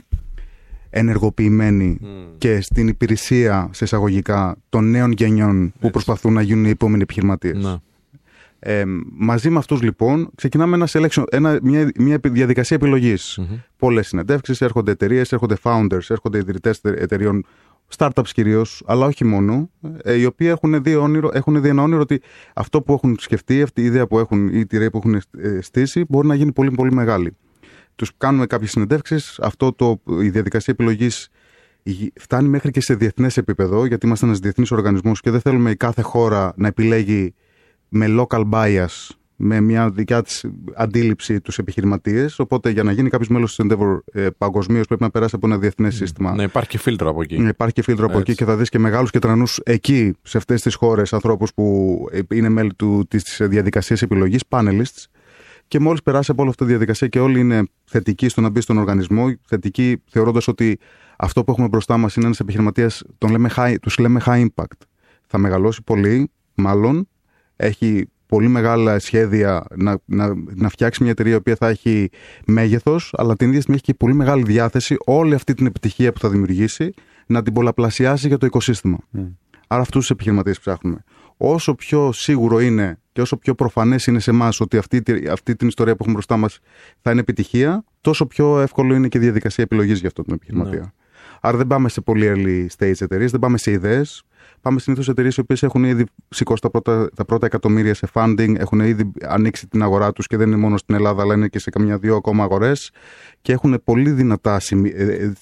[0.90, 2.00] ενεργοποιημένοι
[2.38, 7.64] και στην υπηρεσία σε εισαγωγικά των νέων γενιών που προσπαθούν να γίνουν οι επόμενοι επιχειρηματίες.
[7.64, 7.76] Ναι.
[8.60, 8.84] Ε,
[9.18, 13.40] μαζί με αυτούς λοιπόν ξεκινάμε ένα selection, ένα, μια, μια διαδικασία επιλογής.
[13.78, 17.46] Πολλές συνεντεύξεις, έρχονται εταιρείες, έρχονται founders, έρχονται ιδρυτές εταιρείων,
[17.98, 19.70] startups κυρίως, αλλά όχι μόνο,
[20.04, 22.22] ε, οι οποίοι έχουν δει, όνειρο, έχουν δει ένα όνειρο ότι
[22.54, 25.62] αυτό που έχουν σκεφτεί, αυτή η ιδέα που έχουν ή η τυρέ που έχουν ε,
[25.62, 27.38] στήσει μπορεί να γίνει πολύ πολύ μεγάλη.
[27.98, 29.40] Τους κάνουμε κάποιες συνεντεύξεις.
[29.42, 31.30] Αυτό το, η διαδικασία επιλογής
[32.20, 35.76] φτάνει μέχρι και σε διεθνές επίπεδο, γιατί είμαστε ένας διεθνής οργανισμός και δεν θέλουμε η
[35.76, 37.34] κάθε χώρα να επιλέγει
[37.90, 40.46] με local bias, με μια δικιά της
[40.76, 42.40] αντίληψη τους επιχειρηματίες.
[42.40, 45.58] Οπότε για να γίνει κάποιος μέλος της Endeavor ε, παγκοσμίως πρέπει να περάσει από ένα
[45.58, 46.36] διεθνές σύστημα.
[46.36, 47.38] Να υπάρχει και φίλτρο από εκεί.
[47.38, 48.32] Να υπάρχει και φίλτρο από Έτσι.
[48.32, 51.98] εκεί και θα δεις και μεγάλους και τρανούς εκεί, σε αυτές τις χώρες, ανθρώπους που
[52.32, 52.72] είναι μέλη
[53.08, 55.06] της διαδικασίας επιλογής, panelists.
[55.68, 58.62] Και μόλις περάσει από όλη αυτή τη διαδικασία και όλοι είναι θετικοί στο να μπει
[58.62, 60.80] στον οργανισμό, θετικοί θεωρώντας ότι
[61.18, 63.04] αυτό που έχουμε μπροστά μας είναι ένας επιχειρηματίας,
[63.82, 64.78] τους λέμε high impact.
[65.28, 67.08] Θα μεγαλώσει πολύ, μάλλον,
[67.56, 72.10] έχει πολύ μεγάλα σχέδια να, να, να φτιάξει μια εταιρεία η οποία θα έχει
[72.46, 76.20] μέγεθος, αλλά την ίδια στιγμή έχει και πολύ μεγάλη διάθεση όλη αυτή την επιτυχία που
[76.20, 76.94] θα δημιουργήσει
[77.26, 78.98] να την πολλαπλασιάσει για το οικοσύστημα.
[79.68, 81.04] Άρα αυτούς τους επιχειρηματίες ψάχνουμε.
[81.38, 85.68] Όσο πιο σίγουρο είναι και όσο πιο προφανές είναι σε εμάς ότι αυτή, αυτή την
[85.68, 86.60] ιστορία που έχουμε μπροστά μας
[87.02, 90.80] θα είναι επιτυχία, τόσο πιο εύκολο είναι και η διαδικασία επιλογής για αυτό τον επιχειρηματία.
[90.80, 90.92] Ναι.
[91.42, 94.24] Άρα δεν πάμε σε πολύ early stage εταιρείες, δεν πάμε σε ιδέες.
[94.62, 98.08] Πάμε συνήθως σε εταιρείες οι οποίες έχουν ήδη σηκώσει τα πρώτα, τα πρώτα εκατομμύρια σε
[98.14, 101.48] funding, έχουν ήδη ανοίξει την αγορά τους και δεν είναι μόνο στην Ελλάδα, αλλά είναι
[101.48, 102.92] και σε καμιά δύο ακόμα αγορές
[103.42, 104.62] και έχουν πολύ δυνατά,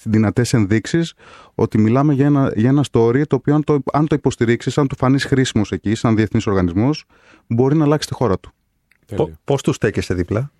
[0.02, 1.14] δυνατές ενδείξεις
[1.54, 4.86] ότι μιλάμε για ένα, για ένα story το οποίο αν το, αν το υποστηρίξεις, αν
[4.86, 7.04] του φανείς χρήσιμος εκεί, σαν διεθνής οργανισμός,
[7.46, 8.50] μπορεί να αλλάξει τη χώρα του.
[9.44, 10.52] Πώς τους στέκεσαι δίπλα,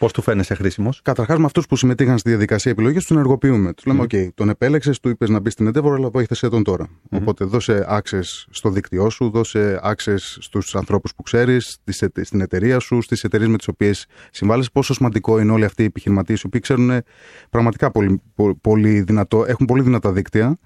[0.00, 1.00] Πώς του φαίνεσαι χρήσιμος.
[1.02, 3.72] Καταρχάς, με αυτούς που συμμετείχαν στη διαδικασία επιλογής, τους ενεργοποιούμε.
[3.72, 6.86] Τους λέμε: OK, τον επέλεξες, του είπες να μπεις στην Endeavor, αλλά βοήθησε τον τώρα.
[7.10, 11.78] Οπότε δώσε access στο δίκτυό σου, δώσε access στους ανθρώπους που ξέρεις,
[12.22, 14.70] στην εταιρεία σου, στις εταιρείες με τις οποίες συμβάλλεις.
[14.70, 17.02] Πόσο σημαντικό είναι όλοι αυτοί οι επιχειρηματίες, οι οποίοι ξέρουν
[17.50, 18.22] πραγματικά πολύ,
[18.60, 20.58] πολύ δυνατό, έχουν πολύ δυνατά δίκτυα.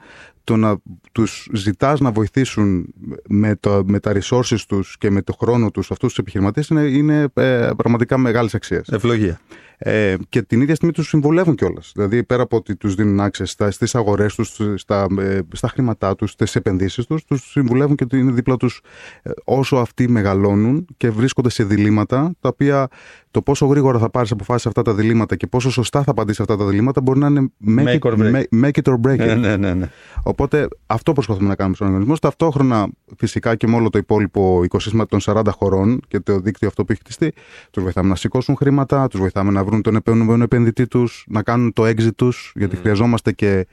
[0.45, 0.77] Το να
[1.13, 2.95] τους ζητάς να βοηθήσουν
[3.29, 6.83] με, το, με τα resources τους και με το χρόνο τους αυτούς τους επιχειρηματίες είναι,
[6.83, 8.89] είναι ε, πραγματικά μεγάλης αξίας.
[8.89, 9.41] Ευλογία.
[9.79, 11.93] Ε, και την ίδια στιγμή τους συμβουλεύουν κιόλας.
[11.95, 16.31] Δηλαδή πέρα από ότι τους δίνουν access στις αγορές τους, στα, ε, στα χρήματά τους,
[16.31, 18.81] στις επενδύσεις τους, τους συμβουλεύουν και ότι είναι δίπλα τους
[19.23, 22.89] ε, όσο αυτοί μεγαλώνουν και βρίσκονται σε διλήμματα τα οποία
[23.31, 26.37] το πόσο γρήγορα θα πάρεις αποφάσεις σε αυτά τα διλήμματα και πόσο σωστά θα απαντήσεις
[26.37, 28.33] σε αυτά τα διλήμματα μπορεί να είναι make, Make it, or break.
[28.33, 29.27] make, make it or break it.
[29.27, 29.89] Ναι, ναι, ναι, ναι.
[30.23, 32.15] Οπότε αυτό προσπαθούμε να κάνουμε στον οργανισμό.
[32.17, 36.85] Ταυτόχρονα, φυσικά και με όλο το υπόλοιπο οικοσύστημα των 40 χωρών και το δίκτυο αυτό
[36.85, 37.33] που έχει χτιστεί,
[37.71, 41.73] τους βοηθάμε να σηκώσουν χρήματα, τους βοηθάμε να βρουν τον επόμενο επενδυτή τους, να κάνουν
[41.73, 43.67] το exit τους, γιατί χρειαζόμαστε και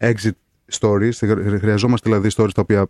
[0.00, 0.30] exit
[0.80, 1.10] stories.
[1.58, 2.86] Χρειαζόμαστε δηλαδή stories τα οποία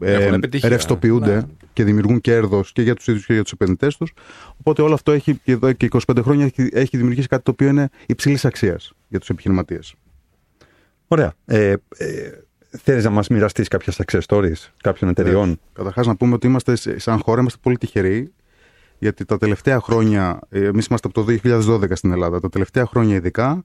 [0.00, 0.68] Έχουν ε, επιτυχία.
[0.68, 1.42] ρευστοποιούνται Ναι.
[1.72, 4.12] και δημιουργούν κέρδος και για τους ίδιους και για τους επενδυτές τους.
[4.56, 7.68] Οπότε όλο αυτό έχει και εδώ και 25 χρόνια έχει, έχει δημιουργήσει κάτι το οποίο
[7.68, 9.94] είναι υψηλής αξίας για τους επιχειρηματίες.
[11.08, 11.32] Ωραία.
[11.44, 12.30] Ε, ε,
[12.82, 16.98] Θέλεις να μας μοιραστείς κάποια success stories κάποιων εταιριών; Καταρχάς, να πούμε ότι είμαστε σε-
[16.98, 18.32] σαν χώρα είμαστε πολύ τυχεροί.
[18.98, 23.62] Γιατί τα τελευταία χρόνια, εμείς είμαστε από το 2012 στην Ελλάδα, τα τελευταία χρόνια ειδικά,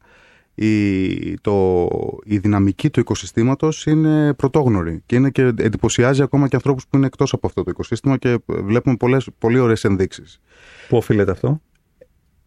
[0.56, 1.88] η, το,
[2.24, 7.06] η δυναμική του οικοσυστήματος είναι πρωτόγνωρη και, είναι και εντυπωσιάζει ακόμα και ανθρώπους που είναι
[7.06, 10.40] εκτός από αυτό το οικοσύστημα και βλέπουμε πολλές, πολύ ωραίες ενδείξεις.
[10.88, 11.62] Πού οφείλεται αυτό,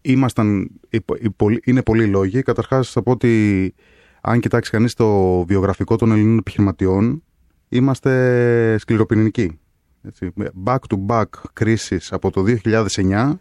[0.04, 2.42] Ήμασταν, οι- οι πολλοί- είναι πολλοί λόγοι.
[2.42, 3.74] Καταρχάς θα πω ότι
[4.20, 7.22] αν κοιτάξει κανείς το βιογραφικό των Ελληνών επιχειρηματιών,
[7.68, 9.58] είμαστε σκληροπυρηνικοί.
[10.02, 10.32] Έτσι.
[10.64, 13.32] Back to back κρίσεις από το 2009.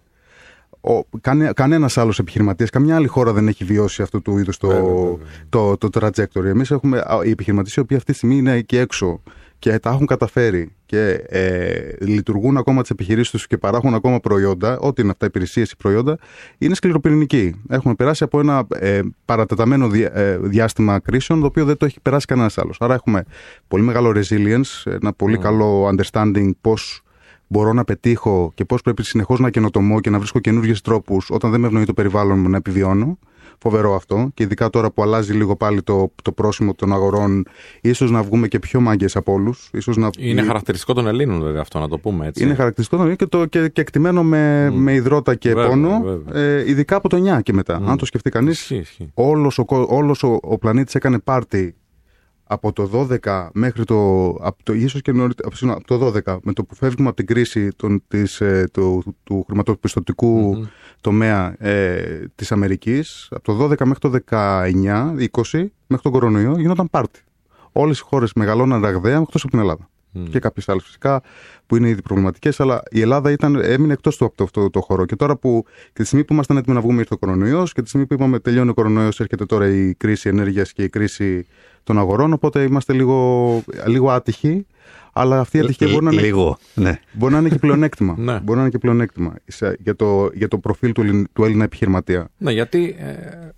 [0.84, 4.68] Ο, κανε, κανένας άλλος επιχειρηματίας, καμιά άλλη χώρα δεν έχει βιώσει αυτού του είδους το,
[4.68, 5.18] Βέβαια, βέβαια.
[5.50, 6.46] το, το, trajectory.
[6.46, 9.22] Εμείς έχουμε α, οι επιχειρηματίες οι οποίοι αυτή τη στιγμή είναι εκεί έξω
[9.62, 14.80] και τα έχουν καταφέρει και ε, λειτουργούν ακόμα τις επιχειρήσεις τους και παράγουν ακόμα προϊόντα,
[14.80, 16.18] ό,τι είναι αυτά υπηρεσίες ή προϊόντα,
[16.58, 17.62] είναι σκληροπυρηνικοί.
[17.70, 22.00] Έχουμε περάσει από ένα ε, παρατεταμένο δια- ε, διάστημα κρίσεων, το οποίο δεν το έχει
[22.02, 22.78] περάσει κανένας άλλος.
[22.80, 23.24] Άρα έχουμε
[23.68, 27.02] πολύ μεγάλο resilience, ένα πολύ καλό understanding πώς
[27.52, 31.52] μπορώ να πετύχω και πώς πρέπει συνεχώς να καινοτομώ και να βρίσκω καινούργιου τρόπους όταν
[31.52, 33.18] δεν με ευνοεί το περιβάλλον μου να επιβιώνω.
[33.58, 34.30] Φοβερό αυτό.
[34.34, 37.46] Και ειδικά τώρα που αλλάζει λίγο πάλι το, το πρόσημο των αγορών,
[37.82, 39.70] ίσως να βγούμε και πιο μάγκες από όλους.
[39.96, 40.10] Να...
[40.18, 42.44] Είναι χαρακτηριστικό των Ελλήνων, βέβαια, αυτό να το πούμε έτσι.
[42.44, 46.42] Είναι χαρακτηριστικό το και, το, και, και εκτιμένο με, με υδρότα και Βέβαια, πόνο, βέβαια.
[46.44, 47.82] Ε, ειδικά από το 9 και μετά.
[47.86, 49.12] Αν το σκεφτεί κανείς, Ισχύει, ισχύει.
[49.14, 51.76] όλος ο, κο- όλος ο, ο πλανήτης έκανε πάρτι
[52.54, 56.38] από το 12 μέχρι το, από το ίσως και νωρίτε- από, συγγνώμη, από το 12
[56.44, 60.66] με το που φεύγουμε από την κρίση των, της, ε, του, του χρηματοπιστωτικού
[61.02, 66.90] τομέα ε, της Αμερικής από το 12 μέχρι το 19, 20 μέχρι τον κορονοϊό γινόταν
[66.90, 67.20] πάρτι.
[67.72, 69.90] Όλες οι χώρες μεγαλώναν ραγδαία εκτός από την Ελλάδα.
[70.30, 71.22] Και κάποιες άλλες φυσικά
[71.68, 74.82] που είναι ήδη προβληματικές αλλά η Ελλάδα ήταν, έμεινε εκτός του από το, αυτό το
[74.82, 75.06] χώρο.
[75.06, 77.82] Και τώρα που και τη στιγμή που ήμασταν έτοιμοι να βγούμε ήρθε ο κορονοϊός και
[77.82, 81.46] τη στιγμή που είπαμε τελειώνει ο κορονοϊός έρχεται τώρα η κρίση ενέργειας και η κρίση
[81.84, 84.66] των αγορών οπότε είμαστε λίγο, λίγο άτυχοι
[85.14, 86.58] αλλά αυτή η ατυχία μπορεί να είναι Λίγο.
[86.74, 87.00] Ναι.
[87.12, 88.16] Μπορεί να είναι και πλεονέκτημα.
[88.20, 88.40] Ναι.
[88.40, 91.64] Μπορεί να είναι και πλεονέκτημα σε- για, το, για το προφίλ του, Ελλην- του Έλληνα
[91.64, 92.30] επιχειρηματία.
[92.38, 93.14] Ναι, γιατί ε,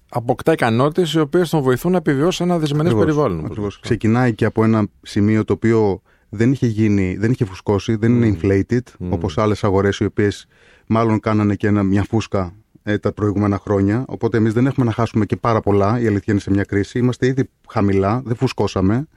[0.09, 3.37] αποκτά ικανότητες οι οποίες τον βοηθούν να επιβιώσει ένα δυσμενές Ακριβώς, περιβάλλον.
[3.39, 3.71] όπως ακριβώς.
[3.73, 3.81] λέμε.
[3.81, 6.01] Ξεκινάει και από ένα σημείο το οποίο
[6.35, 10.47] δεν είχε γίνει, δεν είχε φουσκώσει, δεν είναι inflated, όπως άλλες αγορές οι οποίες
[10.87, 12.53] μάλλον κάνανε και ένα, μια φούσκα
[12.83, 14.05] ε, τα προηγούμενα χρόνια.
[14.07, 16.99] Οπότε εμείς δεν έχουμε να χάσουμε και πάρα πολλά, η αλήθεια είναι σε μια κρίση.
[16.99, 19.07] Είμαστε ήδη χαμηλά, δεν φουσκώσαμε.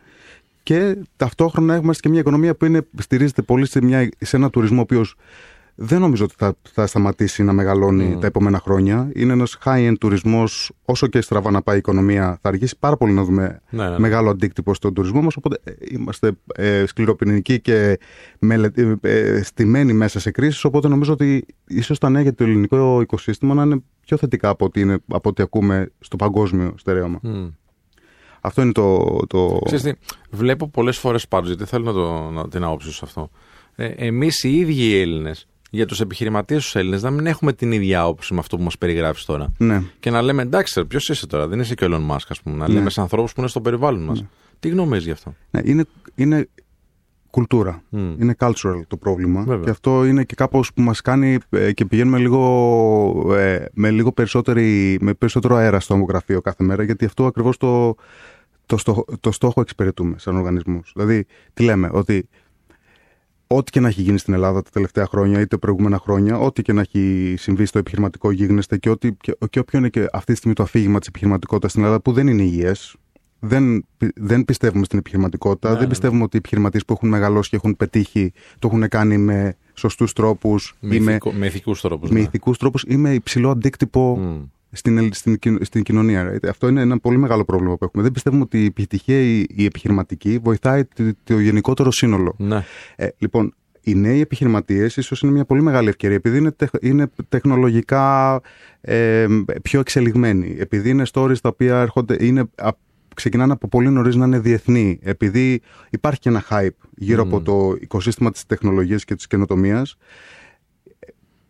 [0.62, 4.78] Και ταυτόχρονα έχουμε και μια οικονομία που είναι, στηρίζεται πολύ σε, μια, σε ένα τουρισμό
[4.78, 5.16] ο οποίος
[5.78, 9.10] δεν νομίζω ότι θα, θα σταματήσει να μεγαλώνει τα επόμενα χρόνια.
[9.14, 10.72] Είναι ένας high-end τουρισμός.
[10.84, 13.90] Όσο και στραβά να πάει η οικονομία, θα αργήσει πάρα πολύ να δούμε Ναι, ναι,
[13.90, 13.98] ναι.
[13.98, 15.36] μεγάλο αντίκτυπο στον τουρισμό μας.
[15.36, 17.98] Οπότε ε, είμαστε ε, σκληροπυρηνικοί και
[18.38, 20.64] μελε, ε, ε, στημένοι μέσα σε κρίσεις.
[20.64, 24.64] Οπότε νομίζω ότι ίσως τα νέα για το ελληνικό οικοσύστημα να είναι πιο θετικά από
[24.64, 27.18] ό,τι, είναι, από ό,τι ακούμε στο παγκόσμιο στερέωμα.
[27.22, 27.46] Μμ.
[28.40, 29.16] Αυτό είναι το.
[29.26, 29.60] το...
[29.64, 29.92] Ξέρεις τι,
[30.30, 33.30] βλέπω πολλές φορές πάντως, γιατί θέλω να, το, να την άποψη σου σε αυτό.
[33.74, 37.72] Ε, Εμείς οι ίδιοι οι Έλληνες, για τους επιχειρηματίες τους Έλληνες, να μην έχουμε την
[37.72, 39.52] ίδια άποψη με αυτό που μας περιγράφεις τώρα.
[39.58, 39.82] Ναι.
[40.00, 42.56] Και να λέμε εντάξει, ποιος είσαι τώρα, δεν είσαι και ο Elon Musk, ας πούμε.
[42.56, 44.24] Να λέμε σε ανθρώπους που είναι στο περιβάλλον μας.
[44.60, 46.48] Τι γνώμη γι' αυτό; Ναι, είναι, είναι
[47.36, 47.82] κουλτούρα.
[47.88, 48.14] Μμ.
[48.20, 49.42] Είναι cultural το πρόβλημα.
[49.42, 49.64] Βέβαια.
[49.64, 54.12] Και αυτό είναι και κάπως που μας κάνει ε, και πηγαίνουμε λίγο, ε, με λίγο
[54.12, 57.94] περισσότερη, με περισσότερο αέρα στο γραφείο κάθε μέρα, γιατί αυτό ακριβώς το,
[58.66, 60.92] το, στόχο, το στόχο εξυπηρετούμε σαν οργανισμούς.
[60.94, 62.28] Δηλαδή, τι λέμε, ότι
[63.46, 66.62] ό,τι και να έχει γίνει στην Ελλάδα τα τελευταία χρόνια ή τα προηγούμενα χρόνια, ό,τι
[66.62, 70.30] και να έχει συμβεί στο επιχειρηματικό γίγνεσθε και, ό,τι, και, και όποιο είναι και αυτή
[70.32, 72.96] τη στιγμή το αφήγημα της επιχειρηματικότητας στην Ελλάδα που δεν είναι υγιές.
[73.40, 75.70] Δεν, πι- δεν πιστεύουμε στην επιχειρηματικότητα.
[75.72, 79.18] Ναι, δεν πιστεύουμε ότι οι επιχειρηματίες που έχουν μεγαλώσει και έχουν πετύχει το έχουν κάνει
[79.18, 82.10] με σωστούς τρόπους Με, ή με, ηθικό, με ηθικούς τρόπους.
[82.10, 82.24] με ναι.
[82.24, 84.42] ηθικούς τρόπους ή με υψηλό αντίκτυπο Μμ.
[84.72, 86.32] Στην, ελ- στην, κοι- στην κοινωνία.
[86.32, 86.48] right?
[86.48, 88.02] Αυτό είναι ένα πολύ μεγάλο πρόβλημα που έχουμε.
[88.02, 92.34] Δεν πιστεύουμε ότι η επιτυχία η, η επιχειρηματική βοηθάει το, το γενικότερο σύνολο.
[92.38, 92.64] Ναι.
[92.96, 97.06] Ε, λοιπόν, οι νέοι επιχειρηματίες ίσως είναι μια πολύ μεγάλη ευκαιρία επειδή είναι, τεχ- είναι
[97.28, 98.40] τεχνολογικά
[98.80, 99.26] ε,
[99.62, 100.56] πιο εξελιγμένοι.
[100.58, 102.70] Επειδή είναι stories τα οποία έρχονται, είναι, α,
[103.14, 104.98] ξεκινάνε από πολύ νωρίς να είναι διεθνή.
[105.02, 105.60] Επειδή
[105.90, 109.96] υπάρχει και ένα hype γύρω από το οικοσύστημα της τεχνολογίας και της καινοτομίας.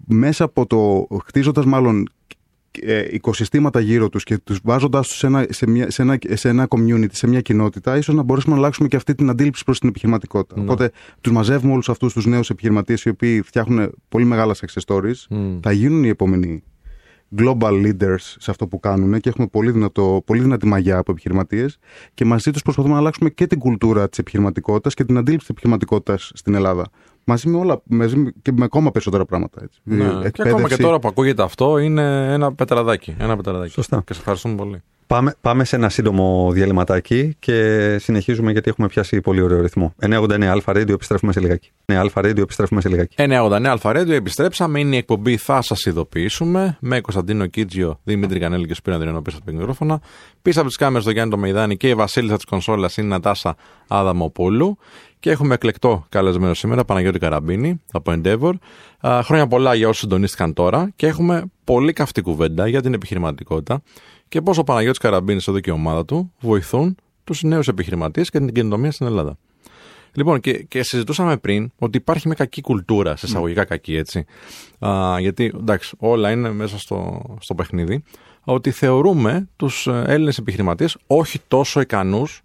[0.08, 2.08] Μέσα από το χτίζοντας μάλλον
[2.82, 6.48] ε, οικοσυστήματα γύρω τους και τους βάζοντας τους σε ένα, σε, μια, σε, ένα, σε
[6.48, 9.78] ένα community, σε μια κοινότητα, ίσως να μπορέσουμε να αλλάξουμε και αυτή την αντίληψη προς
[9.78, 10.60] την επιχειρηματικότητα.
[10.60, 15.26] Οπότε τους μαζεύουμε όλους αυτούς τους νέους επιχειρηματίες οι οποίοι φτιάχνουν πολύ μεγάλα success stories,
[15.30, 15.58] Μμ.
[15.62, 16.62] θα γίνουν οι επόμενοι
[17.38, 21.78] global leaders σε αυτό που κάνουν και έχουμε πολύ, δυνατό, πολύ δυνατή μαγιά από επιχειρηματίες
[22.14, 25.48] και μαζί τους προσπαθούμε να αλλάξουμε και την κουλτούρα της επιχειρηματικότητας και την αντίληψη της
[25.48, 26.90] επιχειρηματικότητας στην Ελλάδα.
[27.28, 29.60] Μαζί με όλα, μαζί με- και με ακόμα περισσότερα πράγματα.
[29.62, 29.80] Έτσι.
[29.82, 29.96] Ναι.
[29.96, 30.42] Και Εκπαίδευση.
[30.42, 33.14] ακόμα και τώρα που ακούγεται αυτό είναι ένα πετραδάκι.
[33.18, 33.72] Ένα πετραδάκι.
[33.72, 34.02] Σωστά.
[34.06, 34.82] Και σε ευχαριστούμε πολύ.
[35.08, 39.94] Πάμε, πάμε σε ένα σύντομο διαλειμματάκι και συνεχίζουμε γιατί έχουμε πιάσει πολύ ωραίο ρυθμό.
[40.02, 41.70] 989 Alpha Radio, επιστρέφουμε σε λιγάκι.
[41.84, 43.14] Ναι, Alpha Radio, επιστρέφουμε σε λιγάκι.
[43.18, 44.80] 989 Alpha Radio, επιστρέψαμε.
[44.80, 46.76] Είναι η εκπομπή Θα σας ειδοποιήσουμε.
[46.80, 50.00] Με Κωνσταντίνο Κίτζιο, Δημήτρη Κανέλη και Σπύρο Ανδριανό πίσω από τα μικρόφωνα.
[50.42, 53.10] Πίσω από τις κάμερες το Γιάννη το Μεϊδάνη και η Βασίλισσα της κονσόλας είναι η
[53.10, 53.56] Νατάσα
[53.88, 54.78] Αδαμοπούλου.
[55.26, 58.52] Και έχουμε εκλεκτό καλεσμένο σήμερα, Παναγιώτη Καραμπίνη από Endeavor.
[59.06, 63.82] Α, χρόνια πολλά για όσους συντονίστηκαν τώρα και έχουμε πολύ καυτή κουβέντα για την επιχειρηματικότητα
[64.28, 68.38] και πώς ο Παναγιώτης Καραμπίνης εδώ και η ομάδα του βοηθούν τους νέους επιχειρηματίες και
[68.38, 69.38] την καινοτομία στην Ελλάδα.
[70.12, 74.24] Λοιπόν, και, και συζητούσαμε πριν ότι υπάρχει μια κακή κουλτούρα, σε εισαγωγικά κακή έτσι.
[74.78, 78.02] Α, γιατί εντάξει, όλα είναι μέσα στο, στο παιχνίδι.
[78.44, 82.42] Ότι θεωρούμε τους Έλληνες επιχειρηματίες όχι τόσο ικανούς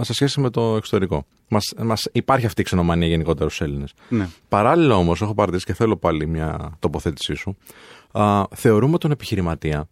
[0.00, 1.24] σε σχέση με το εξωτερικό.
[1.48, 3.92] Μας, μας υπάρχει αυτή η ξενομανία γενικότερα στους Έλληνες.
[4.08, 4.28] Ναι.
[4.48, 7.56] Παράλληλα όμως, έχω παρατηρήσει και θέλω πάλι μια τοποθέτησή σου.
[8.12, 9.88] Α, θεωρούμε τον επιχειρηματία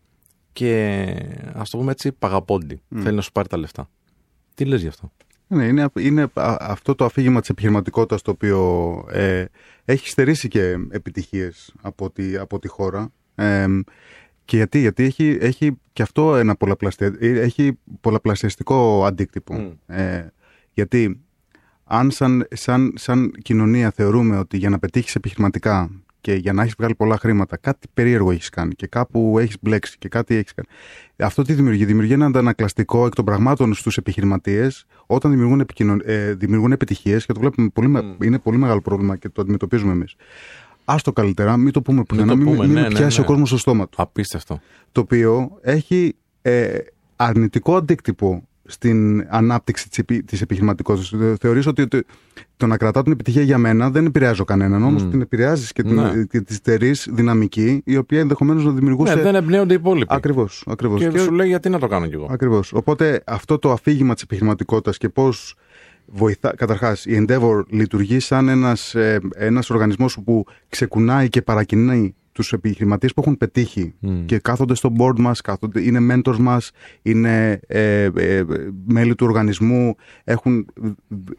[0.52, 1.04] και
[1.52, 2.80] ας το πούμε έτσι παγαπώντι.
[2.96, 3.88] Θέλει να σου πάρει τα λεφτά.
[4.54, 5.12] Τι λες γι' αυτό;
[5.46, 9.44] Ναι, είναι, είναι α- αυτό το αφήγημα της επιχειρηματικότητας το οποίο ε,
[9.84, 13.12] έχει στερήσει και επιτυχίες από τη, από τη χώρα.
[13.34, 13.66] Ε,
[14.44, 19.54] και γιατί, γιατί έχει, έχει και αυτό ένα πολλαπλασια, ε, έχει πολλαπλασιαστικό αντίκτυπο.
[19.54, 19.70] Μμ.
[19.86, 20.32] Ε,
[20.72, 21.20] γιατί
[21.88, 26.74] αν σαν, σαν, σαν κοινωνία θεωρούμε ότι για να πετύχεις επιχειρηματικά και για να έχεις
[26.78, 30.68] βγάλει πολλά χρήματα κάτι περίεργο έχεις κάνει και κάπου έχεις μπλέξει και κάτι έχεις κάνει.
[31.16, 36.00] Αυτό τι δημιουργεί; Δημιουργεί ένα αντανακλαστικό εκ των πραγμάτων στους επιχειρηματίες όταν δημιουργούν, επικοινων...
[36.04, 38.22] ε, δημιουργούν επιτυχίες και το βλέπουμε πολύ, με- Μμ.
[38.22, 40.14] είναι πολύ μεγάλο πρόβλημα και το αντιμετωπίζουμε εμείς.
[40.84, 43.24] Άστο καλύτερα, μην το πούμε πουθενά, το μην, πούμε, μην ναι, ναι, πιάσει ναι.
[43.24, 44.60] ο κόσμος στο στόμα του Απίστευτο.
[44.92, 46.78] το οποίο έχει ε,
[47.16, 51.08] αρνητικό αντίκτυπο στην ανάπτυξη της, επι, της επιχειρηματικότητας.
[51.18, 52.00] Θε- Θεωρείς ότι το,
[52.56, 55.10] το να κρατά την επιτυχία για μένα δεν επηρεάζει κανέναν, όμως Μμ.
[55.10, 56.24] την επηρεάζεις και, την, Ναι.
[56.30, 59.14] και τη στερείς δυναμική, η οποία ενδεχομένως να δημιουργούσε...
[59.14, 60.06] Ναι, δεν εμπνέονται οι υπόλοιποι.
[60.14, 61.00] Ακριβώς, ακριβώς.
[61.00, 62.72] Και, Και- σου λέει γιατί να το κάνω κι εγώ; Ακριβώς.
[62.72, 65.54] Οπότε αυτό το αφήγημα της επιχειρηματικότητας και πώς
[66.06, 66.54] βοηθά...
[66.56, 73.12] Καταρχάς, η Endeavor λειτουργεί σαν ένας, ε, ένας οργανισμός που ξεκουνάει και παρακινεί τους επιχειρηματίες
[73.14, 74.24] που έχουν πετύχει Μμ.
[74.24, 76.70] και κάθονται στο board μας, κάθονται, είναι mentors μας,
[77.02, 78.44] είναι ε, ε,
[78.86, 80.66] μέλη του οργανισμού, έχουν,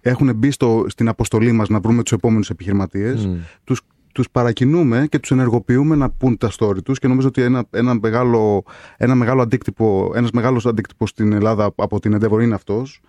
[0.01, 3.25] έχουν μπει στο, στην αποστολή μας να βρούμε τους επόμενους επιχειρηματίες.
[3.25, 3.35] Μμ.
[3.63, 3.81] Τους,
[4.11, 7.97] τους παρακινούμε και τους ενεργοποιούμε να πούν τα story τους και νομίζω ότι ένα, ένα,
[8.01, 8.63] μεγάλο,
[8.97, 13.01] ένα μεγάλο αντίκτυπο, ένας μεγάλος αντίκτυπος στην Ελλάδα από την Endeavor είναι αυτός.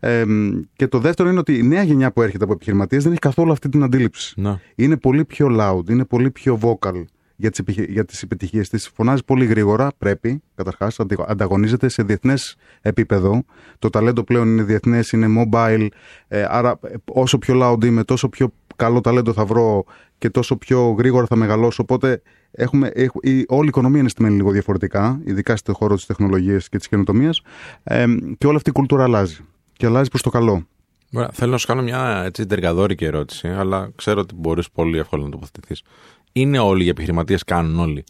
[0.00, 0.24] Ε,
[0.76, 3.52] και το δεύτερο είναι ότι η νέα γενιά που έρχεται από επιχειρηματίες δεν έχει καθόλου
[3.52, 4.60] αυτή την αντίληψη Να.
[4.74, 7.04] είναι πολύ πιο loud, είναι πολύ πιο vocal
[7.40, 7.86] για τις, επιχει...
[7.88, 8.88] για τις επιτυχίες της.
[8.94, 13.44] Φωνάζει πολύ γρήγορα, πρέπει, καταρχάς, αντι- ανταγωνίζεται σε διεθνές επίπεδο.
[13.78, 15.86] Το ταλέντο πλέον είναι διεθνές, είναι mobile,
[16.28, 19.84] ε, άρα ε, όσο πιο loud είμαι, τόσο πιο καλό ταλέντο θα βρω
[20.18, 21.82] και τόσο πιο γρήγορα θα μεγαλώσω.
[21.82, 26.06] Οπότε έχουμε, έχ- η, όλη η οικονομία είναι στημένη λίγο διαφορετικά, ειδικά στο χώρο της
[26.06, 27.40] τεχνολογίας και της καινοτομίας
[27.82, 28.04] ε,
[28.38, 29.38] και όλη αυτή η κουλτούρα αλλάζει.
[29.72, 30.66] Και αλλάζει προς το καλό.
[31.12, 35.24] Ωραία, θέλω να σου κάνω μια έτσι τερκαδόρικη ερώτηση, αλλά ξέρω ότι μπορείς πολύ εύκολα
[35.24, 35.82] να τοποθετηθείς.
[36.32, 38.04] Είναι όλοι οι επιχειρηματίες, κάνουν όλοι.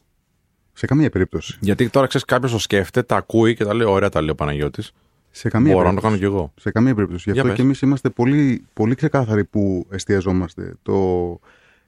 [0.72, 1.56] Σε καμία περίπτωση.
[1.60, 4.34] Γιατί τώρα ξέρεις, κάποιος το σκέφτεται, τα ακούει και τα λέει: Ωραία, τα λέει ο
[4.34, 4.92] Παναγιώτης.
[5.30, 6.22] Σε καμία Μπορώ να το περίπτωση.
[6.22, 6.52] κάνω κι εγώ.
[6.60, 7.22] Σε καμία περίπτωση.
[7.26, 7.60] Γι' Για αυτό πες.
[7.60, 10.74] και εμείς είμαστε πολύ, πολύ ξεκάθαροι που εστιαζόμαστε.
[10.82, 11.38] Το...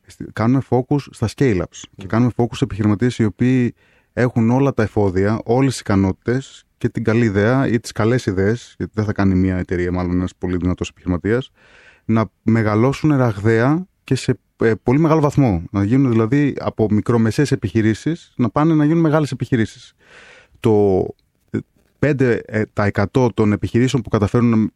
[0.07, 3.75] εστι- Κάνουμε focus στα scale-ups και κάνουμε focus σε επιχειρηματίες οι οποίοι
[4.13, 8.75] έχουν όλα τα εφόδια, όλες τις ικανότητες και την καλή ιδέα ή τις καλές ιδέες,
[8.77, 11.51] γιατί δεν θα κάνει μια εταιρεία, μάλλον ένας πολύ δυνατός επιχειρηματίας,
[12.05, 14.35] να μεγαλώσουν ραγδαία και σε ε,
[14.83, 15.63] πολύ μεγάλο βαθμό.
[15.71, 19.93] Να γίνουν δηλαδή από μικρομεσαίες επιχειρήσεις να πάνε να γίνουν μεγάλες επιχειρήσεις.
[20.61, 21.07] Το
[21.99, 24.67] 5% των επιχειρήσεων που καταφέρουν να,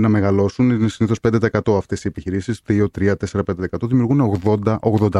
[0.00, 1.18] να μεγαλώσουν είναι συνήθως
[1.62, 3.88] 5% αυτές οι επιχειρήσεις, 2, 3, 4, 5%.
[3.88, 4.76] Δημιουργούν 80,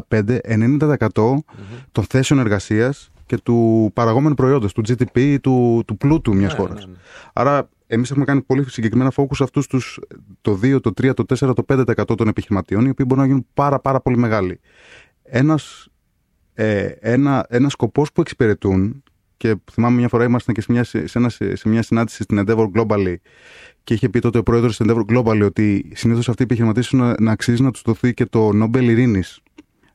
[0.09, 0.99] 85, 90%
[1.93, 6.59] των θέσεων εργασίας και του παραγόμενου προϊόντος, του GDP ή του, του πλούτου μιας Ναι,
[6.59, 6.87] χώρας.
[6.87, 6.99] ναι, ναι.
[7.33, 10.01] Άρα, εμείς έχουμε κάνει πολύ συγκεκριμένα focus σε αυτούς τους
[10.41, 13.47] το 2, το 3, το 4, το 5% των επιχειρηματιών, οι οποίοι μπορούν να γίνουν
[13.55, 14.61] πάρα, πάρα πολύ μεγάλοι.
[15.23, 15.89] Ένας,
[16.55, 19.03] ε, ένα, ένας σκοπός που εξυπηρετούν
[19.37, 22.71] και θυμάμαι μια φορά ήμασταν και σε μια, σε, ένα, σε μια συνάντηση στην Endeavor
[22.75, 23.15] Globally
[23.85, 27.15] και είχε πει τότε ο πρόεδρος της Endeavor Globally ότι συνήθως αυτοί οι επιχειρηματίες να,
[27.21, 29.41] να αξίζει να τους δοθεί και το Nobel Ειρήνης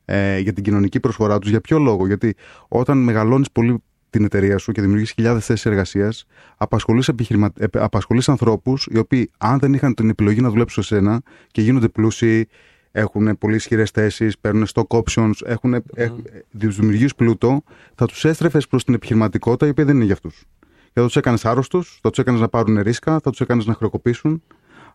[0.06, 1.50] ε, για την κοινωνική προσφορά τους.
[1.50, 2.36] Για ποιο λόγο, γιατί
[2.68, 3.84] όταν μεγαλώνεις πολύ
[4.14, 6.26] την εταιρεία σου και δημιουργείς χιλιάδες θέσεις εργασίας,
[6.58, 7.52] απασχολείς, επιχειρημα...
[7.58, 11.62] ε, απασχολείς ανθρώπους οι οποίοι αν δεν είχαν την επιλογή να δουλέψουν σε σένα και
[11.62, 12.48] γίνονται πλούσιοι,
[12.92, 16.08] έχουν πολύ ισχυρές θέσεις, παίρνουν stock options, έχουν mm.
[16.52, 17.64] δημιουργείς πλούτο,
[17.96, 20.44] θα τους έστρεφες προς την επιχειρηματικότητα η οποία δεν είναι για αυτούς.
[20.62, 23.74] Και θα τους έκανες άρρωστου, θα τους έκανες να πάρουν ρίσκα, θα τους έκανες να
[23.74, 24.44] χρεοκοπήσουν.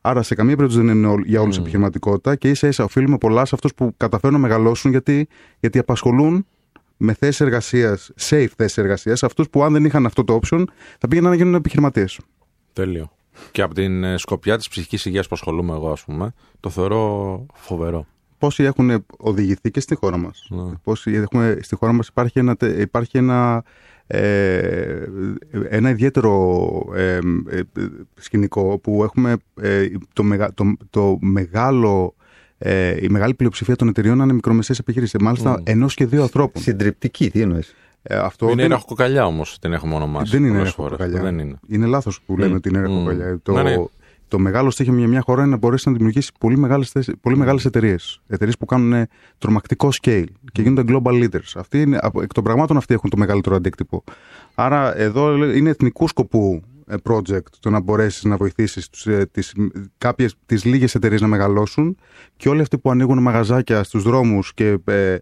[0.01, 1.61] Άρα σε καμία περίπτωση δεν είναι για όλους mm.
[1.61, 5.29] επιχειρηματικότητα και ίσα ίσα οφείλουμε πολλά σε αυτούς που καταφέρουν να μεγαλώσουν γιατί,
[5.61, 6.47] γιατί απασχολούν
[6.99, 10.65] με θέσεις εργασίας, safe θέσεις εργασίας, αυτούς που αν δεν είχαν αυτό το option
[10.99, 12.21] θα πήγαιναν να γίνουν επιχειρηματίες.
[12.73, 13.11] Τέλειο.
[13.51, 17.47] Και από την ε, σκοπιά της ψυχικής υγείας που ασχολούμαι εγώ, ας πούμε, το θεωρώ
[17.55, 18.07] φοβερό.
[18.39, 20.47] Πόσοι έχουν οδηγηθεί και στη χώρα μας.
[20.51, 20.73] Ναι.
[20.83, 23.65] Πόσοι έχουμε, στη χώρα μας υπάρχει ένα, υπάρχει ένα,
[24.07, 25.05] ε,
[25.69, 27.19] ένα ιδιαίτερο ε,
[27.49, 27.63] ε,
[28.15, 29.37] σκηνικό που έχουμε
[30.13, 32.15] το, μεγα, το, το μεγάλο
[33.01, 35.21] η μεγάλη πλειοψηφία των εταιριών να είναι μικρομεσαίες επιχειρήσεις.
[35.21, 35.63] Μάλιστα mm.
[35.65, 36.63] ενός και δύο ανθρώπων.
[36.63, 38.71] Συντριπτική, τι εννοείς; Ε, αυτό είναι δεν...
[38.71, 40.37] ραχοκοκαλιά όμως την έχουμε ονομάσει.
[40.39, 41.23] Δεν είναι ραχοκοκαλιά.
[41.23, 42.57] Δεν είναι είναι λάθος που λέμε mm.
[42.57, 43.35] ότι είναι ραχοκοκαλιά.
[43.35, 43.41] Mm.
[43.43, 43.77] Το, ναι, ναι.
[44.29, 47.65] το μεγάλο στίχημα για μια χώρα είναι να μπορέσεις να δημιουργήσεις πολύ μεγάλες πολύ μεγάλες
[47.65, 48.21] εταιρείες.
[48.29, 49.07] Εταιρείες που κάνουν
[49.39, 51.53] τρομακτικό scale και γίνονται global leaders.
[51.55, 54.05] Αυτοί είναι, εκ των πραγμάτων αυτοί έχουν το μεγαλύτερο αντίκτυπο.
[54.55, 56.68] Άρα εδώ είναι εθνικού σκοπού ε,
[57.03, 59.55] project το να μπορέσεις να βοηθήσεις ε, τις,
[59.99, 61.97] κάποιες, τις λίγες εταιρείες να μεγαλώσουν
[62.37, 65.17] και όλοι αυτοί που ανοίγουν μαγαζάκια στους δρόμους και ε,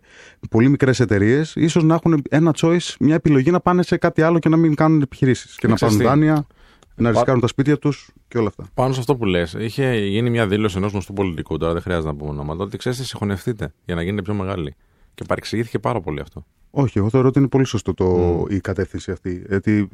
[0.50, 4.38] πολύ μικρές εταιρείες, ίσως να έχουν ένα choice, μια επιλογή να πάνε σε κάτι άλλο
[4.38, 6.46] και να μην κάνουν επιχειρήσεις και να πάρουν δάνεια,
[6.94, 8.64] να ρισκάρουν τα σπίτια τους και όλα αυτά.
[8.74, 12.08] Πάνω σε αυτό που λες, είχε γίνει μια δήλωση ενός γνωστού πολιτικού, τώρα δεν χρειάζεται
[12.08, 14.74] να πούμε ονόματα, ότι ξέρετε, συγχωνευτείτε για να γίνετε πιο μεγάλοι.
[15.14, 16.46] Και παρεξηγήθηκε πάρα πολύ αυτό.
[16.70, 19.44] Όχι, εγώ θεωρώ ότι είναι πολύ σωστό το, η κατεύθυνση αυτή.
[19.48, 19.88] Γιατί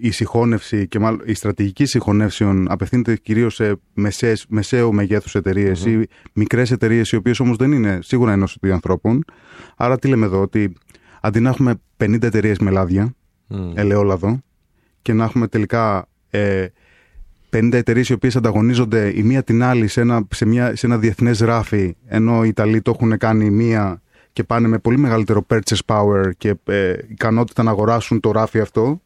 [0.00, 5.34] η συγχώνευση και μάλλον η στρατηγική συγχωνεύσεων απευθύνεται κυρίως σε μεσαίες, μεσαίου μεγέθους
[5.84, 9.24] ή μικρές εταιρείες, οι οποίες όμως δεν είναι σίγουρα ενώσιμοι ανθρώπων.
[9.76, 10.72] Άρα, τι λέμε εδώ, ότι
[11.20, 13.14] αντί να έχουμε 50 εταιρείες με λάδια,
[13.50, 13.72] mm.
[13.74, 14.42] ελαιόλαδο,
[15.02, 16.66] και να έχουμε τελικά ε,
[17.50, 20.98] 50 εταιρείες οι οποίες ανταγωνίζονται η μία την άλλη σε ένα, σε μια, σε ένα
[20.98, 25.78] διεθνές ράφι, ενώ οι Ιταλοί το έχουν κάνει μία και πάνε με πολύ μεγαλύτερο purchase
[25.86, 29.00] power και ε, ικανότητα να αγοράσουν το ράφι αυτό,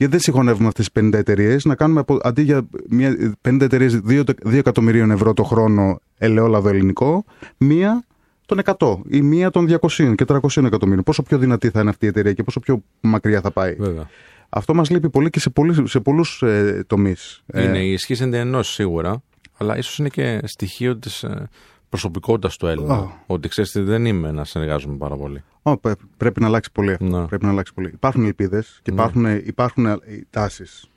[0.00, 4.22] γιατί δεν συγχωνεύουμε αυτές τις 50 εταιρείες, να κάνουμε αντί για μια, 50 εταιρείες 2,
[4.44, 7.24] 2 εκατομμυρίων ευρώ το χρόνο ελαιόλαδο ελληνικό,
[7.56, 8.04] μία
[8.46, 11.02] των 100 ή μία των 200 και 300 εκατομμύριων.
[11.02, 13.74] Πόσο πιο δυνατή θα είναι αυτή η εταιρεία και πόσο πιο μακριά θα πάει.
[13.74, 14.08] Βέβαια.
[14.48, 17.42] Αυτό μας λείπει πολύ και σε, πολλούς σε πολλούς ε, τομείς.
[17.54, 19.22] Είναι ε, η ισχύ εντενώσει σίγουρα,
[19.56, 21.48] αλλά ίσως είναι και στοιχείο της ε,
[21.90, 23.04] προσωπικότητα του Έλληνα.
[23.04, 23.10] Oh.
[23.26, 25.42] Ότι ξέρεις δεν είμαι να συνεργάζομαι πάρα πολύ.
[25.62, 25.74] Oh,
[26.16, 27.04] πρέπει να αλλάξει πολύ αυτό.
[27.04, 27.26] Ναι.
[27.26, 27.88] Πρέπει να αλλάξει πολύ.
[27.88, 28.96] Υπάρχουν ελπίδες και ναι.
[28.96, 29.98] υπάρχουν, υπάρχουν ε,
[30.30, 30.90] τάσεις.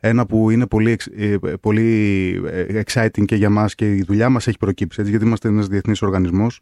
[0.00, 4.46] Ένα που είναι πολύ, ε, πολύ ε, exciting και για μας και η δουλειά μας
[4.46, 6.60] έχει προκύψει, έτσι, γιατί είμαστε ένας διεθνής οργανισμός.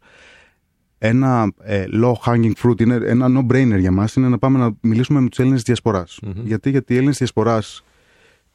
[0.97, 1.53] Ένα
[2.01, 5.39] low hanging fruit, είναι ένα no-brainer για μας, είναι να πάμε να μιλήσουμε με τους
[5.39, 6.19] Έλληνες διασποράς.
[6.25, 6.33] Mm-hmm.
[6.43, 7.83] Γιατί, γιατί οι Έλληνες διασποράς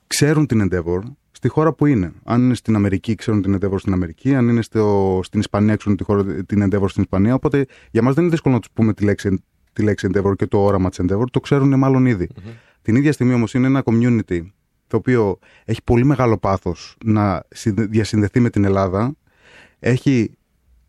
[0.06, 1.00] ξέρουν την Endeavor,
[1.40, 2.12] στη χώρα που είναι.
[2.24, 4.34] Αν είναι στην Αμερική, ξέρουν την Endeavor στην Αμερική.
[4.34, 7.34] Αν είναι στο, στην Ισπανία, ξέρουν τη χώρα, την Endeavor στην Ισπανία.
[7.34, 10.46] Οπότε για μας δεν είναι δύσκολο να τους πούμε τη λέξη, τη λέξη Endeavor και
[10.46, 11.24] το όραμα της Endeavor.
[11.30, 12.28] Το ξέρουν μάλλον ήδη.
[12.34, 12.52] Mm-hmm.
[12.82, 14.40] Την ίδια στιγμή όμως είναι ένα community
[14.86, 19.14] το οποίο έχει πολύ μεγάλο πάθος να διασυνδεθεί με την Ελλάδα.
[19.78, 20.38] Έχει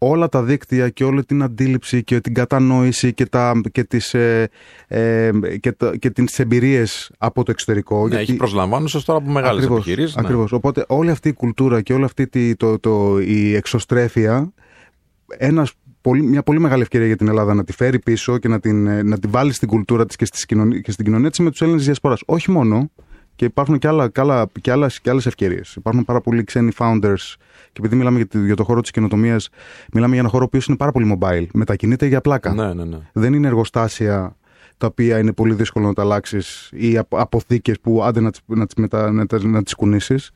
[0.04, 4.49] όλα τα δίκτυα και όλη την αντίληψη και την κατανόηση και, τα, και, τις, ε,
[4.88, 8.02] ε, και, τα, και τις εμπειρίες από το εξωτερικό.
[8.02, 8.24] Ναι, γιατί...
[8.24, 10.16] έχει προσλαμβάνωσες τώρα από μεγάλες ακριβώς, επιχειρήσεις.
[10.16, 10.22] Ναι.
[10.26, 10.52] Ακριβώς.
[10.52, 14.54] Οπότε όλη αυτή η κουλτούρα και όλη αυτή τη, το, το, η εξωστρέφεια
[15.38, 18.60] ένας πολύ, μια πολύ μεγάλη ευκαιρία για την Ελλάδα να τη φέρει πίσω και να
[18.60, 21.49] την, να την βάλει στην κουλτούρα της και, στις κοινωνία, και στην κοινωνία της με
[21.49, 22.22] τους Έλληνες διασποράς.
[22.26, 22.91] Όχι μόνο,
[23.36, 25.76] και υπάρχουν και, άλλα, και, άλλα, και, άλλες, και άλλες ευκαιρίες.
[25.76, 27.36] Υπάρχουν πάρα πολλοί ξένοι founders
[27.74, 29.50] και επειδή μιλάμε για, για το χώρο της καινοτομίας,
[29.94, 31.46] μιλάμε για ένα χώρο που είναι πάρα πολύ mobile.
[31.54, 32.54] Μετακινείται για πλάκα.
[32.54, 32.98] Ναι, ναι, ναι.
[33.14, 34.36] Δεν είναι εργοστάσια
[34.78, 39.12] τα οποία είναι πολύ δύσκολο να τα αλλάξεις ή αποθήκες που άντε να τις να,
[39.12, 40.32] να, να τις κουνήσεις.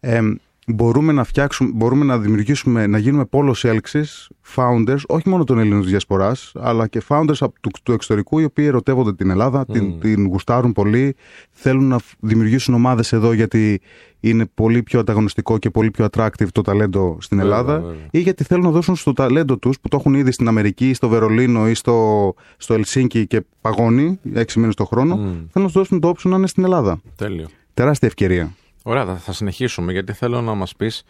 [0.00, 0.20] Ε,
[0.66, 5.84] μπορούμε να φτιάξουμε, μπορούμε να δημιουργήσουμε, να γίνουμε πόλος έλξης founders, όχι μόνο των Ελλήνων
[5.84, 10.72] διασποράς, αλλά και founders του, του εξωτερικού, οι οποίοι ερωτεύονται την Ελλάδα, την, την γουστάρουν
[10.72, 11.14] πολύ,
[11.50, 13.80] θέλουν να δημιουργήσουν ομάδες εδώ γιατί
[14.20, 18.64] είναι πολύ πιο ανταγωνιστικό και πολύ πιο attractive το ταλέντο στην Ελλάδα ή γιατί θέλουν
[18.64, 22.34] να δώσουν στο ταλέντο τους που το έχουν ήδη στην Αμερική, στο Βερολίνο ή στο,
[22.56, 26.36] στο Ελσίνκι και παγώνει έξι μήνες το χρόνο, θέλουν να τους δώσουν το όψο να
[26.36, 27.00] είναι στην Ελλάδα.
[27.16, 27.46] Τέλειο.
[27.74, 28.52] Τεράστια ευκαιρία.
[28.84, 31.02] Ωραία, θα συνεχίσουμε γιατί θέλω να μας πεις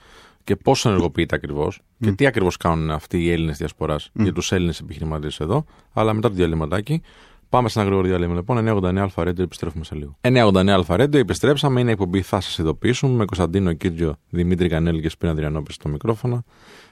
[0.45, 4.81] και πώς ενεργοποιείται ακριβώς και τι ακριβώς κάνουν αυτοί οι Έλληνες διασποράς για τους Έλληνες
[4.81, 5.65] επιχειρηματίες εδώ.
[5.93, 7.03] Αλλά μετά το διαλυματάκι.
[7.49, 8.69] Πάμε σε ένα γρήγορο διάλειμμα λοιπόν.
[8.69, 10.17] 989 Αλφα Radio, επιστρέφουμε σε λίγο.
[10.21, 11.81] 989 Αλφα Radio, επιστρέψαμε.
[11.81, 16.45] Είναι εκπομπή Θα σας ειδοποιήσουμε με Κωνσταντίνο Κίτζιο, Δημήτρη Κανέλη και Σπίνα Δριανόπη στο μικρόφωνο.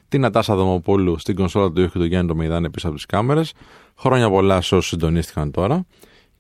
[0.09, 3.53] Την Ατάσα Δομοπόλου στην κονσόλα του ήχου του Γιάννη το Μεϊδάνε πίσω από τις κάμερες.
[3.99, 5.87] Χρόνια πολλά σε όσους συντονίστηκαν τώρα.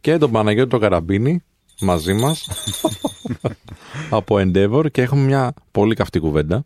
[0.01, 1.43] Και τον Παναγιώτη το Καραμπίνη
[1.81, 2.49] μαζί μας
[4.11, 6.65] από Endeavor και έχουμε μια πολύ καυτή κουβέντα.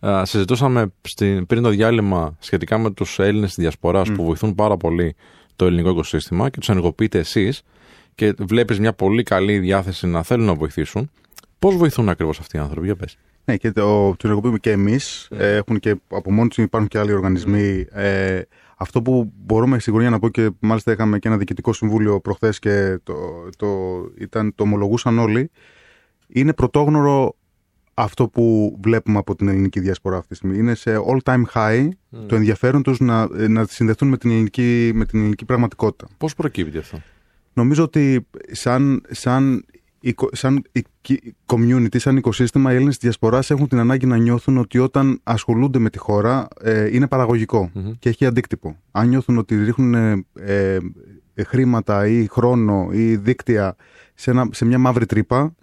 [0.00, 4.76] Α, συζητούσαμε στην, πριν το διάλειμμα σχετικά με τους Έλληνες της Διασποράς που βοηθούν πάρα
[4.76, 5.14] πολύ
[5.56, 7.62] το ελληνικό οικοσύστημα και τους ενεργοποιείτε εσείς
[8.14, 11.10] και βλέπεις μια πολύ καλή διάθεση να θέλουν να βοηθήσουν.
[11.58, 13.16] Πώς βοηθούν ακριβώς αυτοί οι άνθρωποι, για πες.
[13.44, 15.28] Ναι, και το, το ενεργοποιούμε και εμείς.
[15.30, 17.86] Ε, έχουν και από μόνοι τους υπάρχουν και άλλοι οργανισμοί.
[17.90, 18.40] Ε,
[18.80, 22.98] αυτό που μπορούμε σιγουριά να πω και μάλιστα είχαμε και ένα διοικητικό συμβούλιο προχθές και
[23.02, 23.14] το,
[23.56, 23.66] το,
[24.18, 25.50] ήταν, το ομολογούσαν όλοι.
[26.28, 27.36] Είναι πρωτόγνωρο
[27.94, 30.58] αυτό που βλέπουμε από την ελληνική διασπορά αυτή τη στιγμή.
[30.58, 31.88] Είναι σε all time high
[32.26, 36.08] το ενδιαφέρον τους να, να συνδεθούν με την ελληνική, με την ελληνική πραγματικότητα.
[36.18, 37.02] Πώς προκύπτει αυτό;
[37.52, 39.77] Νομίζω ότι σαν, σαν, οικο-
[40.32, 44.78] σαν οικ- community, σαν οικοσύστημα, οι Έλληνες της διασποράς έχουν την ανάγκη να νιώθουν ότι
[44.78, 48.76] όταν ασχολούνται με τη χώρα ε, είναι παραγωγικό και έχει αντίκτυπο.
[48.90, 50.24] Αν νιώθουν ότι ρίχνουν ε,
[51.34, 53.76] ε, χρήματα ή χρόνο ή δίκτυα
[54.14, 55.54] σε, ένα, σε μια μαύρη τρύπα,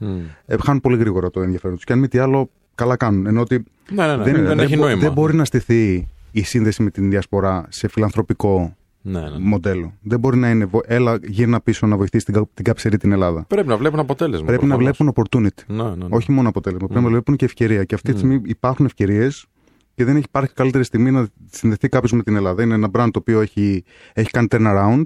[0.45, 1.85] ε, χάνουν πολύ γρήγορα το ενδιαφέρον τους.
[1.85, 3.25] Και αν μη τι άλλο, καλά κάνουν.
[3.25, 4.23] Ενώ ότι Ναι, ναι, ναι.
[4.23, 5.01] δεν, Δεν, έχει μπο- νόημα.
[5.01, 8.75] δεν μπορεί να στηθεί η σύνδεση με την διασπορά σε φιλανθρωπικό
[9.07, 9.37] Ναι, ναι.
[9.39, 9.93] μοντέλο.
[10.01, 13.11] Δεν μπορεί να είναι, βο- έλα γύρνα πίσω να βοηθήσει την, κα- την κάψερη την
[13.11, 13.45] Ελλάδα.
[13.47, 14.45] Πρέπει να βλέπουν αποτέλεσμα.
[14.45, 14.97] Πρέπει να προφανώς.
[14.97, 15.63] βλέπουν opportunity.
[15.67, 16.05] Ναι, ναι, ναι.
[16.09, 16.87] Όχι μόνο αποτέλεσμα.
[16.87, 17.83] Πρέπει να βλέπουν και ευκαιρία.
[17.83, 19.45] Και αυτή τη στιγμή υπάρχουν ευκαιρίες
[19.93, 22.63] και δεν έχει υπάρχει καλύτερη στιγμή να συνδεθεί κάποιος με την Ελλάδα.
[22.63, 23.83] Είναι ένα brand το οποίο έχει,
[24.13, 25.03] έχει κάνει turnaround.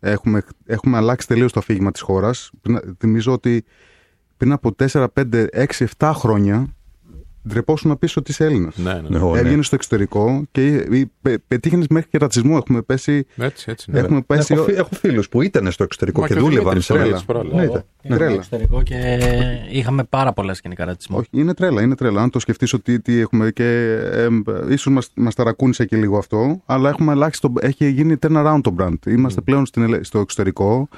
[0.00, 2.50] Έχουμε, έχουμε αλλάξει τελείως το αφήγημα της χώρας.
[2.98, 3.64] Θυμίζω ότι
[4.36, 6.75] πριν από 4, 5, 6, 7 χρόνια
[7.48, 8.76] ντρεπόσουν να πεις ότι είσαι Έλληνας.
[8.76, 9.18] Ναι, ναι, ναι.
[9.18, 9.38] Ναι, ω, ναι.
[9.38, 10.86] Έβγαινε στο εξωτερικό και
[11.48, 12.54] πετύχαινες μέχρι και ρατσισμό.
[12.56, 13.26] Έχουμε πέσει.
[13.36, 13.90] Έτσι, έτσι.
[13.90, 13.98] Ναι.
[13.98, 16.64] Έχουμε πέσει Έχω, φι- έχω φίλους που ήταν στο εξωτερικό Μα και και ο δούλευαν
[16.64, 17.16] Δημήτρης σε τώρα, τρέλα.
[17.16, 17.54] έτσι, παράλληλα.
[17.56, 17.84] Ναι, Εγώ ήταν.
[18.02, 18.42] ήμουν Τρέλα.
[18.42, 19.18] στο εξωτερικό και
[19.78, 21.16] είχαμε πάρα πολλά σκηνικά ρατσισμού.
[21.18, 22.22] Όχι, είναι τρέλα, είναι τρέλα.
[22.22, 23.98] Αν το σκεφτείς ότι τι έχουμε και.
[24.12, 24.28] Ε,
[24.68, 28.74] ίσως μας, μας ταρακούνησε και λίγο αυτό, αλλά έχουμε αλλάξει το, έχει γίνει turnaround το
[28.78, 29.06] brand.
[29.06, 30.88] Είμαστε πλέον στην, Ελλέ- στο εξωτερικό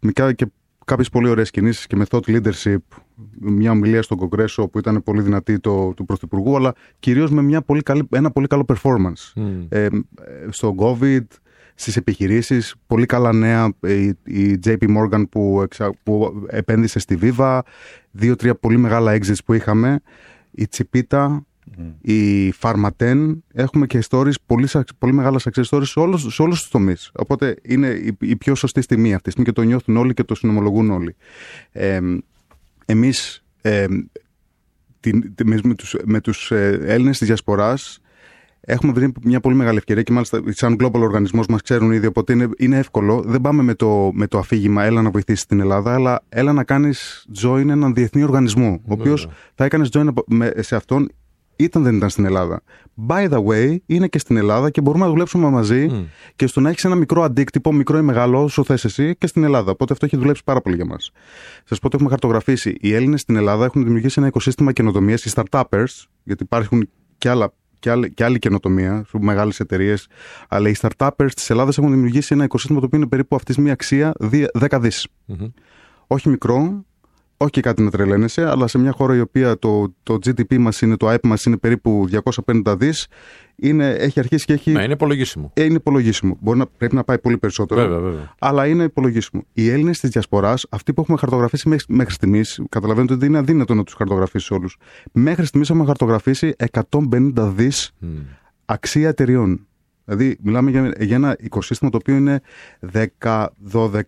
[0.00, 0.46] με κα- και
[0.88, 2.76] κάποιες πολύ ωραίες κινήσεις και με thought leadership.
[3.40, 7.62] Μια ομιλία στον Κογκρέσο που ήταν πολύ δυνατή το, του Πρωθυπουργού, αλλά κυρίως με μια
[7.62, 9.32] πολύ καλή, ένα πολύ καλό performance.
[9.34, 9.66] Μμ.
[9.68, 9.88] Ε, ε,
[10.48, 11.24] στο COVID,
[11.74, 17.18] στις επιχειρήσεις, πολύ καλά νέα, ε, η, η JP Morgan που, εξα- που επένδυσε στη
[17.22, 17.60] Viva,
[18.10, 20.00] δύο-τρία πολύ μεγάλα exits που είχαμε,
[20.50, 21.46] η Τσιπίτα,
[22.00, 26.60] η Pharmaten, έχουμε και stories, πολύ, σα- πολύ μεγάλα success stories σε όλους, σε όλους
[26.60, 27.10] τους τομείς.
[27.14, 30.24] Οπότε είναι η, η πιο σωστή στιγμή αυτή τη στιγμή και το νιώθουν όλοι και
[30.24, 31.16] το συνομολογούν όλοι.
[31.72, 32.00] Ε,
[32.84, 33.86] εμείς ε,
[35.00, 38.00] την, τη- με, με τους, με τους ε, Έλληνες της Διασποράς
[38.60, 42.32] έχουμε βρει μια πολύ μεγάλη ευκαιρία και μάλιστα σαν global οργανισμός μας ξέρουν ήδη οπότε
[42.32, 43.22] είναι, είναι εύκολο.
[43.26, 46.64] Δεν πάμε με το, με το αφήγημα έλα να βοηθήσεις την Ελλάδα αλλά έλα να
[46.64, 51.08] κάνεις join έναν διεθνή οργανισμό ο οποίος θα έκανες join από- με- σε αυτόν
[51.58, 52.60] ήταν δεν ήταν στην Ελλάδα.
[53.06, 56.68] By the way, είναι και στην Ελλάδα και μπορούμε να δουλέψουμε μαζί και στο να
[56.68, 59.70] έχεις ένα μικρό αντίκτυπο, μικρό ή μεγάλο, όσο θες εσύ, και στην Ελλάδα.
[59.70, 61.10] Οπότε αυτό έχει δουλέψει πάρα πολύ για μας.
[61.64, 62.76] Σας πω ότι έχουμε χαρτογραφήσει.
[62.80, 67.52] Οι Έλληνες στην Ελλάδα έχουν δημιουργήσει ένα οικοσύστημα καινοτομίας, οι startuppers, γιατί υπάρχουν και, άλλα,
[67.78, 70.06] και, άλλη, και άλλη καινοτομία, μεγάλες εταιρείες.
[70.48, 73.52] Αλλά οι startuppers της Ελλάδας έχουν δημιουργήσει ένα οικοσύστημα το οποίο είναι περίπου αυτής τη
[73.52, 74.12] στιγμή αξία
[74.70, 75.08] 10 δις.
[76.06, 76.84] Όχι μικρό,
[77.40, 80.80] όχι και κάτι να τρελαίνεσαι, αλλά σε μια χώρα η οποία το, το GDP μας
[80.80, 82.08] είναι, το ΑΕΠ μας είναι περίπου
[82.44, 83.06] 250 δις,
[83.56, 84.70] είναι, έχει αρχίσει και έχει...
[84.70, 85.50] Ναι, είναι υπολογίσιμο.
[85.54, 86.36] Ε, είναι υπολογίσιμο.
[86.40, 87.80] Μπορεί να, πρέπει να πάει πολύ περισσότερο.
[87.80, 88.34] Βέβαια, βέβαια.
[88.38, 89.44] Αλλά είναι υπολογίσιμο.
[89.52, 93.74] Οι Έλληνες της Διασποράς, αυτοί που έχουμε χαρτογραφήσει μέχρι, μέχρι στιγμής, καταλαβαίνετε ότι είναι αδύνατο
[93.74, 94.76] να τους χαρτογραφήσεις όλους.
[95.12, 97.92] Μέχρι στιγμής έχουμε χαρτογραφήσει 150 δις
[98.64, 99.67] αξία εταιριών.
[100.08, 102.40] Δηλαδή, μιλάμε για, για ένα οικοσύστημα το οποίο είναι
[102.92, 104.00] 10, 12,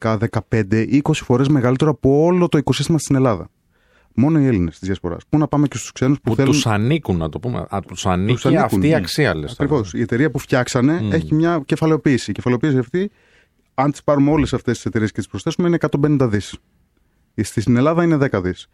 [0.50, 3.48] 15, 20 φορές μεγαλύτερο από όλο το οικοσύστημα στην Ελλάδα.
[4.14, 5.22] Μόνο οι Έλληνες της Διασποράς.
[5.28, 6.52] Πού να πάμε και στους ξένους που, Που θέλουν.
[6.52, 7.66] τους ανήκουν, να το πούμε.
[7.68, 8.96] Α, τους ανήκει Τους ανήκουν, αυτή η ναι.
[8.96, 9.52] αξία, λες.
[9.52, 9.94] Ακριβώς.
[9.94, 12.30] Η εταιρεία που φτιάξανε έχει μια κεφαλαιοποίηση.
[12.30, 13.10] Η κεφαλαιοποίηση αυτή,
[13.74, 16.56] αν τις πάρουμε όλες αυτές τις εταιρείες και τις προσθέσουμε, είναι 150 δις.
[17.42, 18.68] Στην Ελλάδα είναι 10 δις.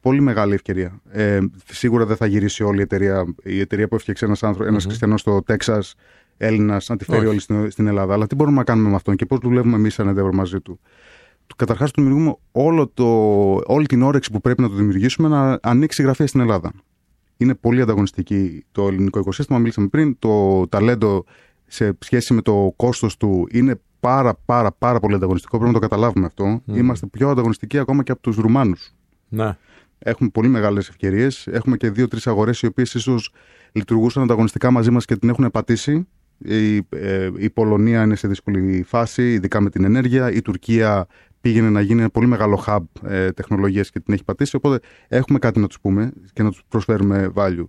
[0.00, 1.00] Πολύ μεγάλη ευκαιρία.
[1.10, 3.34] Ε, σίγουρα δεν θα γυρίσει όλη η εταιρεία.
[3.42, 5.94] Η εταιρεία που έφτιαξε ένας άνθρωπο, ένας χριστιανό στο Τέξας,
[6.42, 7.28] Έλληνας, να τη φέρει Όχι.
[7.28, 8.14] όλη στην, στην Ελλάδα.
[8.14, 10.80] Αλλά τι μπορούμε να κάνουμε με αυτόν και πώς δουλεύουμε εμείς σαν Endeavor μαζί του.
[11.56, 13.04] Καταρχάς, του δημιουργούμε όλο το,
[13.66, 16.72] όλη την όρεξη που πρέπει να το δημιουργήσουμε να ανοίξει γραφεία στην Ελλάδα.
[17.36, 19.58] Είναι πολύ ανταγωνιστική το ελληνικό οικοσύστημα.
[19.58, 20.18] Μίλησαμε πριν.
[20.18, 21.24] Το ταλέντο
[21.66, 25.58] σε σχέση με το κόστος του είναι πάρα πάρα πάρα πολύ ανταγωνιστικό.
[25.58, 26.62] Πρέπει να το καταλάβουμε αυτό.
[26.66, 28.94] Είμαστε πιο ανταγωνιστικοί ακόμα και από τους Ρουμάνους.
[29.28, 29.56] Ναι.
[29.98, 31.46] Έχουμε πολύ μεγάλες ευκαιρίες.
[31.46, 33.32] Έχουμε και δύο-τρεις αγορές οι οποίες ίσως
[33.72, 36.06] λειτουργούσαν ανταγωνιστικά μαζί μας και την έχουν πατήσει.
[36.44, 40.32] Η, ε, η Πολωνία είναι σε δύσκολη φάση, ειδικά με την ενέργεια.
[40.32, 41.06] Η Τουρκία
[41.40, 44.56] πήγαινε να γίνει ένα πολύ μεγάλο hub ε, τεχνολογίας και την έχει πατήσει.
[44.56, 47.64] Οπότε έχουμε κάτι να τους πούμε και να τους προσφέρουμε value.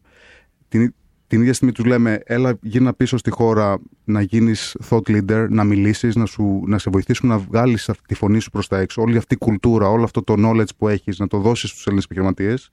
[0.67, 0.93] Την,
[1.27, 5.63] την ίδια στιγμή τους λέμε, έλα γύρνα πίσω στη χώρα να γίνεις thought leader, να
[5.63, 9.01] μιλήσεις, να, σου, να σε βοηθήσουν να βγάλεις τη φωνή σου προς τα έξω.
[9.01, 12.05] Όλη αυτή η κουλτούρα, όλο αυτό το knowledge που έχεις, να το δώσεις στους Έλληνες
[12.05, 12.69] επιχειρηματίες.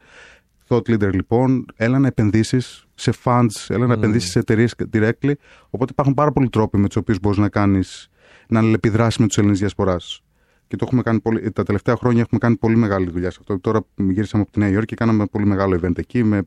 [0.69, 5.33] Thought leader λοιπόν, έλα να επενδύσεις σε funds, έλα να επενδύσεις σε εταιρείες directly.
[5.71, 8.09] Οπότε υπάρχουν πάρα πολλοί τρόποι με τους οποίους μπορείς να κάνεις
[8.49, 10.23] να αλληλεπιδράσεις με τους Έλληνες διασποράς.
[10.67, 13.61] Και το έχουμε κάνει πολύ, τα τελευταία χρόνια έχουμε κάνει πολύ μεγάλη δουλειά σε αυτό.
[13.61, 16.43] Τώρα γύρισαμε από τη Νέα Υόρκη και κάναμε πολύ μεγάλο event εκεί με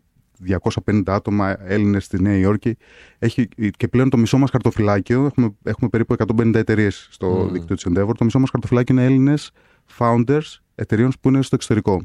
[0.86, 2.78] 250 άτομα Έλληνες στη Νέα Υόρκη.
[3.20, 3.48] Έχει,
[3.78, 7.52] και πλέον το μισό μας χαρτοφυλάκιο, έχουμε, έχουμε περίπου 150 εταιρείες στο Mm.
[7.52, 8.12] δίκτυο της Endeavor.
[8.18, 9.52] Το μισό μας χαρτοφυλάκιο είναι Έλληνες
[9.98, 12.02] founders εταιρείων που είναι στο εξωτερικό.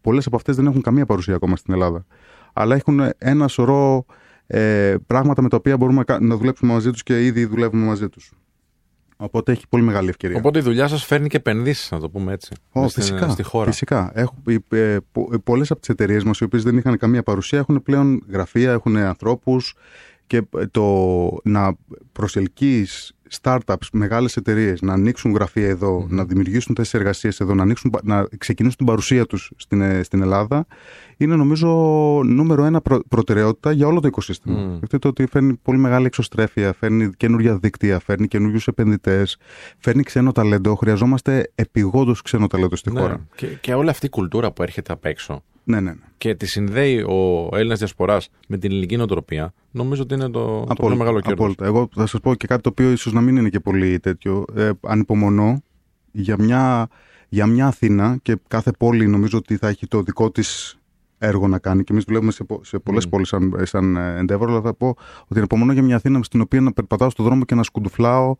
[0.00, 2.06] Πολλές από αυτές δεν έχουν καμία παρουσία ακόμα στην Ελλάδα.
[2.52, 4.04] Αλλά έχουν ένα σωρό
[4.46, 7.84] ε, πράγματα με τα οποία μπορούμε να κα- να δουλέψουμε μαζί τους και ήδη δουλεύουμε
[7.86, 8.32] μαζί τους.
[9.16, 10.36] Οπότε έχει πολύ μεγάλη ευκαιρία.
[10.36, 12.54] Οπότε η δουλειά σας φέρνει και επενδύσεις, να το πούμε έτσι.
[12.72, 13.70] Ω, μες στην- φυσικά, Στη χώρα.
[13.70, 14.10] φυσικά.
[14.14, 14.36] Έχουν,
[14.68, 18.22] ε, πο, Πολλές από τις εταιρείες μας, οι οποίες δεν είχαν καμία παρουσία, έχουν πλέον
[18.30, 19.74] γραφεία, έχουν ανθρώπους
[20.26, 21.74] και ε, το να
[22.12, 23.12] προσελκύεις
[23.42, 28.26] startups, μεγάλες εταιρείες, να ανοίξουν γραφεία εδώ, να δημιουργήσουν θέσεις εργασίας εδώ, να, ανοίξουν, να
[28.38, 30.66] ξεκινήσουν την παρουσία τους στην, ε, στην Ελλάδα,
[31.16, 31.68] είναι νομίζω
[32.24, 34.58] νούμερο ένα προ, προτεραιότητα για όλο το οικοσύστημα.
[34.58, 34.76] Μμ.
[34.76, 39.38] Σκεφτείτε ότι φέρνει πολύ μεγάλη εξωστρέφεια, φέρνει καινούργια δίκτυα, φέρνει καινούριους επενδυτές,
[39.78, 40.74] φέρνει ξένο ταλέντο.
[40.74, 43.00] Χρειαζόμαστε επιγόντως ξένο ταλέντο στη Ναι.
[43.00, 43.26] χώρα.
[43.34, 45.96] Και, και όλη αυτή η κουλτούρα που έρχεται απ' έξω Ναι, ναι, ναι.
[46.18, 50.74] και τη συνδέει ο Έλληνας διασποράς με την ελληνική νοοτροπία, νομίζω ότι είναι το, το
[50.86, 51.32] πιο μεγάλο κέρδος.
[51.32, 51.64] απόλυτα.
[51.66, 54.44] Εγώ θα σας πω και κάτι το οποίο ίσως να μην είναι και πολύ τέτοιο.
[54.54, 55.62] Ε, ανυπομονώ
[56.12, 56.88] για μια,
[57.28, 60.74] για μια Αθήνα και κάθε πόλη νομίζω ότι θα έχει το δικό της
[61.18, 63.10] έργο να κάνει και εμείς δουλεύουμε σε, πο- σε πολλές Mm.
[63.10, 64.94] πόλεις σαν, σαν ε, Endeavor, αλλά θα πω
[65.28, 68.34] ότι ανυπομονώ για μια Αθήνα στην οποία να περπατάω στον δρόμο και να σκουντουφλάω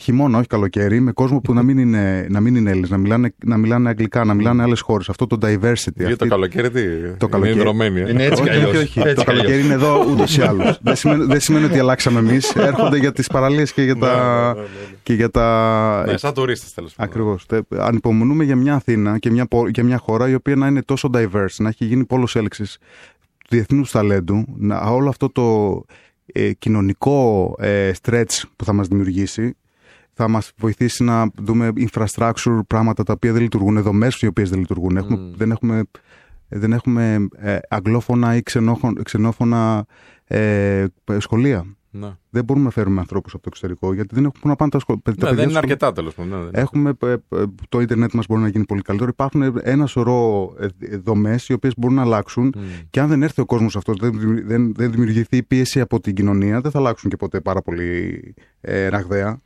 [0.00, 3.34] χειμώνα, όχι καλοκαίρι, με κόσμο που να μην είναι, να μην είναι Έλληνες, να μιλάνε,
[3.44, 5.08] να μιλάνε αγγλικά, να μιλάνε άλλες χώρες.
[5.08, 5.54] Αυτό το diversity.
[5.94, 6.82] Γιατί αυτή- το καλοκαίρι τι;
[7.16, 7.54] Το καλοκαίρι.
[7.54, 8.00] Είναι δρομένη.
[8.00, 8.10] ε.
[8.10, 8.70] Είναι έτσι κι όχι, αλλιώς.
[8.70, 9.00] όχι, όχι.
[9.00, 9.44] Έτσι Το κι αλλιώς.
[9.44, 10.78] καλοκαίρι είναι εδώ ούτως ή άλλως.
[10.82, 12.54] δεν, σημαίνει, δεν σημαίνει ότι αλλάξαμε εμείς.
[12.56, 14.46] Έρχονται για τις παραλίες και για τα.
[14.54, 14.66] Ναι, ναι, ναι,
[15.02, 16.04] Και για τα...
[16.06, 17.12] Ναι, σαν τουρίστες τέλος πάντων.
[17.12, 17.46] Ακριβώς.
[17.78, 21.10] Ανυπομονούμε για μια Αθήνα και μια, πο- και μια χώρα η οποία να είναι τόσο
[21.14, 25.82] diverse, να έχει γίνει πόλος έλεξη του διεθνούς ταλέντου, να, όλο αυτό το
[26.32, 29.56] ε, κοινωνικό ε, stretch που θα μας δημιουργήσει
[30.18, 34.58] θα μας βοηθήσει να δούμε infrastructure, πράγματα τα οποία δεν λειτουργούν, δομές οι οποίες δεν
[34.58, 34.96] λειτουργούν.
[34.96, 35.36] Έχουμε, Mm.
[35.36, 35.82] δεν έχουμε,
[36.48, 39.86] δεν έχουμε ε, αγγλόφωνα ή ξενόχο- ξενόφωνα
[40.24, 40.84] ε,
[41.18, 41.64] σχολεία.
[41.90, 42.08] Ναι.
[42.30, 44.78] Δεν μπορούμε να φέρουμε ανθρώπους από το εξωτερικό γιατί δεν έχουν πού να πάνε τα
[44.78, 45.02] σχολεία.
[45.20, 46.38] Ναι, δεν είναι αρκετά τέλος πάντων.
[46.38, 47.16] ναι, δεν- Έχουμε, ε, ε,
[47.68, 49.10] το ίντερνετ μας μπορεί να γίνει πολύ καλύτερο.
[49.12, 52.60] Υπάρχουν ένα σωρό ε, δομές οι οποίες μπορούν να αλλάξουν Μμ.
[52.90, 56.14] και αν δεν έρθει ο κόσμος αυτός, δεν, δημιου- δεν, δεν δημιουργηθεί πίεση από την
[56.14, 59.40] κοινωνία, δεν θα αλλάξουν και ποτέ πάρα πολύ ε, ραγδαία.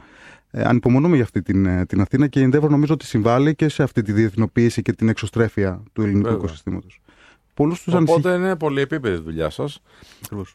[0.55, 3.69] Ε, ανυπομονούμε για αυτή την, ε, την Αθήνα και η Endeavor νομίζω ότι συμβάλλει και
[3.69, 6.39] σε αυτή τη διεθνοποίηση και την εξωστρέφεια του ελληνικού Βέβαια.
[6.39, 7.01] οικοσυστήματος.
[7.55, 8.19] Πολλούς τους ανησυχεί.
[8.19, 9.81] Οπότε είναι πολύ επίπεδη η δουλειά σας.
[10.24, 10.53] Ακριβώς.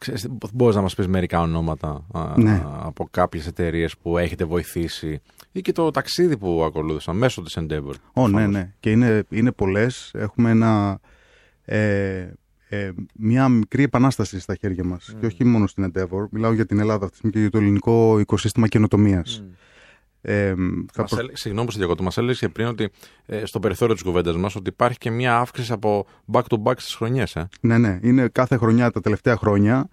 [0.52, 2.62] Μπορείς να μας πεις μερικά ονόματα α, Ναι.
[2.82, 5.20] από κάποιες εταιρείες που έχετε βοηθήσει
[5.52, 7.92] ή και το ταξίδι που ακολούθησαν μέσω της Endeavor.
[8.12, 8.52] Ω, ναι, προφανώς.
[8.52, 8.72] ναι.
[8.80, 10.10] Και είναι, είναι πολλές.
[10.14, 10.98] Έχουμε ένα,
[11.64, 12.26] ε,
[12.68, 15.10] ε, μια μικρή επανάσταση στα χέρια μας.
[15.12, 15.16] Mm.
[15.20, 16.26] Και όχι μόνο στην Endeavor.
[16.30, 19.42] Μιλάω για την Ελλάδα αυτή τη στιγμή και για το ελληνικό οικοσύστημα καινοτομίας.
[19.44, 19.50] Mm.
[20.30, 20.54] Ε,
[20.92, 22.02] θα Μας προ- έλε- Συγγνώμη που σε διακόπτω.
[22.02, 22.88] Μα έλεγε και πριν ότι
[23.26, 26.72] ε, στο περιθώριο της κουβέντας μας ότι υπάρχει και μια αύξηση από back to back
[26.76, 27.36] στις χρονιές.
[27.36, 27.48] Ε.
[27.60, 27.98] Ναι, ναι.
[28.02, 29.88] Είναι κάθε χρονιά, τα τελευταία χρόνια.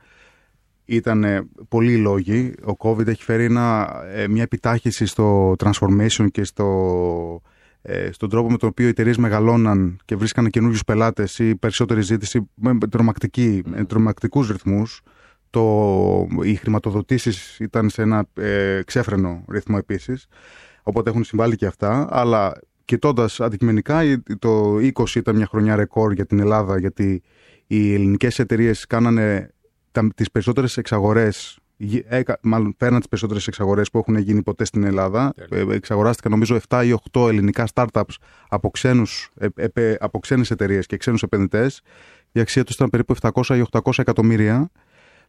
[0.86, 2.54] Ήταν ε, πολλοί οι λόγοι.
[2.68, 7.42] Ο COVID έχει φέρει ένα, ε, μια επιτάχυση στο transformation και στο,
[7.82, 12.02] ε, στον τρόπο με τον οποίο οι εταιρείες μεγαλώναν και βρίσκανε καινούριους πελάτες ή περισσότερη
[12.02, 15.02] ζήτηση με τρομακτική, με τρομακτικούς ρυθμούς.
[15.60, 20.28] Το, οι χρηματοδοτήσεις ήταν σε ένα ε, ξέφρενο ρυθμό επίσης.
[20.84, 22.08] Οπότε έχουν συμβάλει και αυτά.
[22.12, 27.22] Αλλά κοιτώντας αντικειμενικά, η- το 20 ήταν μια χρονιά ρεκόρ για την Ελλάδα, γιατί
[27.68, 29.50] οι ελληνικές εταιρείες κάνανε
[29.92, 34.66] τα, τις περισσότερες εξαγορές γι- έκα- μάλλον φέρναν τις περισσότερες εξαγορές που έχουν γίνει ποτέ
[34.66, 35.34] στην Ελλάδα.
[35.50, 35.72] Τέλεια.
[35.72, 38.16] Ε, εξαγοράστηκαν νομίζω 7 ή 8 ελληνικά startups
[38.50, 41.82] από, ξένους, ε, ε, από ξένες εταιρείες και ξένους επενδυτές.
[42.32, 44.70] Η αξία τους ήταν περίπου 700 ή 800 εκατομμύρια.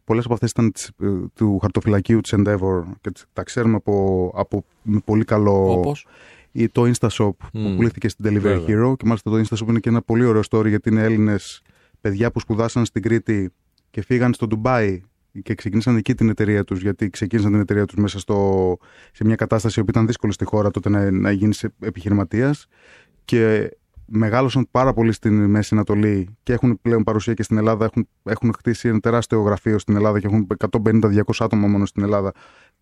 [0.07, 4.31] Πολλές από αυτές ήταν της, ε, του χαρτοφυλακίου της Endeavor και τις- τα ξέρουμε από,
[4.35, 6.07] από με πολύ καλό Όπως;
[6.51, 7.75] ή το InstaShop που Μμμ.
[7.75, 8.65] πουλήθηκε στην Delivery Βέβαια.
[8.91, 11.61] Hero και μάλιστα το InstaShop είναι και ένα πολύ ωραίο story γιατί είναι Έλληνες
[12.01, 13.49] παιδιά που σπουδάσαν στην Κρήτη
[13.89, 15.01] και φύγαν στο Ντουμπάι
[15.43, 18.77] και ξεκίνησαν εκεί την εταιρεία τους γιατί ξεκίνησαν την εταιρεία τους μέσα στο,
[19.11, 22.67] σε μια κατάσταση που ήταν δύσκολη στη χώρα τότε να, να γίνεις επιχειρηματίας
[23.25, 23.71] και
[24.07, 27.85] μεγάλωσαν πάρα πολύ στην Μέση Ανατολή και έχουν πλέον παρουσία και στην Ελλάδα.
[27.85, 30.47] Έχουν, έχουν χτίσει ένα τεράστιο γραφείο στην Ελλάδα και έχουν
[30.83, 32.31] 150-200 άτομα μόνο στην Ελλάδα.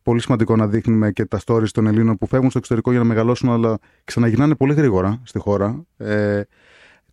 [0.03, 3.05] Πολύ σημαντικό να δείχνουμε και τα stories των Ελλήνων που φεύγουν στο εξωτερικό για να
[3.05, 5.85] μεγαλώσουν, αλλά ξαναγυρνάνε πολύ γρήγορα στη χώρα.
[5.97, 6.41] Ε,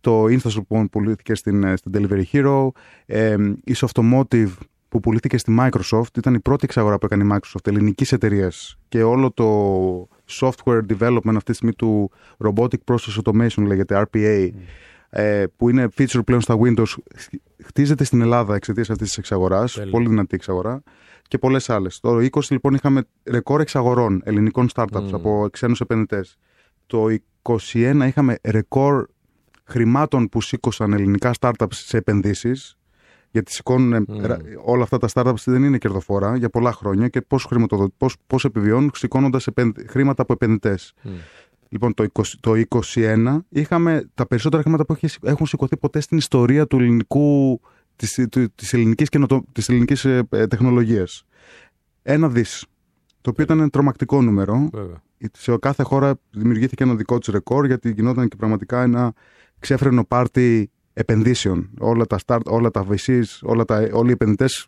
[0.01, 2.67] το InstaShop που πουλήθηκε στην, ε, στην Delivery Hero.
[3.05, 4.51] Ε, η Softomotive
[4.93, 9.03] που πουλήθηκε στη Microsoft ήταν η πρώτη εξαγορά που έκανε η Microsoft ελληνικής εταιρείας και
[9.03, 12.11] όλο το software development αυτή τη στιγμή του
[12.45, 14.49] Robotic Process Automation λέγεται RPA
[15.09, 16.95] ε, που είναι feature πλέον στα Windows,
[17.63, 19.73] χτίζεται στην Ελλάδα εξαιτίας αυτής της εξαγοράς.
[19.73, 19.91] Τέλεια.
[19.91, 20.83] Πολύ δυνατή εξαγορά.
[21.27, 21.99] Και πολλές άλλες.
[21.99, 25.15] Το 20 λοιπόν είχαμε ρεκόρ εξαγορών ελληνικών startups Μμμ.
[25.15, 26.37] από ξένους επενδυτές.
[26.85, 27.05] Το
[27.41, 29.07] 21 είχαμε ρεκόρ
[29.63, 32.77] χρημάτων που σήκωσαν ελληνικά startups σε επενδύσεις.
[33.33, 34.25] Γιατί σηκώνουν ε, Μμμ.
[34.25, 37.47] ρα- όλα αυτά τα startups δεν είναι κερδοφόρα για πολλά χρόνια και πώς
[37.97, 39.47] πώς, πώς επιβιώνουν σηκώνοντας
[39.89, 40.93] χρήματα από επενδυτές.
[41.01, 41.09] Μμ.
[41.69, 46.17] Λοιπόν, το 20, το 21 είχαμε τα περισσότερα χρήματα που έχει- έχουν σηκωθεί ποτέ στην
[46.17, 47.61] ιστορία του ελληνικού,
[47.95, 51.23] της, του, της ελληνικής, καινοτο, της ελληνικής ε, ε, τεχνολογίας.
[52.01, 52.65] Ένα δις,
[53.21, 54.69] το οποίο ήταν ένα τρομακτικό νούμερο.
[54.73, 55.01] Βέβαια.
[55.37, 59.13] Σε κάθε χώρα δημιουργήθηκε ένα δικό της ρεκόρ γιατί γινόταν και πραγματικά ένα
[59.59, 61.69] ξέφρενο πάρτι επενδύσεων.
[61.79, 64.67] Όλα τα, start, όλα τα VCs, όλα τα, όλοι οι επενδυτές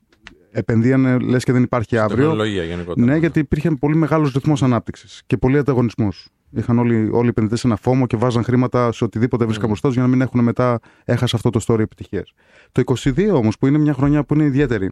[0.52, 2.24] επενδύανε λες και δεν υπάρχει αύριο.
[2.24, 3.06] Τεχνολογία γενικότερα.
[3.06, 6.28] Ναι, γιατί υπήρχε πολύ μεγάλος ρυθμός ανάπτυξης και πολύ ανταγωνισμός.
[6.52, 9.96] Είχαν όλοι, όλοι οι επενδυτές ένα φόμο και βάζαν χρήματα σε οτιδήποτε βρίσκαν μπροστά τους
[9.98, 12.34] για να μην έχουν μετά έχασε αυτό το story επιτυχίας.
[12.72, 14.92] Το 22 όμως, που είναι μια χρονιά που είναι ιδιαίτερη,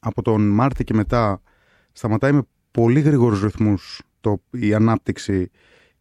[0.00, 1.42] από τον Μάρτιο και μετά
[1.92, 4.02] σταματάει με πολύ γρήγορους ρυθμούς
[4.50, 5.50] η ανάπτυξη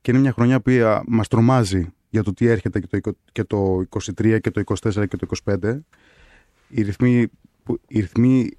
[0.01, 0.71] και είναι μια χρονιά που
[1.07, 5.07] μας τρομάζει για το τι έρχεται και το, εικο- και το 23 και το 24
[5.07, 5.79] και το 25.
[6.67, 7.27] Οι ρυθμοί,
[7.63, 8.51] που- οι ρυθμοί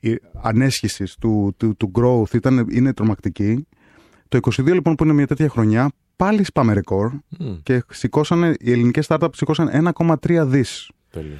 [0.00, 3.66] η ανέσχυσης του, του, του growth ήταν, είναι τρομακτική.
[4.28, 7.54] Το 22 λοιπόν που είναι μια τέτοια χρονιά πάλι σπάμε ρεκόρ Μμ.
[7.62, 10.90] και σηκώσανε, οι ελληνικές startups σηκώσαν 1,3 δις.
[11.10, 11.36] Τέλεια.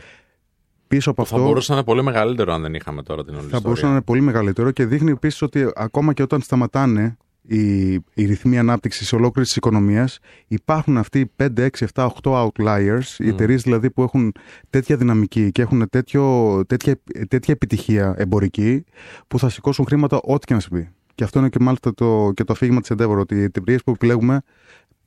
[0.88, 3.42] Πίσω από Θα αυτό μπορούσε να είναι πολύ μεγαλύτερο αν δεν είχαμε τώρα την όλη
[3.42, 3.88] θα μπορούσε ιστορία.
[3.88, 8.58] να είναι πολύ μεγαλύτερο και δείχνει επίσης ότι ακόμα και όταν σταματάνε οι, οι ρυθμοί
[8.58, 13.62] ανάπτυξης σε ολόκληρης της οικονομίας, υπάρχουν αυτοί οι 5, 6, 7, 8 outliers, οι εταιρείες
[13.62, 14.32] δηλαδή που έχουν
[14.70, 18.84] τέτοια δυναμική και έχουν τέτοιο, τέτοια, τέτοια επιτυχία εμπορική,
[19.28, 20.88] που θα σηκώσουν χρήματα ό,τι και να συμβεί.
[21.14, 23.90] Και αυτό είναι και μάλιστα το, και το αφήγημα της Endeavor, ότι οι εταιρείες που
[23.90, 24.42] επιλέγουμε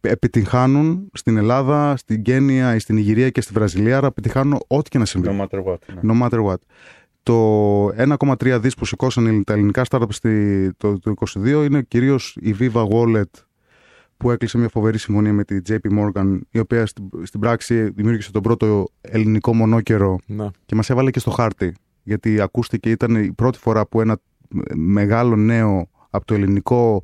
[0.01, 4.97] επιτυγχάνουν στην Ελλάδα, στην Κένια, ή στην Ιγυρία και στη Βραζιλία, άρα επιτυγχάνουν ό,τι και
[4.97, 5.29] να συμβεί.
[5.31, 5.77] No matter what.
[6.01, 6.13] ναι.
[6.13, 6.57] No matter what.
[7.27, 7.87] Το
[8.43, 12.87] 1,3 δις που σηκώσαν τα ελληνικά startups στη- το, το 22 είναι κυρίως η Viva
[12.87, 13.23] Wallet
[14.17, 18.31] που έκλεισε μια φοβερή συμφωνία με τη JP Morgan η οποία στην, στην πράξη δημιούργησε
[18.31, 20.47] τον πρώτο ελληνικό μονόκερο Ναι.
[20.65, 24.17] και μας έβαλε και στο χάρτη γιατί ακούστηκε ήταν η πρώτη φορά που ένα
[24.75, 27.03] μεγάλο νέο από το ελληνικό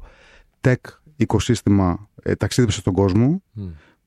[0.62, 0.74] tech
[1.16, 3.64] οικοσύστημα ε, ταξίδεψε στον κόσμο Μμ.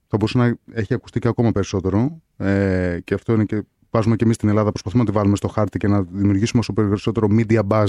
[0.06, 2.20] θα μπορούσε να έχει ακουστεί και ακόμα περισσότερο.
[2.36, 5.48] Ε, και αυτό είναι και βάζουμε και εμείς στην Ελλάδα, προσπαθούμε να τη βάλουμε στο
[5.48, 7.86] χάρτη και να δημιουργήσουμε όσο περισσότερο media buzz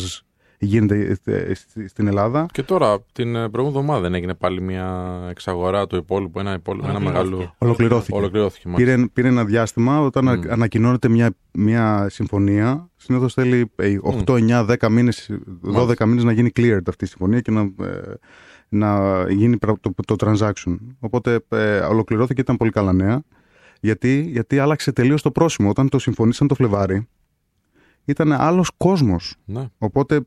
[0.60, 2.46] γίνεται ε, στη- στην Ελλάδα.
[2.52, 6.88] Και τώρα, την ε, προηγούμενη εβδομάδα δεν έγινε πάλι μια εξαγορά του υπόλοιπου, ένα, υπόλοιπο,
[6.88, 7.30] ένα Ολοκληρώθηκε.
[7.36, 7.56] μεγάλο.
[7.58, 8.18] Ολοκληρώθηκε.
[8.18, 8.68] Ολοκληρώθηκε.
[8.70, 8.96] μάλιστα.
[8.96, 10.28] Πήρε, πήρε ένα διάστημα όταν Μμ.
[10.30, 12.90] ανα- ανακοινώνεται μια, μια συμφωνία.
[12.96, 15.30] Συνήθως θέλει ε, 8, 9, 10 μήνες,
[15.76, 18.14] 12 μήνες να γίνει cleared αυτή η συμφωνία και να, ε,
[18.70, 20.76] να γίνει πρα- το, το transaction.
[21.00, 23.22] Οπότε ε, ολοκληρώθηκε και ήταν πολύ καλά νέα.
[23.88, 25.70] Γιατί, γιατί άλλαξε τελείως το πρόσημο.
[25.70, 27.08] Όταν το συμφωνήσαν το Φλεβάρι,
[28.08, 29.36] ήταν άλλος κόσμος.
[29.46, 29.66] Ναι.
[29.78, 30.20] Οπότε,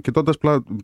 [0.00, 0.36] κοιτώντας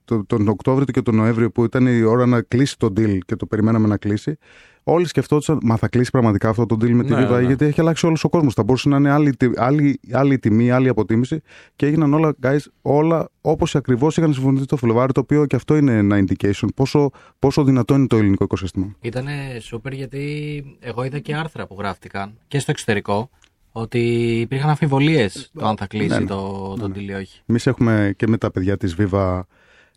[0.04, 3.36] το, τον Οκτώβριο και τον Νοέμβριο που ήταν η ώρα να κλείσει το deal και
[3.36, 4.36] το περιμέναμε να κλείσει,
[4.82, 7.40] όλοι σκεφτόντουσαν, μα θα κλείσει πραγματικά αυτό το deal με τη Ναι, Viva, ναι.
[7.42, 8.54] γιατί έχει αλλάξει όλος ο κόσμος.
[8.54, 11.40] Θα μπορούσε να είναι άλλη, τι- άλλη, άλλη τιμή, άλλη αποτίμηση
[11.76, 15.76] και έγιναν όλα, guys, όλα όπως ακριβώς είχαν συμφωνηθεί το Φλεβάρι, το οποίο και αυτό
[15.76, 18.94] είναι ένα indication πόσο, πόσο δυνατό είναι το ελληνικό οικοσύστημα.
[19.00, 19.26] Ήταν
[19.60, 23.30] σούπερ γιατί εγώ είδα και άρθρα που γράφτηκαν και στο εξωτερικό
[23.78, 24.00] ότι
[24.40, 26.26] υπήρχαν αμφιβολίες το αν θα κλείσει Ναι, ναι.
[26.26, 27.40] το, το deal ή όχι.
[27.46, 29.40] Εμείς έχουμε και με τα παιδιά της Viva,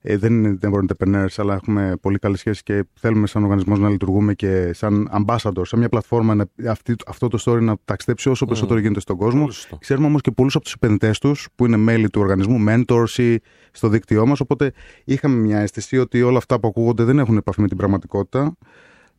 [0.01, 3.89] ε, δεν είναι never entrepreneurs, αλλά έχουμε πολύ καλές σχέσεις και θέλουμε σαν οργανισμός να
[3.89, 8.45] λειτουργούμε και σαν ambassador, σαν μια πλατφόρμα να, αυτή, αυτό το story να ταξιδέψει όσο
[8.45, 9.41] περισσότερο γίνεται στον κόσμο.
[9.41, 9.77] Πολύ σωστό.
[9.77, 13.39] Ξέρουμε όμως και πολλούς από τους επενδυτές τους που είναι μέλη του οργανισμού, mentors ή
[13.71, 14.39] στο δίκτυό μας.
[14.39, 14.73] Οπότε
[15.05, 18.55] είχαμε μια αίσθηση ότι όλα αυτά που ακούγονται δεν έχουν επαφή με την πραγματικότητα.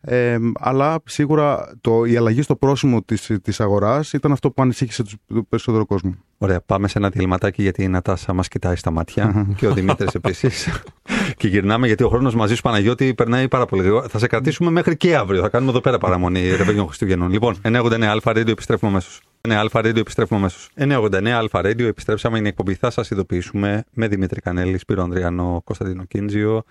[0.02, 5.02] Ε, αλλά σίγουρα το, η αλλαγή στο πρόσημο της, της αγοράς ήταν αυτό που ανησύχησε
[5.02, 6.14] τους- το περισσότερο κόσμο.
[6.39, 10.14] Ωραία, πάμε σε ένα διαλειμματάκι γιατί η Νατάσα μας κοιτάει στα μάτια και ο Δημήτρης
[10.14, 10.68] επίσης.
[11.36, 14.09] και γυρνάμε γιατί ο χρόνος μαζί σου Παναγιώτη περνάει πάρα πολύ γρήγορα.
[14.09, 15.40] Θα σε κρατήσουμε μέχρι και αύριο.
[15.40, 17.31] Θα κάνουμε εδώ πέρα παραμονή ρεβεγιόν Χριστουγέννων.
[17.31, 19.20] Λοιπόν, 989 Alpha Radio επιστρέφουμε αμέσως.
[19.48, 20.68] 9 Alpha Radio επιστρέφουμε αμέσως.
[20.78, 22.39] 989 Alpha Radio επιστρέψαμε.
[22.39, 22.74] Είναι η εκπομπή.
[22.74, 26.62] Θα σας ειδοποιήσουμε με Δημήτρη Κανέλη, Σπύρο Ανδριανό, Κωνσταντίνο Κίντζιο.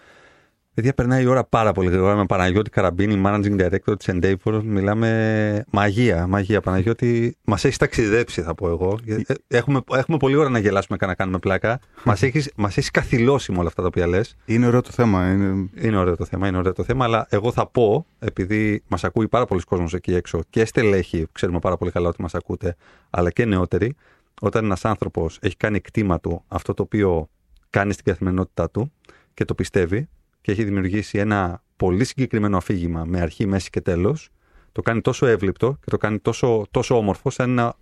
[0.80, 4.62] Παιδιά, περνάει η ώρα πάρα πολύ γρήγορα με Παναγιώτη Καραμπίνη, Managing Director της Endeavor.
[4.64, 6.62] Μιλάμε μαγεία, μαγεία.
[6.62, 9.00] Παναγιώτη, μας έχεις ταξιδέψει, θα πω εγώ.
[9.06, 11.80] Ε, Έχουμε, έχουμε πολλή ώρα να γελάσουμε και να κάνουμε πλάκα.
[12.06, 14.36] Μας έχεις μας έχεις καθηλώσει με όλα αυτά τα οποία λες.
[14.46, 15.32] Είναι ωραίο το θέμα.
[15.32, 15.70] Είναι...
[15.76, 19.28] Είναι ωραίο το θέμα, είναι ωραίο το θέμα, αλλά εγώ θα πω, επειδή μας ακούει
[19.28, 22.76] πάρα πολύς κόσμος εκεί έξω και στελέχη, ξέρουμε πάρα πολύ καλά ότι μας ακούτε,
[23.10, 23.96] αλλά και νεότεροι,
[24.42, 27.30] όταν ένας άνθρωπος έχει κάνει εκτίμα του αυτό το οποίο
[27.70, 28.92] κάνει στην καθημερινότητά του
[29.34, 30.08] και το πιστεύει
[30.50, 34.30] και έχει δημιουργήσει ένα πολύ συγκεκριμένο αφήγημα με αρχή, μέση και τέλος,
[34.72, 37.76] το κάνει τόσο εύληπτο και το κάνει τόσο, τόσο όμορφο, σαν ένα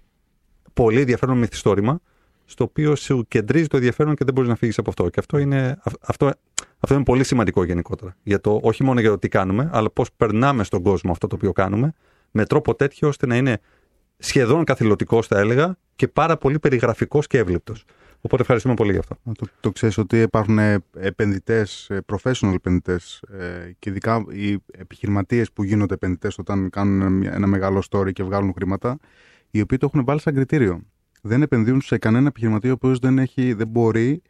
[0.74, 2.00] πολύ ενδιαφέρον μυθιστόρημα,
[2.46, 5.10] στο οποίο σου κεντρίζει το ενδιαφέρον και δεν μπορείς να φύγεις από αυτό.
[5.10, 6.32] Και αυτό είναι, αυτό,
[6.80, 8.16] αυτό είναι πολύ σημαντικό γενικότερα.
[8.24, 11.36] Για το, όχι μόνο για το τι κάνουμε, αλλά πώς περνάμε στον κόσμο αυτό το
[11.36, 11.94] οποίο κάνουμε,
[12.32, 13.60] με τρόπο τέτοιο ώστε να είναι
[14.18, 17.84] σχεδόν καθηλωτικός, θα έλεγα, και πάρα πολύ περιγραφικός και εύληπτος.
[18.28, 19.18] Οπότε ευχαριστούμε πολύ γι' αυτό.
[19.24, 20.60] Το, το ξέρεις ότι υπάρχουν
[20.94, 23.24] επενδυτές, professional επενδυτές
[23.80, 28.98] και ειδικά οι επιχειρηματίες που γίνονται επενδυτές όταν κάνουν ένα μεγάλο story και βγάλουν χρήματα,
[29.52, 30.82] οι οποίοι το έχουν βάλει σαν κριτήριο.
[31.22, 34.22] Δεν επενδύουν σε κανένα επιχειρηματή ο οποίος δεν, έχει, δεν μπορεί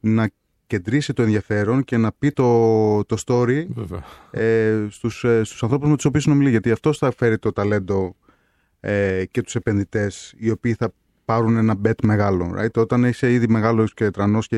[0.00, 0.30] να
[0.66, 3.66] κεντρήσει το ενδιαφέρον και να πει το, το story
[4.30, 6.50] ε, στους, ε, στους ανθρώπους με τους οποίους συνομιλεί.
[6.50, 8.16] Γιατί αυτό θα φέρει το ταλέντο
[8.80, 10.92] ε, και τους επενδυτές οι οποίοι θα
[11.30, 12.54] πάρουν ένα bet μεγάλο.
[12.58, 12.76] Right?
[12.76, 14.56] Όταν είσαι ήδη μεγάλος και τρανός και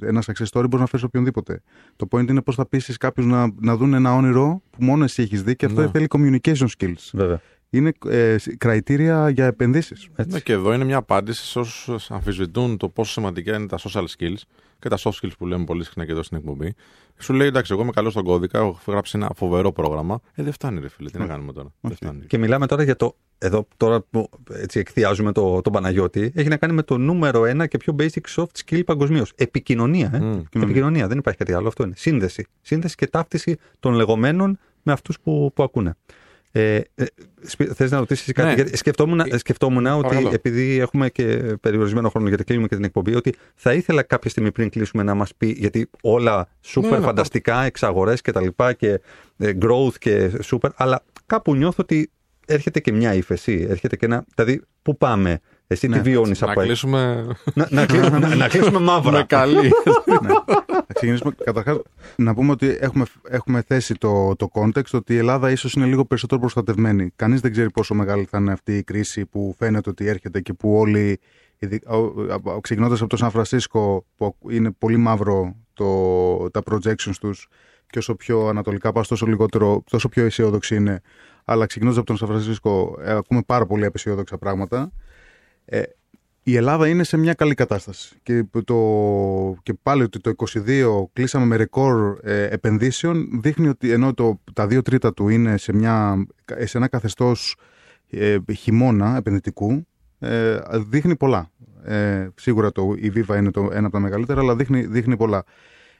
[0.00, 1.62] ένας success story, μπορείς να φέρεις οποιονδήποτε.
[1.96, 5.22] Το point είναι πώς θα πείσει κάποιους να, να δουν ένα όνειρο που μόνο εσύ
[5.22, 5.88] έχεις δει και αυτό ναι.
[5.88, 7.10] θέλει communication skills.
[7.12, 7.40] Βέβαια.
[7.70, 10.08] Είναι ε, κριτήρια για επενδύσεις.
[10.26, 14.04] Ναι, και εδώ είναι μια απάντηση σε όσους αμφισβητούν το πόσο σημαντικά είναι τα social
[14.18, 14.40] skills
[14.78, 16.74] και τα soft skills που λέμε πολύ συχνά και εδώ στην εκπομπή.
[17.18, 20.20] Σου λέει, εντάξει, εγώ είμαι καλός στον κώδικα, έχω γράψει ένα φοβερό πρόγραμμα.
[20.34, 21.72] Ε, δεν φτάνει, ρε φίλε, τι να κάνουμε τώρα.
[21.80, 22.26] Δεν φτάνει.
[22.26, 23.16] Και μιλάμε τώρα για το.
[23.38, 27.66] Εδώ τώρα που έτσι εκθιάζουμε τον το Παναγιώτη, έχει να κάνει με το νούμερο ένα
[27.66, 29.32] και πιο basic soft skill παγκοσμίως.
[29.36, 30.10] Επικοινωνία.
[30.14, 30.62] Ε; Mm.
[30.62, 31.08] Επικοινωνία.
[31.08, 31.68] Δεν υπάρχει κάτι άλλο.
[31.68, 31.94] Αυτό είναι.
[31.96, 32.46] Σύνδεση.
[32.60, 35.94] Σύνδεση και ταύτιση των λεγόμενων με αυτούς που, που ακούνε.
[36.52, 37.04] Ε, ε,
[37.74, 38.54] Θες να ρωτήσεις κάτι; Ναι.
[38.54, 43.14] Γιατί σκεφτόμουν, ε, σκεφτόμουν ότι επειδή έχουμε και περιορισμένο χρόνο γιατί κλείνουμε και την εκπομπή,
[43.14, 47.04] ότι θα ήθελα κάποια στιγμή πριν κλείσουμε να μας πει, γιατί όλα σούπερ ναι, ναι,
[47.04, 49.00] φανταστικά, εξαγορές και τα λοιπά και
[49.36, 52.10] ε, growth και super, αλλά κάπου νιώθω ότι
[52.46, 53.66] έρχεται και μια ύφεση.
[53.68, 54.24] Έρχεται και ένα.
[54.34, 55.96] Δηλαδή, πού πάμε; Εσύ ναι.
[55.96, 57.26] τι βιώνεις από Να κλείσουμε.
[57.54, 59.10] να, να, να, να κλείσουμε μαύρα.
[59.10, 59.70] Με καλή.
[60.22, 60.28] ναι.
[60.68, 61.34] Να ξεκινήσουμε.
[61.44, 61.78] Καταρχάς,
[62.16, 66.04] να πούμε ότι έχουμε, έχουμε θέσει το, το context ότι η Ελλάδα ίσως είναι λίγο
[66.04, 67.12] περισσότερο προστατευμένη.
[67.16, 70.52] Κανείς δεν ξέρει πόσο μεγάλη θα είναι αυτή η κρίση που φαίνεται ότι έρχεται και
[70.52, 71.20] που όλοι.
[72.60, 77.48] Ξεκινώντας από το Σαν Φρανσίσκο, που είναι πολύ μαύρο το, τα projections τους,
[77.86, 81.00] και όσο πιο ανατολικά πας, τόσο, λιγότερο, τόσο πιο αισιόδοξη είναι.
[81.44, 84.92] Αλλά ξεκινώντας από τον Σαν Φρανσίσκο, ε, ακούμε πάρα πολύ απεσιόδοξα πράγματα.
[85.70, 85.82] Ε,
[86.42, 88.16] η Ελλάδα είναι σε μια καλή κατάσταση.
[88.22, 88.76] Και, το,
[89.62, 90.32] και πάλι ότι το
[90.66, 95.56] 22 κλείσαμε με ρεκόρ ε, επενδύσεων δείχνει ότι ενώ το, τα δύο τρίτα του είναι
[95.56, 96.26] σε, μια,
[96.64, 97.56] σε ένα καθεστώς
[98.10, 99.86] ε, χειμώνα επενδυτικού
[100.18, 100.58] ε,
[100.88, 101.50] δείχνει πολλά.
[101.84, 105.44] Ε, σίγουρα το, η Viva είναι το, ένα από τα μεγαλύτερα αλλά δείχνει, δείχνει πολλά.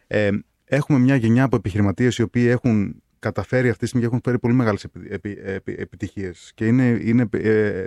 [0.06, 0.30] Ε,
[0.64, 4.38] έχουμε μια γενιά από επιχειρηματίες οι οποίοι έχουν καταφέρει αυτή τη στιγμή και έχουν φέρει
[4.38, 6.52] πολύ μεγάλες επι, επι, επιτυχίες.
[6.54, 7.86] Και είναι, είναι ε,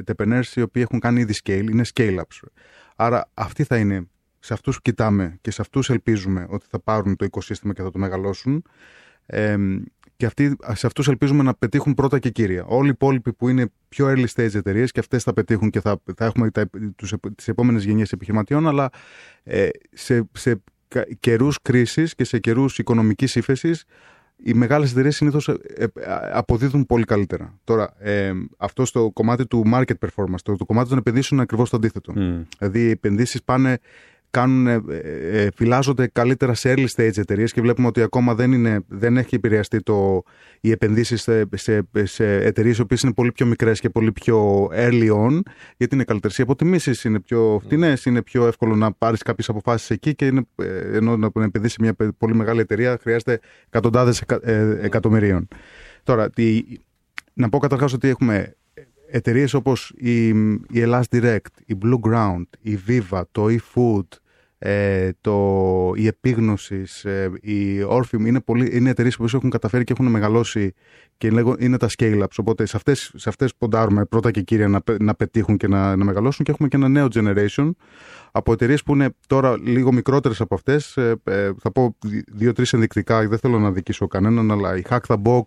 [0.56, 2.48] οι οποίοι έχουν κάνει ήδη scale, είναι scale-ups.
[2.96, 4.08] Άρα αυτοί θα είναι,
[4.40, 8.00] σε αυτούς κοιτάμε και σε αυτούς ελπίζουμε ότι θα πάρουν το οικοσύστημα και θα το
[8.00, 8.64] μεγαλώσουν.
[9.26, 9.56] Ε,
[10.16, 12.66] και αυτοί, σε αυτούς ελπίζουμε να πετύχουν πρώτα και κύρια.
[12.66, 16.02] Όλοι οι υπόλοιποι που είναι πιο early stage εταιρείες και αυτές θα πετύχουν και θα,
[16.16, 16.52] θα έχουμε
[17.36, 18.90] τις επόμενες γενιές επιχειρηματιών, αλλά
[19.44, 20.62] ε, σε, σε
[21.20, 23.86] καιρούς κρίσης και σε καιρούς οικονομικής ύφεσης
[24.44, 25.88] οι μεγάλες εταιρείες συνήθως ε, ε,
[26.32, 27.60] αποδίδουν πολύ καλύτερα.
[27.64, 31.70] Τώρα, ε, αυτό στο κομμάτι του market performance, το, το κομμάτι των επενδύσεων είναι ακριβώς
[31.70, 32.14] το αντίθετο.
[32.16, 32.46] Mm.
[32.58, 33.80] Δηλαδή, οι επενδύσεις πάνε
[34.32, 34.82] κάνουν, ε,
[35.32, 39.36] ε, φυλάζονται καλύτερα σε early stage εταιρείες και βλέπουμε ότι ακόμα δεν, είναι, δεν έχει
[39.36, 40.24] επηρεαστεί το,
[40.62, 44.70] οι επενδύσεις σε, σε, σε εταιρείες οι οποίες είναι πολύ πιο μικρές και πολύ πιο
[44.74, 45.40] early on,
[45.78, 48.06] γιατί είναι καλύτερες οι αποτιμήσεις, είναι πιο φτηνές, mm.
[48.06, 51.96] είναι πιο εύκολο να πάρεις κάποιες αποφάσεις εκεί και είναι, ε, ενώ να επενδύσεις μια
[52.18, 55.48] πολύ μεγάλη εταιρεία χρειάζεται εκατοντάδες ε, εκατομμυρίων.
[56.04, 56.64] Τώρα, τι,
[57.34, 58.56] να πω καταρχάς ότι έχουμε
[59.12, 64.08] εταιρείες όπως η, η Elas Direct, η Blue Ground, η Viva, το eFood,
[64.64, 69.94] ε, το, η επίγνωσης, ε, η Orpheum είναι, πολύ, είναι εταιρείες που έχουν καταφέρει και
[69.94, 70.74] έχουν μεγαλώσει
[71.18, 71.28] και
[71.60, 72.36] είναι τα scale-ups.
[72.38, 76.06] Οπότε σε αυτές, σε αυτές ποντάρουμε πρώτα και κύρια να, να πετύχουν και να, να
[76.06, 77.72] μεγαλώσουν και έχουμε και ένα νέο generation
[78.32, 80.98] από εταιρείες που είναι τώρα λίγο μικρότερες από αυτές.
[80.98, 81.98] Ε, ε, θα πω
[82.28, 85.44] δύο-τρεις ενδεικτικά, δεν θέλω να δικήσω κανέναν, αλλά η Hack the Box,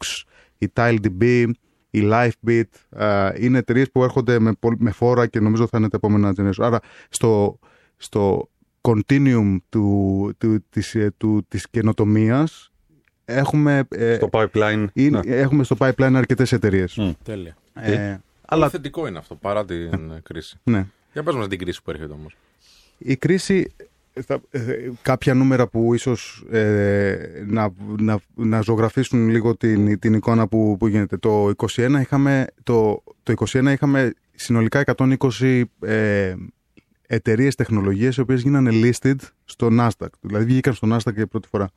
[0.59, 1.51] η TileDB,
[1.91, 5.97] η Lifebit, ε, είναι εταιρείες που έρχονται με, με φόρα και νομίζω θα είναι τα
[5.97, 6.65] επόμενα generation.
[6.65, 6.78] Άρα
[7.09, 7.59] στο,
[7.97, 8.49] στο
[8.89, 12.73] continuum του, του, της, ε, του, της καινοτομίας
[13.24, 15.36] έχουμε, ε, στο pipeline, είναι, ναι.
[15.36, 16.97] έχουμε στο pipeline αρκετές εταιρείες.
[17.01, 17.12] Mm.
[17.24, 17.56] Τέλεια.
[17.74, 18.16] Ε,
[18.47, 20.59] αλλά θετικό είναι αυτό παρά την ε, κρίση.
[20.62, 20.86] Ναι.
[21.12, 22.36] Για πες μας την κρίση που έρχεται όμως.
[22.98, 23.73] Η κρίση,
[24.27, 24.40] θα,
[25.02, 26.44] κάποια νούμερα που ίσως
[27.47, 31.16] να, να, να ζωγραφίσουν λίγο την, την εικόνα που, που γίνεται.
[31.16, 36.35] Το 2021 είχαμε, το, το 21 είχαμε συνολικά 120 ε,
[37.06, 40.09] εταιρείες τεχνολογία οι οποίες γίνανε listed στο Nasdaq.
[40.20, 41.68] Δηλαδή βγήκαν στο Nasdaq για πρώτη φορά.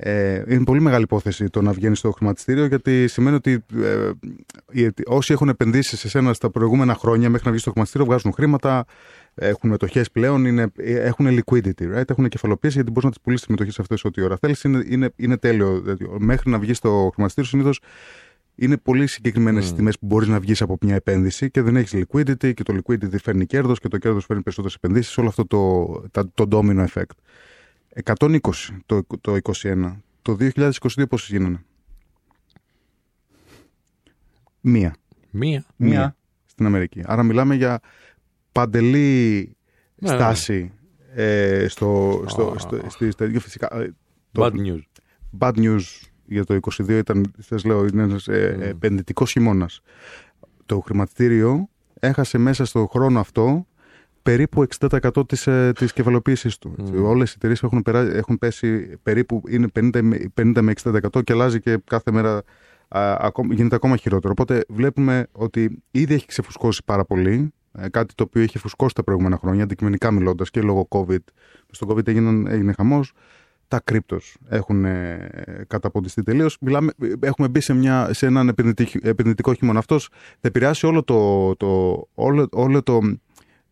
[0.00, 4.10] Ε, είναι πολύ μεγάλη υπόθεση το να βγαίνει στο χρηματιστήριο γιατί σημαίνει ότι ε,
[4.70, 8.32] οι- όσοι έχουν επενδύσει σε σένα στα προηγούμενα χρόνια μέχρι να βγεις στο χρηματιστήριο βγάζουν
[8.32, 8.84] χρήματα,
[9.34, 12.10] έχουν μετοχές πλέον, είναι, ε, έχουν liquidity, right?
[12.10, 14.62] έχουν κεφαλοποίηση γιατί μπορείς να τις πουλήσεις τις μετοχές αυτές ό,τι ώρα θέλεις.
[14.64, 15.80] Είναι, είναι, είναι τέλειο.
[15.80, 17.80] Δηλαδή, μέχρι να βγεις στο χρηματιστήριο συνήθως
[18.60, 19.76] είναι πολύ συγκεκριμένες mm.
[19.76, 23.18] τιμές που μπορείς να βγεις από μια επένδυση και δεν έχεις liquidity και το liquidity
[23.22, 25.18] φέρνει κέρδος και το κέρδος φέρνει περισσότερες επενδύσεις.
[25.18, 27.04] Όλο αυτό το, τα- το domino effect.
[28.04, 28.38] 120
[28.86, 29.96] το, το 21.
[30.22, 31.64] Το 2022 πόσες γίνανε;
[34.60, 34.94] Μία.
[35.30, 35.64] Μία.
[35.76, 36.16] Μία.
[36.44, 37.02] στην Αμερική.
[37.04, 37.80] Άρα μιλάμε για
[38.52, 39.38] παντελή
[39.94, 40.16] Ναι, ναι.
[40.16, 40.72] στάση
[41.14, 42.58] ε, στο, στο, Α.
[42.58, 43.94] στο, στη, στη- φυσικά, ε,
[44.32, 44.80] το Bad news.
[45.38, 45.80] bad news
[46.28, 48.62] για το 22 ήταν, σας λέω, είναι ένας ε, Mm.
[48.62, 49.80] επενδυτικός χειμώνας.
[50.66, 51.68] Το χρηματιστήριο
[52.00, 53.66] έχασε μέσα στο χρόνο αυτό
[54.22, 56.74] περίπου 60% της, ε, της κεφαλοποίησης του.
[56.78, 57.02] Mm.
[57.04, 61.32] Όλες οι εταιρείες έχουν, περά- έχουν πέσει περίπου είναι 50, με- 50 με 60% και
[61.32, 62.42] αλλάζει και κάθε μέρα
[62.88, 64.32] α, ακόμα, γίνεται ακόμα χειρότερο.
[64.38, 67.52] Οπότε βλέπουμε ότι ήδη έχει ξεφουσκώσει πάρα πολύ.
[67.72, 71.18] ε, Κάτι το οποίο είχε φουσκώσει τα προηγούμενα χρόνια, αντικειμενικά μιλώντας και λόγω COVID.
[71.70, 73.12] Στον COVID έγιναν, έγινε χαμός.
[73.68, 75.30] Τα κρύπτος έχουν ε,
[75.66, 76.58] καταποντιστεί τελείως.
[77.20, 79.78] Έχουμε μπει σε, μια, σε έναν επενδυτικ- επενδυτικό χειμώνα.
[79.78, 81.68] Αυτός θα επηρεάσει όλο το, το,
[82.14, 83.00] όλο, όλο το,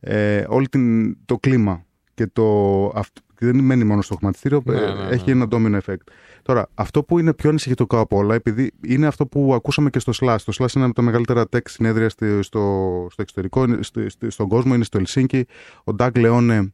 [0.01, 4.77] ε, όλη την, το κλίμα και το, αυτ- και δεν μένει μόνο στο χρηματιστήριο, Ναι,
[4.77, 5.09] ε, ναι, ναι.
[5.09, 5.97] έχει ένα domino effect.
[6.43, 10.13] Τώρα, αυτό που είναι πιο ανησυχητικό από όλα, επειδή είναι αυτό που ακούσαμε και στο
[10.21, 10.37] SLAS.
[10.45, 12.61] Το SLAS είναι ένα από τα μεγαλύτερα tech συνέδρια στη- στο,
[13.11, 15.47] στο εξωτερικό, είναι στη- στη- στον κόσμο, είναι στο Ελσίνκι.
[15.85, 16.67] Ο Doug Leone,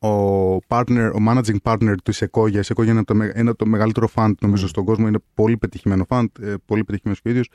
[0.00, 2.52] ο, partner, ο managing partner του Sequoia.
[2.52, 5.06] Η Sequoia είναι από το, με- ένα από το μεγαλύτερο fund νομίζω στον κόσμο.
[5.08, 7.48] Είναι πολύ πετυχημένο fund, ε, πολύ πετυχημένος και ο ίδιος.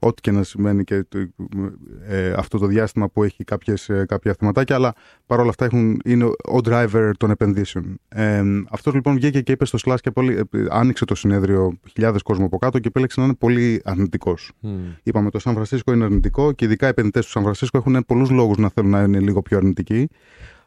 [0.00, 1.18] Ό,τι και να σημαίνει και το,
[2.06, 4.94] ε, αυτό το διάστημα που έχει κάποιες, ε, κάποια θεματάκια, αλλά
[5.26, 7.98] παρόλα αυτά έχουν, είναι ο- ο driver των επενδύσεων.
[8.08, 12.22] Ε, αυτός λοιπόν βγήκε και είπε στο Slash και πολύ, ε, άνοιξε το συνέδριο χιλιάδες
[12.22, 14.50] κόσμο από κάτω και επέλεξε να είναι πολύ αρνητικός.
[14.60, 14.70] Μμ.
[15.02, 18.30] Είπαμε το Σαν Φρανσίσκο είναι αρνητικό και ειδικά οι επενδυτές του Σαν Φρανσίσκο έχουν πολλούς
[18.30, 20.08] λόγους να θέλουν να είναι λίγο πιο αρνητικοί.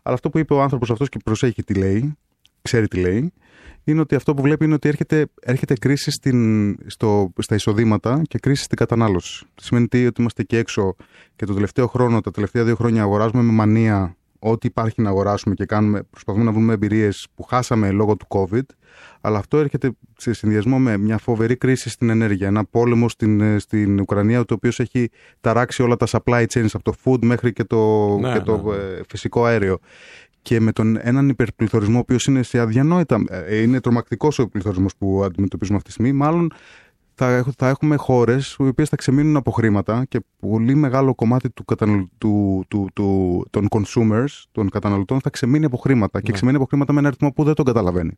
[0.02, 2.18] Αλλά αυτό που είπε ο άνθρωπος αυτός και προσέχει τι λέει,
[2.61, 3.34] ξέρει τι λέει,
[3.84, 8.40] είναι ότι αυτό που βλέπει είναι ότι έρχεται, έρχεται κρίση στην, στο, στα εισοδήματα και
[8.40, 9.45] κρίση στην κατανάλωση.
[9.56, 10.95] Σημαίνει τι, ότι είμαστε εκεί έξω
[11.36, 15.56] και το τελευταίο χρόνο, τα τελευταία δύο χρόνια αγοράζουμε με μανία ό,τι υπάρχει να αγοράσουμε
[15.56, 18.66] και κάνουμε, προσπαθούμε να βρούμε εμπειρίες που χάσαμε λόγω του COVID.
[19.22, 22.48] Αλλά αυτό έρχεται σε συνδυασμό με μια φοβερή κρίση στην ενέργεια.
[22.48, 25.10] Ένα πόλεμο στην, ε, στην Ουκρανία, το οποίος έχει
[25.42, 28.76] ταράξει όλα τα supply chains από το food μέχρι και το, Ναι, και το ναι.
[28.76, 29.80] ε, φυσικό αέριο.
[30.42, 33.24] Και με τον έναν υπερπληθωρισμό, ο οποίος είναι σε αδιανόητα.
[33.30, 36.18] ε, Είναι τρομακτικός ο πληθωρισμός που αντιμετωπίζουμε αυτή τη στιγμή.
[36.18, 36.52] Μάλλον
[37.26, 41.49] θα, έχ- θα έχουμε χώρες οι οποίες θα ξεμείνουν από χρήματα και πολύ μεγάλο κομμάτι
[41.49, 46.19] του, καταναλ- του, του, του, των consumers, των καταναλωτών, θα ξεμείνει από χρήματα.
[46.22, 46.34] Και Ναι.
[46.34, 48.11] ξεμείνει από χρήματα με ένα αριθμό που δεν τον καταλαβαίνει.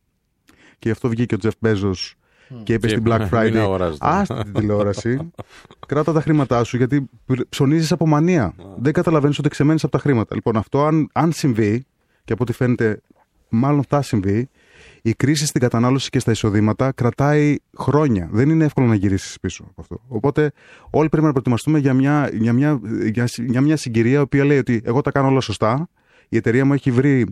[0.79, 2.15] Και γι' αυτό βγήκε ο Τζεφ Μπέζος
[2.63, 3.55] και είπε Και στην Black μην Friday.
[3.55, 3.97] αγοράζετε.
[4.07, 5.31] Άστη την τηλεόραση.
[5.87, 7.09] κράτα τα χρήματά σου γιατί
[7.49, 8.53] ψωνίζεις από μανία.
[8.77, 10.35] Δεν καταλαβαίνεις ότι ξεμένεις από τα χρήματα.
[10.35, 11.85] Λοιπόν, αυτό αν, αν συμβεί,
[12.25, 13.01] και από ό,τι φαίνεται,
[13.49, 14.49] μάλλον θα συμβεί,
[15.05, 18.29] η κρίση στην κατανάλωση και στα εισοδήματα κρατάει χρόνια.
[18.31, 20.01] Δεν είναι εύκολο να γυρίσεις πίσω από αυτό.
[20.07, 20.51] Οπότε,
[20.89, 22.79] όλοι πρέπει να προετοιμαστούμε για μια, για μια,
[23.11, 25.89] για, για μια συγκυρία η οποία λέει ότι εγώ τα κάνω όλα σωστά.
[26.29, 27.25] Η εταιρεία μου έχει βρει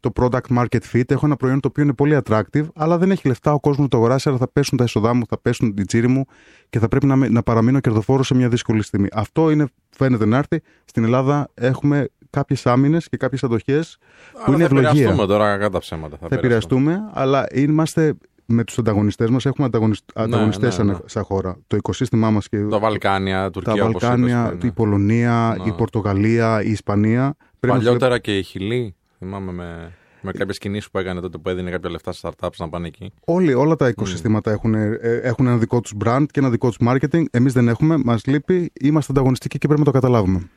[0.00, 1.10] το product market fit.
[1.10, 3.88] Έχω ένα προϊόν το οποίο είναι πολύ attractive, αλλά δεν έχει λεφτά ο κόσμος να
[3.88, 6.24] το αγοράσει, αλλά θα πέσουν τα έσοδά μου, θα πέσουν οι τσίροι μου
[6.70, 9.08] και θα πρέπει να, με- να παραμείνω κερδοφόρος σε μια δύσκολη στιγμή.
[9.12, 10.60] Αυτό είναι, φαίνεται να έρθει.
[10.84, 13.98] Στην Ελλάδα έχουμε κάποιες άμυνες και κάποιες αντοχές
[14.32, 14.90] που Άρα είναι θα ευλογία.
[14.90, 16.16] επηρεαστούμε τώρα κατά ψέματα.
[16.20, 18.14] Θα, Θα επηρεαστούμε, αλλά είμαστε
[18.46, 19.46] με τους ανταγωνιστές μας.
[19.46, 19.68] Έχουμε
[20.14, 20.98] ανταγωνιστές ναι, ναι.
[21.04, 21.56] σαν χώρα.
[21.66, 25.68] Το οικοσύστημά μας και Τα Βαλκάνια, Τουρκία, τα όπως Βαλκάνια, είπες πριν, η Πολωνία, Ναι.
[25.68, 27.36] η Πορτογαλία, η Ισπανία.
[27.60, 31.48] Πρέπει να Παλιότερα και η Χιλή, θυμάμαι με, με κάποιες κινήσεις που έκανε τότε που
[31.48, 33.12] έδινε κάποια λεφτά σε startups να πάνε εκεί.
[33.24, 36.78] Όλοι, όλα τα οικοσυστήματα έχουν, ε, έχουν ένα δικό τους brand και ένα δικό τους
[36.88, 37.22] marketing.
[37.30, 40.48] Εμείς δεν έχουμε, μας λείπει, είμαστε ανταγωνιστικοί και πρέπει να το καταλάβουμε.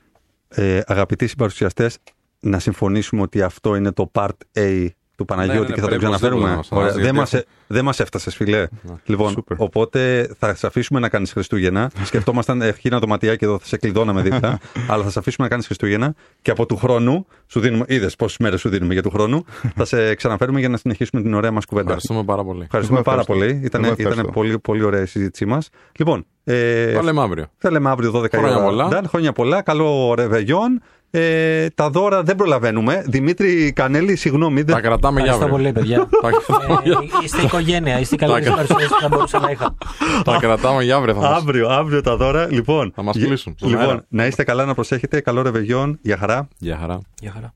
[0.56, 1.98] Ε, αγαπητοί συμπαρουσιαστές,
[2.40, 4.88] να συμφωνήσουμε ότι αυτό είναι το part A
[5.22, 6.52] του Παναγιώτη Ναι, ναι, και θα το πρέπει ξαναφέρουμε.
[6.54, 7.20] οπωσδήποτε να μας Ωραία, δεν, αναζητήσει.
[7.20, 8.68] μας, ε- δεν μας έφτασες φιλέ.
[9.06, 9.56] λοιπόν, super.
[9.58, 11.92] οπότε θα σε αφήσουμε να κάνεις Χριστούγεννα.
[12.04, 14.60] Σκεφτόμασταν ευχήνα το ματιάκι εδώ, θα σε κλειδώναμε δίπλα.
[14.92, 18.38] αλλά θα σε αφήσουμε να κάνεις Χριστούγεννα και από του χρόνου, σου δίνουμε, είδες πόσες
[18.38, 19.46] μέρες σου δίνουμε για του χρόνου,
[19.78, 21.86] θα σε ξαναφέρουμε για να συνεχίσουμε την ωραία μας κουβέντα.
[21.88, 22.64] Ευχαριστούμε πάρα πολύ.
[22.64, 23.48] Ευχαριστούμε Εγώ πάρα ευχαριστώ.
[23.54, 23.66] πολύ.
[23.66, 24.32] Ήταν, Εγώ ήταν ευχαριστώ.
[24.40, 25.70] πολύ, πολύ ωραία η συζήτησή μας.
[25.98, 27.46] Λοιπόν, ε, Τα λέμε αύριο.
[27.58, 28.66] θα λέμε αύριο 12 η Χρόνια ώρα.
[28.66, 28.88] πολλά.
[28.88, 29.62] Νταν, χρόνια πολλά.
[29.62, 30.82] Καλό ρεβεγιόν.
[31.14, 33.04] Ε, τα δώρα δεν προλαβαίνουμε.
[33.08, 34.64] Δημήτρη Κανέλη, συγγνώμη.
[34.64, 34.84] Τα Δεν...
[34.84, 35.72] κρατάμε για Ευχαριστώ αύριο.
[35.74, 36.10] πολύ, παιδιά.
[36.22, 39.76] Τα- Ε, είστε οικογένεια, είστε οι καλύτερες παρουσιάσεις που θα μπορούσα να είχα.
[40.24, 41.14] Τα κρατάμε για αύριο.
[41.14, 41.38] Θα μας...
[41.38, 42.48] Αύριο, αύριο τα δώρα.
[42.52, 44.06] Λοιπόν, Θα μας γε- κλείσουν στον Λοιπόν, αέρα.
[44.10, 45.22] να είστε καλά, να προσέχετε.
[45.22, 46.00] Καλό ρεβεγιόν.
[46.02, 46.48] Γεια χαρά.
[46.58, 47.00] Γεια χαρά.
[47.22, 47.54] Γεια χαρά.